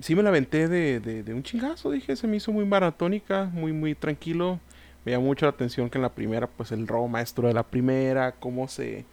sí 0.00 0.14
me 0.14 0.22
la 0.22 0.30
aventé 0.30 0.68
de, 0.68 1.00
de, 1.00 1.34
un 1.34 1.42
chingazo, 1.42 1.90
dije, 1.90 2.16
se 2.16 2.26
me 2.26 2.36
hizo 2.36 2.52
muy 2.52 2.64
maratónica, 2.64 3.44
muy, 3.52 3.72
muy 3.72 3.94
tranquilo. 3.94 4.60
Me 5.04 5.12
llamó 5.12 5.26
mucho 5.26 5.46
la 5.46 5.50
atención 5.50 5.90
que 5.90 5.98
en 5.98 6.02
la 6.02 6.14
primera, 6.14 6.46
pues 6.46 6.72
el 6.72 6.86
robo 6.86 7.08
maestro 7.08 7.48
de 7.48 7.54
la 7.54 7.62
primera, 7.62 8.32
cómo 8.32 8.68
se, 8.68 9.04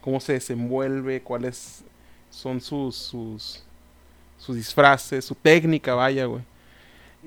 cómo 0.00 0.20
se 0.20 0.34
desenvuelve, 0.34 1.22
cuáles 1.22 1.84
son 2.30 2.60
sus, 2.60 2.96
sus, 2.96 3.64
sus 4.38 4.56
disfraces, 4.56 5.24
su 5.24 5.34
técnica, 5.34 5.94
vaya, 5.94 6.26
güey. 6.26 6.42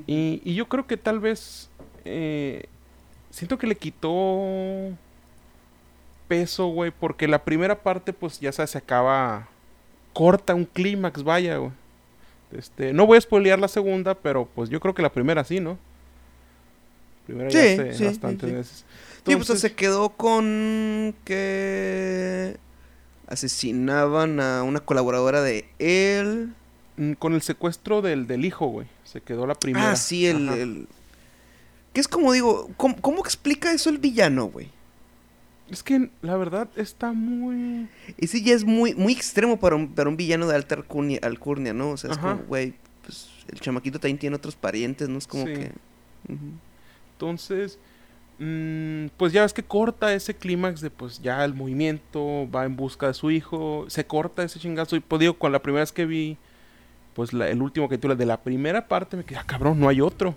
Y, 0.08 0.42
y, 0.44 0.56
yo 0.56 0.68
creo 0.68 0.86
que 0.88 0.98
tal 0.98 1.20
vez, 1.20 1.70
eh, 2.04 2.66
siento 3.30 3.58
que 3.58 3.68
le 3.68 3.76
quitó 3.76 4.92
peso, 6.28 6.68
güey, 6.68 6.92
porque 6.92 7.28
la 7.28 7.44
primera 7.44 7.82
parte, 7.82 8.12
pues 8.14 8.40
ya 8.40 8.52
sabes, 8.52 8.72
se 8.72 8.78
acaba 8.78 9.48
corta 10.14 10.56
un 10.56 10.66
clímax, 10.66 11.24
vaya, 11.24 11.58
güey. 11.58 11.72
Este, 12.52 12.94
no 12.94 13.06
voy 13.06 13.18
a 13.18 13.22
spoilear 13.22 13.60
la 13.60 13.68
segunda, 13.68 14.16
pero 14.16 14.48
pues 14.54 14.70
yo 14.70 14.80
creo 14.80 14.94
que 14.94 15.02
la 15.02 15.12
primera 15.12 15.44
sí, 15.44 15.60
¿no? 15.60 15.78
Primera 17.26 17.50
ya 17.50 17.94
sí, 17.94 18.06
bastante 18.06 18.46
veces. 18.46 18.86
sí, 19.26 19.36
pues 19.36 19.60
se 19.60 19.74
quedó 19.74 20.10
con 20.10 21.16
que 21.26 22.58
asesinaban 23.28 24.40
a 24.40 24.64
una 24.64 24.80
colaboradora 24.80 25.42
de 25.42 25.68
él. 25.80 26.54
Mm, 26.98 27.14
con 27.14 27.34
el 27.34 27.42
secuestro 27.42 28.02
del, 28.02 28.28
del 28.28 28.46
hijo, 28.46 28.68
güey. 28.68 28.88
Se 29.04 29.22
quedó 29.22 29.46
la 29.46 29.56
primera. 29.56 29.92
Ah, 29.92 29.96
sí, 29.96 30.28
el... 30.28 30.50
el... 30.50 30.88
Que 31.94 32.02
es 32.02 32.08
como 32.08 32.34
digo, 32.34 32.70
¿cómo, 32.76 32.96
¿cómo 33.00 33.20
explica 33.20 33.72
eso 33.72 33.90
el 33.90 34.00
villano, 34.00 34.48
güey? 34.48 34.70
Es 35.70 35.82
que 35.82 36.10
la 36.22 36.36
verdad 36.36 36.70
está 36.76 37.12
muy. 37.12 37.88
Ese 38.18 38.42
ya 38.42 38.54
es 38.54 38.64
muy, 38.64 38.94
muy 38.94 39.14
extremo 39.14 39.58
para 39.60 39.76
un, 39.76 39.94
para 39.94 40.10
un 40.10 40.18
villano 40.18 40.48
de 40.48 40.56
alta 40.56 40.76
alcurnia, 40.76 41.74
¿no? 41.74 41.92
O 41.92 41.98
sea, 41.98 42.12
es 42.12 42.18
como, 42.18 42.38
güey, 42.48 42.76
pues 43.02 43.30
el 43.52 43.60
chamaquito 43.60 44.00
también 44.00 44.20
tiene 44.20 44.36
otros 44.36 44.56
parientes, 44.56 45.10
¿no? 45.10 45.18
Es 45.18 45.26
como 45.26 45.46
que. 45.46 45.72
Entonces, 47.14 47.80
mm, 48.38 49.08
pues 49.18 49.34
ya 49.34 49.42
ves 49.42 49.54
que 49.54 49.64
corta 49.64 50.14
ese 50.14 50.36
clímax 50.36 50.82
de 50.82 50.92
pues 50.92 51.22
ya 51.22 51.44
el 51.44 51.56
movimiento 51.56 52.48
va 52.52 52.66
en 52.66 52.76
busca 52.76 53.08
de 53.08 53.16
su 53.16 53.32
hijo. 53.32 53.86
Se 53.88 54.06
corta 54.06 54.44
ese 54.44 54.60
chingazo. 54.60 54.96
Y 54.96 55.00
pues 55.00 55.20
digo, 55.20 55.40
con 55.40 55.52
la 55.52 55.64
primera 55.64 55.82
vez 55.82 55.92
que 55.92 56.06
vi, 56.06 56.38
pues 57.16 57.34
el 57.34 57.62
último 57.62 57.90
que 57.90 57.98
tuve 57.98 58.16
de 58.16 58.28
la 58.28 58.38
primera 58.38 58.88
parte, 58.88 59.18
me 59.18 59.24
quedé, 59.24 59.40
ah, 59.40 59.46
cabrón, 59.48 59.80
no 59.80 59.90
hay 59.90 60.02
otro. 60.02 60.36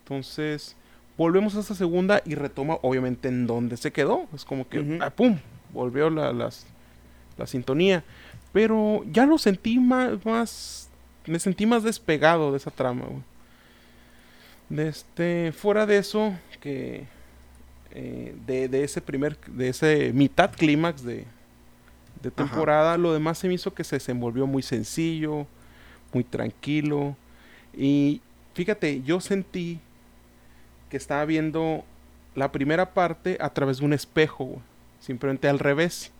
Entonces 0.00 0.74
Volvemos 1.18 1.56
a 1.56 1.60
esta 1.60 1.74
segunda 1.74 2.22
y 2.24 2.36
retoma, 2.36 2.78
obviamente, 2.80 3.26
en 3.26 3.48
donde 3.48 3.76
se 3.76 3.90
quedó. 3.90 4.28
Es 4.32 4.44
como 4.44 4.68
que, 4.68 5.00
ah, 5.02 5.10
¡pum! 5.10 5.36
Volvió 5.72 6.08
la, 6.10 6.32
la 6.32 7.46
sintonía. 7.46 8.04
Pero 8.52 9.02
ya 9.10 9.26
lo 9.26 9.36
sentí 9.36 9.80
más, 9.80 10.88
Me 11.26 11.40
sentí 11.40 11.66
más 11.66 11.82
despegado 11.82 12.52
de 12.52 12.58
esa 12.58 12.70
trama, 12.70 13.06
güey. 13.06 13.22
De 14.68 14.88
este, 14.88 15.52
fuera 15.52 15.86
de 15.86 15.98
eso, 15.98 16.34
que. 16.60 17.06
Eh, 17.90 18.36
de, 18.46 18.68
de, 18.68 18.84
ese 18.84 19.00
primer. 19.00 19.36
De 19.48 19.70
ese 19.70 20.12
mitad 20.12 20.52
clímax 20.52 21.02
de, 21.02 21.24
de 22.22 22.30
temporada, 22.30 22.96
lo 22.96 23.12
demás 23.12 23.38
se 23.38 23.48
me 23.48 23.54
hizo 23.54 23.74
que 23.74 23.82
se 23.82 23.96
desenvolvió 23.96 24.46
muy 24.46 24.62
sencillo, 24.62 25.48
muy 26.12 26.24
tranquilo. 26.24 27.16
Y 27.76 28.20
fíjate, 28.54 29.02
yo 29.02 29.20
sentí 29.20 29.80
que 30.90 30.96
estaba 30.96 31.24
viendo 31.24 31.84
la 32.34 32.52
primera 32.52 32.94
parte 32.94 33.36
a 33.40 33.50
través 33.50 33.78
de 33.78 33.84
un 33.84 33.92
espejo, 33.92 34.60
Simplemente 35.00 35.48
al 35.48 35.60
revés. 35.60 36.10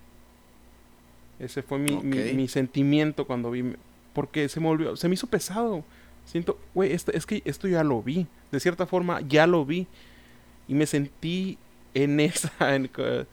Ese 1.39 1.63
fue 1.63 1.79
mi, 1.79 1.97
mi, 1.97 2.49
sentimiento 2.49 3.27
cuando 3.27 3.51
vi. 3.51 3.75
Porque 4.13 4.49
se 4.49 4.61
me 4.61 4.67
volvió, 4.67 4.97
se 4.97 5.09
me 5.09 5.15
hizo 5.15 5.27
pesado. 5.27 5.85
Siento, 6.25 6.59
güey, 6.75 6.93
es 6.93 7.27
que 7.27 7.43
esto 7.45 7.69
ya 7.69 7.83
lo 7.83 8.03
vi. 8.03 8.27
De 8.51 8.61
cierta 8.61 8.87
forma, 8.87 9.21
ya 9.23 9.47
lo 9.47 9.65
vi. 9.65 9.87
Y 10.69 10.75
me 10.75 10.87
sentí 10.87 11.59
en 11.95 12.21
esa. 12.21 12.53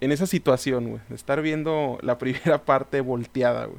En, 0.00 0.10
esa 0.10 0.26
situación, 0.26 0.88
güey. 0.88 1.00
De 1.08 1.14
estar 1.14 1.40
viendo 1.42 1.96
la 2.02 2.18
primera 2.18 2.64
parte 2.64 3.00
volteada, 3.00 3.66
güey. 3.66 3.78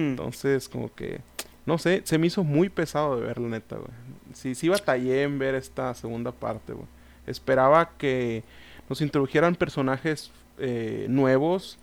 Hmm. 0.00 0.10
Entonces, 0.10 0.68
como 0.68 0.94
que. 0.94 1.20
No 1.66 1.78
sé, 1.78 2.02
se 2.04 2.18
me 2.18 2.26
hizo 2.26 2.42
muy 2.42 2.68
pesado 2.68 3.16
de 3.16 3.26
ver, 3.26 3.38
la 3.38 3.48
neta, 3.48 3.76
güey 3.76 3.90
sí, 4.34 4.54
sí 4.54 4.68
batallé 4.68 5.22
en 5.22 5.38
ver 5.38 5.54
esta 5.54 5.94
segunda 5.94 6.32
parte, 6.32 6.72
güey. 6.72 6.86
Esperaba 7.26 7.90
que 7.96 8.42
nos 8.88 9.00
introdujeran 9.00 9.54
personajes 9.54 10.30
eh, 10.58 11.06
nuevos. 11.08 11.78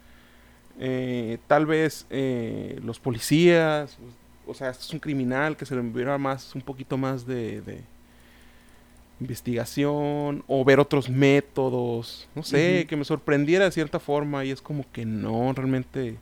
Eh, 0.79 1.37
tal 1.47 1.65
vez 1.65 2.05
eh, 2.09 2.79
los 2.83 2.99
policías. 2.99 3.97
O 4.45 4.53
sea, 4.53 4.69
este 4.69 4.83
es 4.83 4.93
un 4.93 4.99
criminal 4.99 5.57
que 5.57 5.65
se 5.65 5.75
le 5.75 5.81
enviara 5.81 6.17
más, 6.17 6.55
un 6.55 6.61
poquito 6.61 6.97
más 6.97 7.25
de, 7.25 7.61
de 7.61 7.81
investigación. 9.19 10.43
O 10.47 10.65
ver 10.65 10.79
otros 10.79 11.09
métodos. 11.09 12.27
No 12.35 12.43
sé, 12.43 12.85
que 12.89 12.97
me 12.97 13.05
sorprendiera 13.05 13.65
de 13.65 13.71
cierta 13.71 13.99
forma. 13.99 14.43
Y 14.43 14.51
es 14.51 14.61
como 14.61 14.85
que 14.91 15.05
no, 15.05 15.53
realmente. 15.53 16.17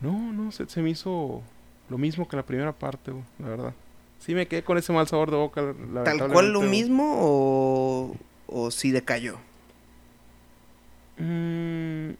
No, 0.00 0.32
no, 0.32 0.52
se, 0.52 0.68
se 0.68 0.82
me 0.82 0.90
hizo 0.90 1.42
lo 1.88 1.98
mismo 1.98 2.28
que 2.28 2.36
la 2.36 2.44
primera 2.44 2.72
parte, 2.72 3.10
güey, 3.10 3.24
la 3.38 3.48
verdad 3.48 3.74
sí 4.18 4.34
me 4.34 4.46
quedé 4.46 4.62
con 4.62 4.78
ese 4.78 4.92
mal 4.92 5.06
sabor 5.08 5.30
de 5.30 5.36
boca. 5.36 5.74
¿Tal 6.04 6.30
cual 6.30 6.52
lo 6.52 6.62
mismo 6.62 7.16
o, 7.18 8.16
o 8.46 8.70
sí 8.70 8.90
decayó? 8.90 9.38
Mm, 11.18 12.10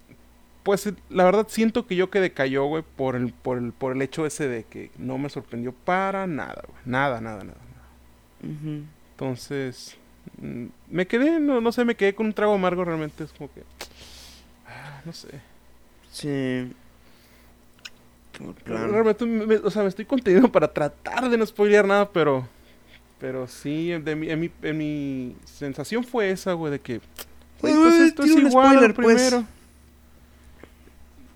pues 0.62 0.93
la 1.11 1.24
verdad 1.24 1.47
siento 1.49 1.87
que 1.87 1.97
yo 1.97 2.11
que 2.11 2.20
decayó, 2.20 2.64
güey, 2.64 2.83
por 2.97 3.14
el, 3.16 3.33
por, 3.33 3.59
el, 3.59 3.72
por 3.72 3.93
el 3.93 4.03
hecho 4.03 4.26
ese 4.26 4.49
de 4.49 4.64
que 4.64 4.91
no 4.99 5.18
me 5.18 5.29
sorprendió 5.29 5.72
para 5.72 6.26
nada, 6.26 6.62
güey. 6.66 6.81
Nada, 6.85 7.20
nada, 7.20 7.45
nada. 7.45 7.59
Entonces, 9.12 9.97
mm, 10.41 10.66
me 10.91 11.07
quedé, 11.07 11.41
no, 11.41 11.61
no 11.61 11.72
sé, 11.72 11.85
me 11.85 11.97
quedé 11.97 12.14
con 12.14 12.26
un 12.26 12.33
trago 12.33 12.55
amargo 12.55 12.85
realmente. 12.85 13.24
Es 13.24 13.33
como 13.33 13.53
que... 13.53 13.62
Ah, 14.66 15.01
no 15.05 15.12
sé. 15.12 15.29
Sí. 16.11 16.72
Realmente, 18.64 19.24
me, 19.26 19.57
o 19.57 19.70
sea, 19.70 19.82
me 19.82 19.89
estoy 19.89 20.05
conteniendo 20.05 20.51
para 20.51 20.72
tratar 20.72 21.28
de 21.28 21.36
no 21.36 21.45
spoilear 21.47 21.86
nada, 21.86 22.09
pero. 22.09 22.47
Pero 23.18 23.49
sí, 23.49 23.91
de 23.91 24.14
mi, 24.14 24.30
en, 24.30 24.41
mi, 24.41 24.51
en 24.62 24.78
mi 24.78 25.36
sensación 25.45 26.05
fue 26.05 26.30
esa, 26.30 26.53
güey, 26.53 26.72
de 26.72 26.80
que. 26.80 27.01
pues 27.61 27.74
esto 27.74 28.22
es 28.22 28.30
igual 28.30 28.76
spoiler, 28.76 28.95
pues. 28.95 29.07
primero. 29.07 29.45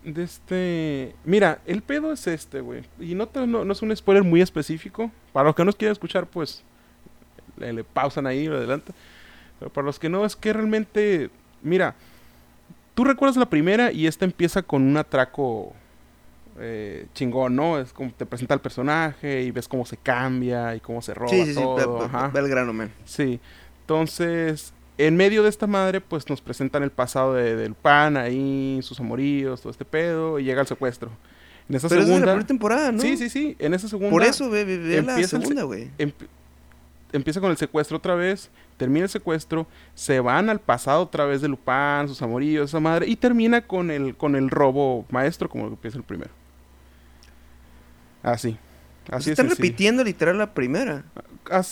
De 0.05 0.23
este. 0.23 1.15
Mira, 1.25 1.61
el 1.67 1.83
pedo 1.83 2.13
es 2.13 2.27
este, 2.27 2.61
güey. 2.61 2.83
Y 3.01 3.15
no, 3.15 3.29
no, 3.35 3.65
no, 3.65 3.73
es 3.73 3.83
un 3.83 3.97
spoiler 3.97 4.23
muy 4.23 4.41
específico. 4.41 5.11
Para 5.33 5.47
los 5.47 5.57
que 5.57 5.65
no 5.65 5.73
quieran 5.73 5.93
escuchar, 5.93 6.27
pues. 6.27 6.63
Le, 7.57 7.85
pausan 7.85 8.27
ahí 8.27 8.49
o 8.49 8.55
adelante. 8.55 8.93
Pero 9.59 9.73
para 9.73 9.87
los 9.87 9.99
que 9.99 10.09
no, 10.09 10.25
es 10.25 10.37
que 10.37 10.53
realmente. 10.53 11.31
Mira. 11.63 11.95
Tú 12.95 13.05
recuerdas 13.05 13.39
la 13.39 13.49
primera 13.49 13.91
y 13.91 14.07
esta 14.07 14.27
empieza 14.27 14.61
con 14.61 14.83
un 14.83 14.99
atraco 14.99 15.75
eh, 16.59 17.07
chingón, 17.15 17.57
¿no? 17.57 17.79
Es 17.79 17.93
como 17.93 18.13
te 18.13 18.27
presenta 18.27 18.55
el 18.55 18.61
personaje 18.61 19.43
y 19.43 19.51
ves 19.51 19.69
cómo 19.69 19.87
se 19.87 19.97
cambia 19.97 20.75
y 20.75 20.81
cómo 20.81 21.01
se 21.01 21.15
roba 21.15 21.31
sí, 21.31 21.47
sí, 21.47 21.55
todo. 21.55 22.05
Sí, 22.05 22.11
ve, 22.33 22.41
el 22.41 22.49
grano, 22.49 22.73
man. 22.73 22.93
Sí. 23.05 23.41
Entonces, 23.81 24.73
en 24.99 25.17
medio 25.17 25.43
de 25.43 25.49
esta 25.49 25.67
madre, 25.67 26.01
pues 26.01 26.29
nos 26.29 26.41
presentan 26.41 26.83
el 26.83 26.91
pasado 26.91 27.35
de, 27.35 27.57
del 27.57 27.75
pan 27.75 28.17
ahí, 28.17 28.81
sus 28.83 29.01
amoríos, 29.01 29.61
todo 29.61 29.71
este 29.71 29.85
pedo, 29.85 30.39
y 30.39 30.45
llega 30.45 30.61
el 30.61 30.67
secuestro. 30.67 31.11
En 31.69 31.77
esa 31.77 31.89
Pero 31.89 32.03
segunda. 32.03 32.19
Es 32.19 32.27
la 32.27 32.33
primera 32.33 32.47
temporada, 32.47 32.93
¿no? 32.93 33.01
Sí, 33.01 33.17
sí, 33.17 33.29
sí. 33.29 33.57
En 33.59 33.75
esa 33.75 33.89
segunda. 33.89 34.11
Por 34.11 34.23
eso 34.23 34.51
ve, 34.51 34.65
ve, 34.65 35.03
la 35.03 35.23
segunda, 35.23 35.63
güey. 35.63 35.91
empieza 37.13 37.41
con 37.41 37.51
el 37.51 37.57
secuestro 37.57 37.97
otra 37.97 38.15
vez, 38.15 38.51
termina 38.77 39.05
el 39.05 39.11
secuestro, 39.11 39.67
se 39.95 40.21
van 40.21 40.51
al 40.51 40.61
pasado 40.61 41.03
otra 41.03 41.25
vez 41.25 41.41
de 41.41 41.49
Lupin, 41.49 42.09
sus 42.09 42.21
amoríos, 42.21 42.71
esa 42.71 42.81
madre, 42.81 43.07
y 43.07 43.17
termina 43.17 43.67
con 43.67 43.91
el, 43.91 44.17
con 44.17 44.37
el 44.37 44.51
robo 44.51 45.07
maestro, 45.11 45.49
como 45.49 45.67
empieza 45.67 45.97
el 45.99 46.05
primero. 46.05 46.42
Así. 48.23 48.57
Así 49.11 49.31
Están 49.31 49.51
repitiendo 49.51 50.05
literal 50.05 50.39
la 50.39 50.55
primera. 50.55 51.05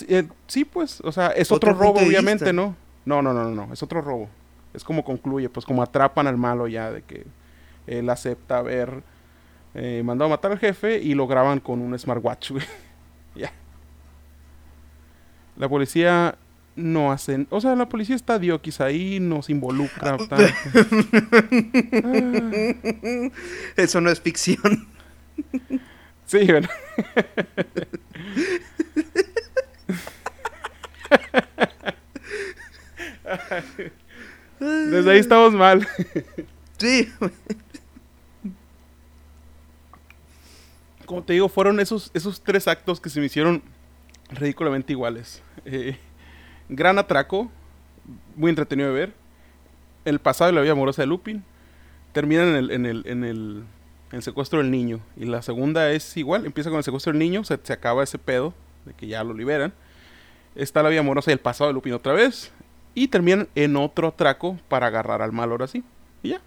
Eh, 0.07 0.27
sí, 0.47 0.65
pues, 0.65 1.01
o 1.01 1.11
sea, 1.11 1.27
es 1.27 1.51
otro, 1.51 1.73
robo, 1.73 1.99
obviamente, 1.99 2.51
¿no? 2.51 2.75
No, 3.05 3.21
no, 3.21 3.33
no, 3.33 3.49
no, 3.49 3.73
es 3.73 3.81
otro 3.81 4.01
robo. 4.01 4.29
Es 4.73 4.83
como 4.83 5.03
concluye, 5.03 5.49
pues 5.49 5.65
como 5.65 5.81
atrapan 5.81 6.27
al 6.27 6.37
malo 6.37 6.67
ya, 6.67 6.91
de 6.91 7.01
que 7.03 7.25
él 7.87 8.09
acepta 8.09 8.57
haber 8.57 9.03
eh, 9.73 10.01
mandado 10.03 10.27
a 10.27 10.35
matar 10.35 10.51
al 10.51 10.59
jefe 10.59 10.99
y 10.99 11.13
lo 11.13 11.27
graban 11.27 11.59
con 11.59 11.81
un 11.81 11.97
smartwatch, 11.97 12.51
güey. 12.51 12.65
ya. 13.35 13.51
La 15.55 15.69
policía 15.69 16.35
no 16.75 17.11
hacen. 17.11 17.47
O 17.49 17.61
sea, 17.61 17.75
la 17.75 17.87
policía 17.87 18.15
está 18.15 18.39
diokis 18.39 18.81
ahí, 18.81 19.19
nos 19.19 19.49
involucra. 19.49 20.17
Ah. 20.29 20.37
Eso 23.77 24.01
no 24.01 24.09
es 24.09 24.21
ficción. 24.21 24.87
Sí, 26.31 26.45
bueno. 26.45 26.69
Desde 34.61 35.11
ahí 35.11 35.19
estamos 35.19 35.51
mal. 35.51 35.85
Sí. 36.77 37.11
Como 41.05 41.21
te 41.21 41.33
digo, 41.33 41.49
fueron 41.49 41.81
esos, 41.81 42.11
esos 42.13 42.39
tres 42.41 42.69
actos 42.69 43.01
que 43.01 43.09
se 43.09 43.19
me 43.19 43.25
hicieron 43.25 43.61
ridículamente 44.29 44.93
iguales. 44.93 45.43
Eh, 45.65 45.97
gran 46.69 46.97
atraco, 46.97 47.51
muy 48.37 48.51
entretenido 48.51 48.87
de 48.87 48.95
ver. 48.95 49.13
El 50.05 50.19
pasado 50.19 50.49
y 50.49 50.55
la 50.55 50.61
vida 50.61 50.71
amorosa 50.71 51.01
de 51.01 51.07
Lupin. 51.07 51.43
Terminan 52.13 52.47
en 52.47 52.55
el, 52.55 52.71
en 52.71 52.85
el, 52.85 53.03
en 53.05 53.23
el, 53.25 53.63
el 54.11 54.23
secuestro 54.23 54.59
del 54.59 54.71
niño. 54.71 54.99
Y 55.17 55.25
la 55.25 55.41
segunda 55.41 55.91
es 55.91 56.15
igual, 56.17 56.45
empieza 56.45 56.69
con 56.69 56.77
el 56.77 56.83
secuestro 56.83 57.11
del 57.13 57.19
niño, 57.19 57.43
se, 57.43 57.59
se 57.61 57.73
acaba 57.73 58.03
ese 58.03 58.17
pedo 58.17 58.53
de 58.85 58.93
que 58.93 59.07
ya 59.07 59.23
lo 59.23 59.33
liberan. 59.33 59.73
Está 60.55 60.83
la 60.83 60.89
vida 60.89 60.99
amorosa 60.99 61.31
y 61.31 61.33
el 61.33 61.39
pasado 61.39 61.69
de 61.69 61.73
Lupin 61.73 61.93
otra 61.93 62.13
vez. 62.13 62.51
Y 62.93 63.07
terminan 63.07 63.47
en 63.55 63.77
otro 63.77 64.09
atraco 64.09 64.59
para 64.67 64.87
agarrar 64.87 65.21
al 65.21 65.31
malo 65.31 65.53
ahora 65.53 65.67
sí. 65.67 65.83
Y 66.23 66.29
ya. 66.29 66.41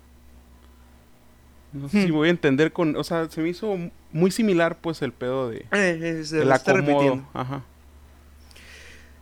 No 1.72 1.88
sé 1.88 2.02
si 2.02 2.12
Hmm. 2.12 2.14
voy 2.14 2.28
a 2.28 2.30
entender 2.30 2.72
con... 2.72 2.96
O 2.96 3.02
sea, 3.04 3.28
se 3.30 3.40
me 3.40 3.48
hizo 3.48 3.76
muy 4.12 4.30
similar 4.30 4.76
pues 4.80 5.00
el 5.02 5.12
pedo 5.12 5.48
de... 5.48 5.58
Eh, 5.58 5.66
eh, 5.72 6.24
se 6.24 6.42
el 6.42 6.52
está 6.52 6.72
acomodo. 6.72 6.98
repitiendo. 7.00 7.28
Ajá. 7.32 7.62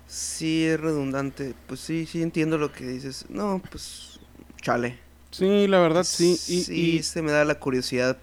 Sí, 0.06 0.64
es 0.66 0.78
redundante. 0.80 1.54
Pues 1.66 1.80
sí, 1.80 2.06
sí 2.06 2.22
entiendo 2.22 2.58
lo 2.58 2.72
que 2.72 2.84
dices. 2.86 3.24
No, 3.28 3.62
pues 3.70 4.20
chale. 4.60 4.98
Sí, 5.30 5.66
la 5.66 5.78
verdad 5.80 6.04
sí. 6.04 6.32
Y, 6.48 6.64
sí, 6.64 6.74
y 6.98 7.02
se 7.02 7.22
me 7.22 7.32
da 7.32 7.44
la 7.44 7.54
curiosidad 7.58 8.18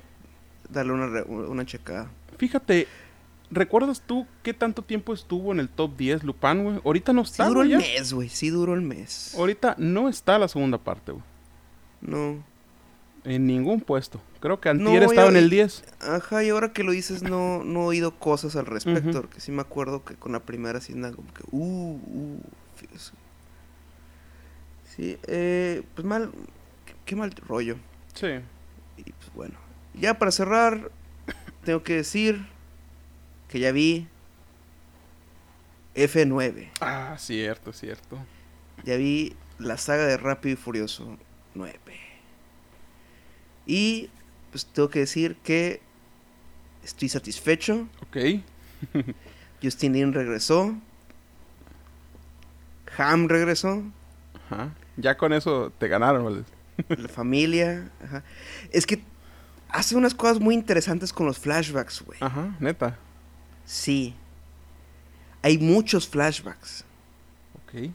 darle 0.69 0.93
una, 0.93 1.23
una 1.23 1.65
checada. 1.65 2.09
fíjate, 2.37 2.87
¿recuerdas 3.51 4.01
tú 4.05 4.27
qué 4.43 4.53
tanto 4.53 4.81
tiempo 4.81 5.13
estuvo 5.13 5.51
en 5.51 5.59
el 5.59 5.69
top 5.69 5.97
10 5.97 6.23
Lupin, 6.23 6.63
güey? 6.63 6.81
Ahorita 6.85 7.13
no 7.13 7.25
Sí 7.25 7.31
está, 7.31 7.47
duró 7.47 7.61
güey, 7.61 7.73
el 7.73 7.79
mes, 7.79 8.13
güey. 8.13 8.29
Sí 8.29 8.49
duró 8.49 8.73
el 8.73 8.81
mes. 8.81 9.35
Ahorita 9.37 9.75
no 9.77 10.09
está 10.09 10.37
la 10.37 10.47
segunda 10.47 10.77
parte, 10.77 11.11
güey. 11.11 11.23
No. 12.01 12.43
En 13.25 13.45
ningún 13.45 13.81
puesto. 13.81 14.21
Creo 14.39 14.61
que 14.61 14.73
No, 14.73 14.85
Antier 14.85 15.03
estaba 15.03 15.29
en 15.29 15.35
el 15.35 15.49
10. 15.49 15.83
Ajá, 16.01 16.43
y 16.43 16.49
ahora 16.49 16.71
que 16.71 16.83
lo 16.83 16.91
dices, 16.93 17.21
no, 17.21 17.63
no 17.65 17.81
he 17.81 17.85
oído 17.87 18.15
cosas 18.17 18.55
al 18.55 18.65
respecto. 18.65 19.21
Porque 19.21 19.41
sí 19.41 19.51
me 19.51 19.61
acuerdo 19.61 20.05
que 20.05 20.15
con 20.15 20.31
la 20.31 20.39
primera 20.39 20.79
sí 20.79 20.93
nada 20.93 21.13
como 21.13 21.33
que, 21.33 21.43
uh, 21.51 21.95
uh, 21.95 22.41
fíjese. 22.75 23.11
Sí, 24.95 25.17
eh, 25.27 25.83
pues 25.95 26.05
mal, 26.05 26.31
qué 27.05 27.15
mal 27.15 27.31
rollo. 27.31 27.75
Sí. 28.13 28.27
Y 28.97 29.03
pues 29.03 29.33
bueno, 29.35 29.55
ya 29.99 30.17
para 30.17 30.31
cerrar, 30.31 30.91
tengo 31.63 31.83
que 31.83 31.95
decir 31.95 32.45
que 33.47 33.59
ya 33.59 33.71
vi 33.71 34.07
F9. 35.95 36.69
Ah, 36.81 37.15
cierto, 37.17 37.73
cierto. 37.73 38.17
Ya 38.83 38.95
vi 38.95 39.35
la 39.57 39.77
saga 39.77 40.05
de 40.05 40.17
Rápido 40.17 40.53
y 40.53 40.57
Furioso 40.57 41.17
9. 41.55 41.77
Y 43.65 44.09
pues 44.51 44.65
tengo 44.65 44.89
que 44.89 44.99
decir 44.99 45.35
que 45.43 45.81
estoy 46.83 47.09
satisfecho. 47.09 47.87
Ok. 48.01 48.41
Justin 49.61 49.93
Lin 49.93 50.13
regresó. 50.13 50.75
Ham 52.97 53.27
regresó. 53.27 53.83
Ajá. 54.45 54.73
Ya 54.97 55.17
con 55.17 55.33
eso 55.33 55.71
te 55.77 55.87
ganaron, 55.87 56.23
¿vale? 56.23 56.43
La 57.01 57.09
familia. 57.09 57.91
ajá. 58.03 58.23
Es 58.71 58.85
que 58.85 59.01
hace 59.69 59.95
unas 59.95 60.13
cosas 60.13 60.39
muy 60.39 60.55
interesantes 60.55 61.13
con 61.13 61.25
los 61.25 61.37
flashbacks, 61.39 62.01
güey. 62.01 62.17
Ajá, 62.21 62.55
neta. 62.59 62.97
Sí. 63.65 64.15
Hay 65.41 65.57
muchos 65.57 66.07
flashbacks. 66.07 66.83
Ok. 67.63 67.89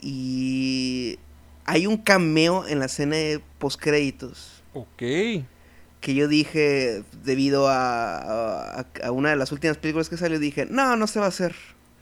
Y 0.00 1.18
hay 1.64 1.86
un 1.86 1.96
cameo 1.96 2.66
en 2.68 2.78
la 2.78 2.86
escena 2.86 3.16
de 3.16 3.40
postcréditos. 3.58 4.62
Ok. 4.74 4.96
Que 4.98 6.14
yo 6.14 6.28
dije, 6.28 7.02
debido 7.22 7.68
a, 7.68 8.80
a- 8.80 8.86
a 9.04 9.10
una 9.10 9.30
de 9.30 9.36
las 9.36 9.52
últimas 9.52 9.78
películas 9.78 10.08
que 10.08 10.16
salió, 10.18 10.38
dije, 10.38 10.66
no, 10.66 10.96
no 10.96 11.06
se 11.06 11.18
va 11.20 11.26
a 11.26 11.28
hacer. 11.30 11.54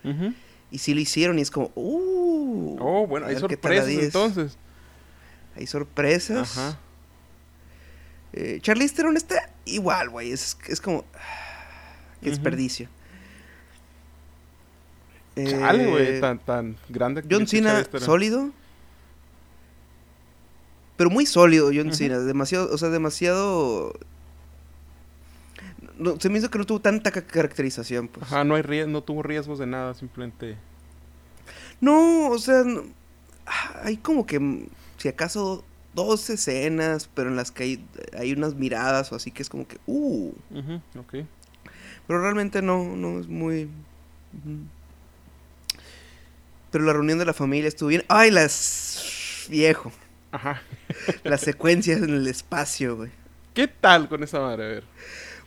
Ujú. 0.05 0.35
Y 0.73 0.79
sí 0.79 0.95
lo 0.95 1.01
hicieron 1.01 1.39
y 1.39 1.43
es 1.43 1.51
como, 1.51 1.71
uh. 1.77 2.77
Oh, 2.81 3.07
bueno, 3.07 3.27
hay 3.27 3.37
sorpresas 3.39 3.87
10. 3.87 4.03
entonces. 4.05 4.57
Hay 5.57 5.67
sorpresas. 5.67 6.59
Ajá. 6.59 6.79
Eh, 8.33 8.59
Charlize 8.62 8.95
Theron 8.95 9.16
está 9.16 9.51
igual, 9.64 10.09
güey. 10.11 10.33
Es, 10.33 10.57
es 10.68 10.80
como. 10.80 11.05
ah, 11.14 11.95
Qué 12.22 12.30
desperdicio. 12.30 12.89
Chale, 15.35 15.85
Eh, 15.85 15.91
güey, 15.91 16.20
tan, 16.20 16.39
tan 16.39 16.76
grande. 16.89 17.22
John 17.28 17.47
Cena, 17.47 17.85
sólido. 18.01 18.51
Pero 20.97 21.11
muy 21.11 21.26
sólido, 21.26 21.70
John. 21.74 21.93
Cena. 21.95 22.18
Demasiado, 22.18 22.72
o 22.72 22.78
sea, 22.78 22.91
demasiado. 22.91 23.93
No, 25.99 26.18
se 26.20 26.28
me 26.28 26.39
hizo 26.39 26.51
que 26.51 26.59
no 26.59 26.64
tuvo 26.66 26.80
tanta 26.80 27.11
ca- 27.11 27.22
caracterización, 27.26 28.09
pues. 28.09 28.24
Ajá, 28.26 28.45
no, 28.45 28.55
hay 28.55 28.62
ries- 28.62 28.89
no 28.89 29.03
tuvo 29.03 29.22
riesgos 29.22 29.59
de 29.59 29.66
nada, 29.66 29.95
simplemente. 29.95 30.57
No, 31.80 32.28
o 32.28 32.39
sea, 32.39 32.62
no- 32.64 32.85
ah, 33.47 33.80
hay 33.85 33.97
como 33.97 34.26
que, 34.26 34.39
mm, 34.39 34.66
si 34.99 35.09
acaso, 35.09 35.64
dos 35.95 36.30
escenas, 36.30 37.09
pero 37.14 37.28
en 37.28 37.36
las 37.36 37.51
que 37.51 37.62
hay, 37.64 37.84
hay 38.18 38.32
unas 38.32 38.55
miradas 38.55 39.12
o 39.12 39.16
así 39.16 39.30
que 39.30 39.43
es 39.43 39.49
como 39.49 39.66
que, 39.68 39.78
uh. 39.86 40.32
Ujú, 40.51 40.80
ok. 40.99 41.14
Pero 42.07 42.20
realmente 42.20 42.62
no, 42.62 42.97
no 42.97 43.20
es 43.20 43.28
muy. 43.28 43.68
Pero 46.70 46.84
la 46.84 46.93
reunión 46.93 47.18
de 47.18 47.24
la 47.26 47.34
familia 47.34 47.68
estuvo 47.68 47.88
bien. 47.90 48.05
¡Ay, 48.09 48.30
las. 48.30 49.47
Viejo! 49.49 49.93
Ajá. 50.30 50.62
Las 51.24 51.40
secuencias 51.43 52.01
en 52.01 52.11
el 52.11 52.26
espacio, 52.26 52.97
güey. 52.97 53.11
¿Qué 53.55 53.68
tal 53.68 54.09
con 54.09 54.22
esa 54.22 54.40
madre? 54.40 54.64
A 54.64 54.68
ver. 54.68 54.84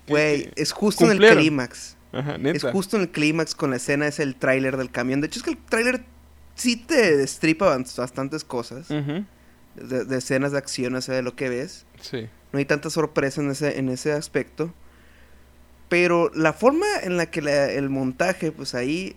¿Qué- 0.05 0.11
Güey, 0.11 0.51
es 0.55 0.71
justo 0.71 1.09
en 1.09 1.21
el 1.23 1.31
clímax. 1.35 1.97
Ajá, 2.11 2.35
Es 2.35 2.39
neta. 2.41 2.71
justo 2.71 2.95
en 2.97 3.03
el 3.03 3.09
clímax 3.09 3.55
con 3.55 3.71
la 3.71 3.77
escena, 3.77 4.05
es 4.07 4.19
el 4.19 4.35
tráiler 4.35 4.77
del 4.77 4.91
camión. 4.91 5.21
De 5.21 5.27
hecho, 5.27 5.39
es 5.39 5.43
que 5.43 5.51
el 5.51 5.57
tráiler 5.57 6.03
sí 6.53 6.75
te 6.75 7.17
destripa 7.17 7.75
bast- 7.75 7.97
bastantes 7.97 8.43
cosas. 8.43 8.89
Ujú, 8.91 9.25
De, 9.75 10.05
de 10.05 10.17
escenas 10.17 10.51
de 10.53 10.57
acción, 10.57 10.95
o 10.95 11.01
sea, 11.01 11.15
de 11.15 11.21
lo 11.21 11.35
que 11.35 11.49
ves. 11.49 11.85
Sí. 12.01 12.27
No 12.53 12.59
hay 12.59 12.65
tanta 12.65 12.89
sorpresa 12.89 13.41
en 13.41 13.51
ese, 13.51 13.77
en 13.79 13.89
ese 13.89 14.11
aspecto. 14.13 14.73
Pero 15.89 16.31
la 16.33 16.53
forma 16.53 16.85
en 17.03 17.17
la 17.17 17.25
que 17.29 17.41
la- 17.41 17.71
el 17.71 17.89
montaje, 17.89 18.51
pues 18.51 18.73
ahí, 18.73 19.13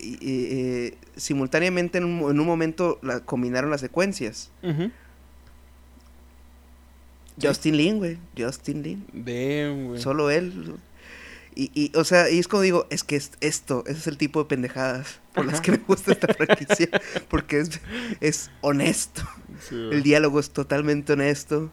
y- 0.00 0.14
y- 0.20 0.46
eh, 0.50 0.98
simultáneamente 1.16 1.98
en 1.98 2.04
un, 2.04 2.30
en 2.30 2.40
un 2.40 2.46
momento 2.46 2.98
la, 3.02 3.20
combinaron 3.20 3.70
las 3.70 3.80
secuencias. 3.80 4.50
Ujú. 4.62 4.90
Sí. 7.38 7.46
Justin 7.46 7.76
Lin, 7.76 7.98
güey. 7.98 8.18
Justin 8.38 8.82
Lin. 8.82 9.04
Damn, 9.12 9.88
güey. 9.88 10.00
Solo 10.00 10.30
él. 10.30 10.76
Y, 11.56 11.70
y, 11.74 11.92
o 11.96 12.02
sea, 12.04 12.28
y 12.30 12.38
es 12.40 12.48
como 12.48 12.62
digo, 12.62 12.86
es 12.90 13.04
que 13.04 13.14
es 13.16 13.30
esto, 13.40 13.84
ese 13.86 13.98
es 13.98 14.06
el 14.08 14.16
tipo 14.18 14.40
de 14.42 14.48
pendejadas 14.48 15.20
por 15.34 15.44
las 15.46 15.60
que 15.60 15.70
me 15.72 15.76
gusta 15.78 16.12
esta 16.12 16.32
franquicia. 16.34 16.88
porque 17.28 17.60
es, 17.60 17.80
es 18.20 18.50
honesto. 18.60 19.22
Sí. 19.68 19.74
El 19.92 20.02
diálogo 20.02 20.40
es 20.40 20.50
totalmente 20.50 21.12
honesto. 21.12 21.70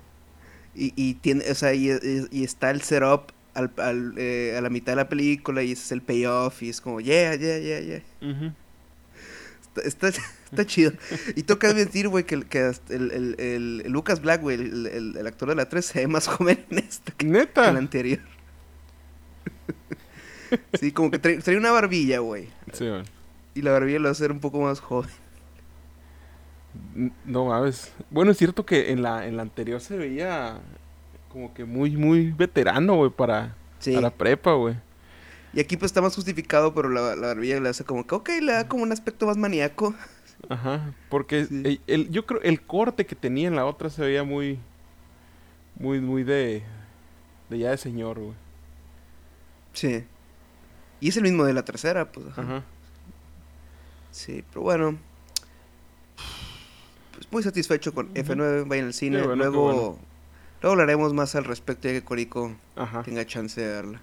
Y, 0.76 0.94
y 0.96 1.16
tiene, 1.16 1.50
o 1.50 1.56
sea, 1.56 1.74
y, 1.74 1.90
y- 2.32 2.44
está 2.44 2.70
el 2.70 2.82
setup 2.82 3.32
al, 3.56 3.72
al, 3.78 4.14
eh, 4.18 4.56
a 4.58 4.62
la 4.62 4.70
mitad 4.70 4.94
de 4.94 4.98
la 4.98 5.10
película 5.10 5.64
y 5.64 5.72
ese 5.74 5.84
es 5.84 5.92
el 5.92 6.02
payoff 6.02 6.62
y 6.64 6.70
es 6.70 6.80
como, 6.80 7.02
yeah, 7.02 7.36
yeah, 7.36 7.58
yeah, 7.60 7.80
yeah. 7.82 8.04
Está, 9.62 9.82
está, 10.10 10.22
está 10.52 10.66
chido. 10.66 10.94
Y 11.36 11.44
toca 11.44 11.70
admitir, 11.70 12.08
güey, 12.08 12.24
que, 12.26 12.36
el- 12.36 12.46
que 12.46 12.72
el, 12.90 13.12
el, 13.12 13.36
el- 13.40 13.92
Lucas 13.92 14.22
Black, 14.22 14.42
güey, 14.42 14.58
el, 14.60 15.26
actor 15.28 15.50
de 15.50 15.56
la 15.56 15.68
3 15.68 15.86
se 15.86 16.00
ve 16.02 16.08
más 16.08 16.28
joven 16.28 16.66
en 16.70 16.78
esta 16.80 17.12
que, 17.14 17.18
que 17.18 17.26
en 17.26 17.34
la 17.34 17.40
Neta. 17.40 17.70
anterior. 17.70 18.20
Sí, 20.80 20.92
como 20.92 21.12
que 21.12 21.20
trae, 21.20 21.38
trae 21.38 21.58
una 21.58 21.72
barbilla, 21.72 22.20
güey. 22.20 22.50
Sí, 22.74 22.88
güey. 22.88 23.04
Y 23.56 23.62
la 23.62 23.72
barbilla 23.72 23.98
lo 24.00 24.04
va 24.06 24.10
a 24.10 24.12
hacer 24.14 24.32
un 24.32 24.40
poco 24.40 24.60
más 24.62 24.80
joven. 24.80 25.10
No 27.26 27.46
mames. 27.46 27.92
Bueno, 28.10 28.32
es 28.32 28.38
cierto 28.38 28.66
que 28.66 28.92
en 28.92 29.02
la, 29.02 29.26
en 29.28 29.36
la 29.36 29.42
anterior 29.44 29.82
se 29.82 29.98
veía 29.98 30.60
como 31.30 31.54
que 31.54 31.66
muy, 31.66 31.92
muy 31.98 32.32
veterano, 32.32 32.96
güey, 32.96 33.10
para, 33.12 33.56
Sí. 33.80 33.94
para 33.94 34.10
prepa, 34.10 34.54
güey. 34.54 34.76
Y 35.54 35.60
aquí 35.60 35.76
pues 35.76 35.90
está 35.92 36.02
más 36.02 36.16
justificado, 36.16 36.74
pero 36.74 36.88
la, 36.90 37.16
la 37.16 37.28
barbilla 37.28 37.60
le 37.60 37.70
hace 37.70 37.84
como 37.84 38.08
que, 38.08 38.16
ok, 38.16 38.30
le 38.42 38.54
da 38.54 38.68
como 38.70 38.84
un 38.84 38.92
aspecto 38.94 39.26
más 39.26 39.36
maníaco. 39.38 39.94
Ajá. 40.50 40.94
Porque 41.10 41.46
Sí. 41.46 41.62
el, 41.66 41.82
el- 41.88 42.10
yo 42.10 42.26
creo 42.26 42.42
el 42.42 42.62
corte 42.62 43.06
que 43.06 43.16
tenía 43.16 43.48
en 43.50 43.56
la 43.56 43.66
otra 43.66 43.90
se 43.90 44.02
veía 44.02 44.24
muy, 44.24 44.60
muy, 45.78 46.00
muy 46.00 46.24
de, 46.24 46.64
de 47.50 47.58
ya 47.60 47.72
de 47.72 47.78
señor, 47.78 48.18
güey. 48.20 48.34
Sí. 49.74 50.04
Y 51.02 51.10
es 51.10 51.18
el 51.18 51.24
mismo 51.24 51.44
de 51.44 51.54
la 51.54 51.66
tercera, 51.66 52.12
pues. 52.12 52.28
ajá. 52.28 52.42
Ajá. 52.42 52.64
Sí, 54.12 54.44
pero 54.50 54.62
bueno. 54.62 54.98
Pues 57.14 57.32
muy 57.32 57.44
satisfecho 57.44 57.94
con 57.94 58.14
F9, 58.14 58.68
vayan 58.68 58.86
al 58.88 58.94
cine. 58.94 59.22
luego, 59.22 60.00
luego 60.62 60.72
hablaremos 60.72 61.14
más 61.14 61.36
al 61.36 61.44
respecto 61.44 61.88
de 61.88 61.96
que 61.96 62.04
Corico 62.04 62.56
tenga 63.04 63.26
chance 63.26 63.60
de 63.60 63.68
verla. 63.68 64.02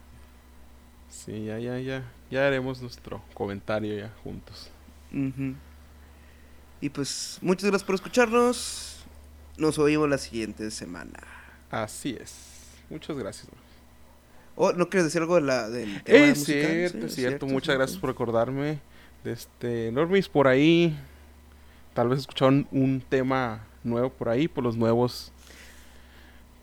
Sí, 1.08 1.44
ya, 1.44 1.58
ya, 1.58 1.78
ya. 1.78 2.04
Ya 2.30 2.46
haremos 2.46 2.82
nuestro 2.82 3.22
comentario 3.34 3.96
ya 3.96 4.14
juntos. 4.22 4.70
Y 6.80 6.90
pues, 6.90 7.38
muchas 7.40 7.70
gracias 7.70 7.84
por 7.84 7.94
escucharnos. 7.94 9.04
Nos 9.56 9.78
oímos 9.78 10.08
la 10.08 10.18
siguiente 10.18 10.70
semana. 10.70 11.18
Así 11.70 12.16
es. 12.20 12.34
Muchas 12.90 13.16
gracias. 13.16 13.48
Oh, 14.60 14.72
¿no 14.72 14.88
quieres 14.88 15.04
decir 15.04 15.20
algo 15.20 15.36
de 15.36 15.42
la, 15.42 15.68
del 15.68 16.02
tema 16.02 16.26
es 16.26 16.44
cierto, 16.44 17.06
es 17.06 17.14
cierto. 17.14 17.46
Muchas 17.46 17.76
gracias 17.76 17.96
por 17.96 18.10
recordarme. 18.10 18.80
De 19.22 19.32
este, 19.32 19.92
Normis, 19.92 20.28
por 20.28 20.48
ahí. 20.48 20.98
Tal 21.94 22.08
vez 22.08 22.18
escucharon 22.18 22.66
un 22.72 23.00
tema 23.08 23.64
nuevo 23.84 24.10
por 24.10 24.28
ahí, 24.28 24.48
por 24.48 24.64
los 24.64 24.76
nuevos 24.76 25.30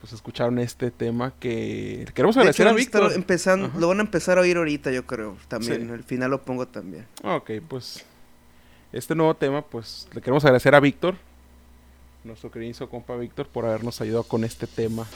pues 0.02 0.12
escucharon 0.14 0.60
este 0.60 0.92
tema 0.92 1.34
que 1.40 2.06
queremos 2.14 2.36
agradecer 2.38 2.68
a 2.68 2.74
Víctor. 2.74 3.14
Empezando, 3.14 3.72
lo 3.80 3.88
van 3.88 4.00
a 4.00 4.02
empezar 4.02 4.38
a 4.38 4.42
oír 4.42 4.58
ahorita, 4.58 4.92
yo 4.92 5.06
creo, 5.08 5.38
también. 5.48 5.90
Al 5.90 6.04
final 6.04 6.30
lo 6.30 6.44
pongo 6.44 6.68
también. 6.68 7.08
Ok, 7.24 7.52
pues 7.68 8.06
este 8.92 9.16
nuevo 9.16 9.34
tema, 9.36 9.64
pues 9.64 10.08
le 10.14 10.22
queremos 10.22 10.44
agradecer 10.44 10.76
a 10.76 10.80
Víctor, 10.80 11.16
nuestro 12.24 12.52
querido 12.52 12.88
compa 12.90 13.16
Víctor, 13.16 13.48
por 13.48 13.66
habernos 13.66 14.00
ayudado 14.02 14.24
con 14.24 14.44
este 14.44 14.68
tema. 14.68 15.08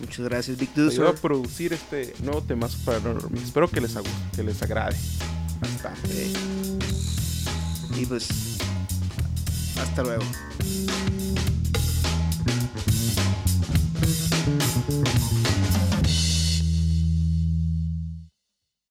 Muchas 0.00 0.20
gracias, 0.20 0.56
Víctor. 0.56 0.90
Ayudó 0.90 1.08
a 1.08 1.14
producir 1.14 1.72
este 1.72 2.14
nuevo 2.22 2.42
tema 2.42 2.68
para 2.84 2.98
Espero 3.34 3.68
que 3.68 3.80
les, 3.80 3.94
que 4.34 4.42
les 4.42 4.62
agrade 4.62 4.96
bastante. 5.60 6.30
Y 7.96 8.06
pues, 8.06 8.28
hasta 9.76 10.02
luego. 10.02 10.24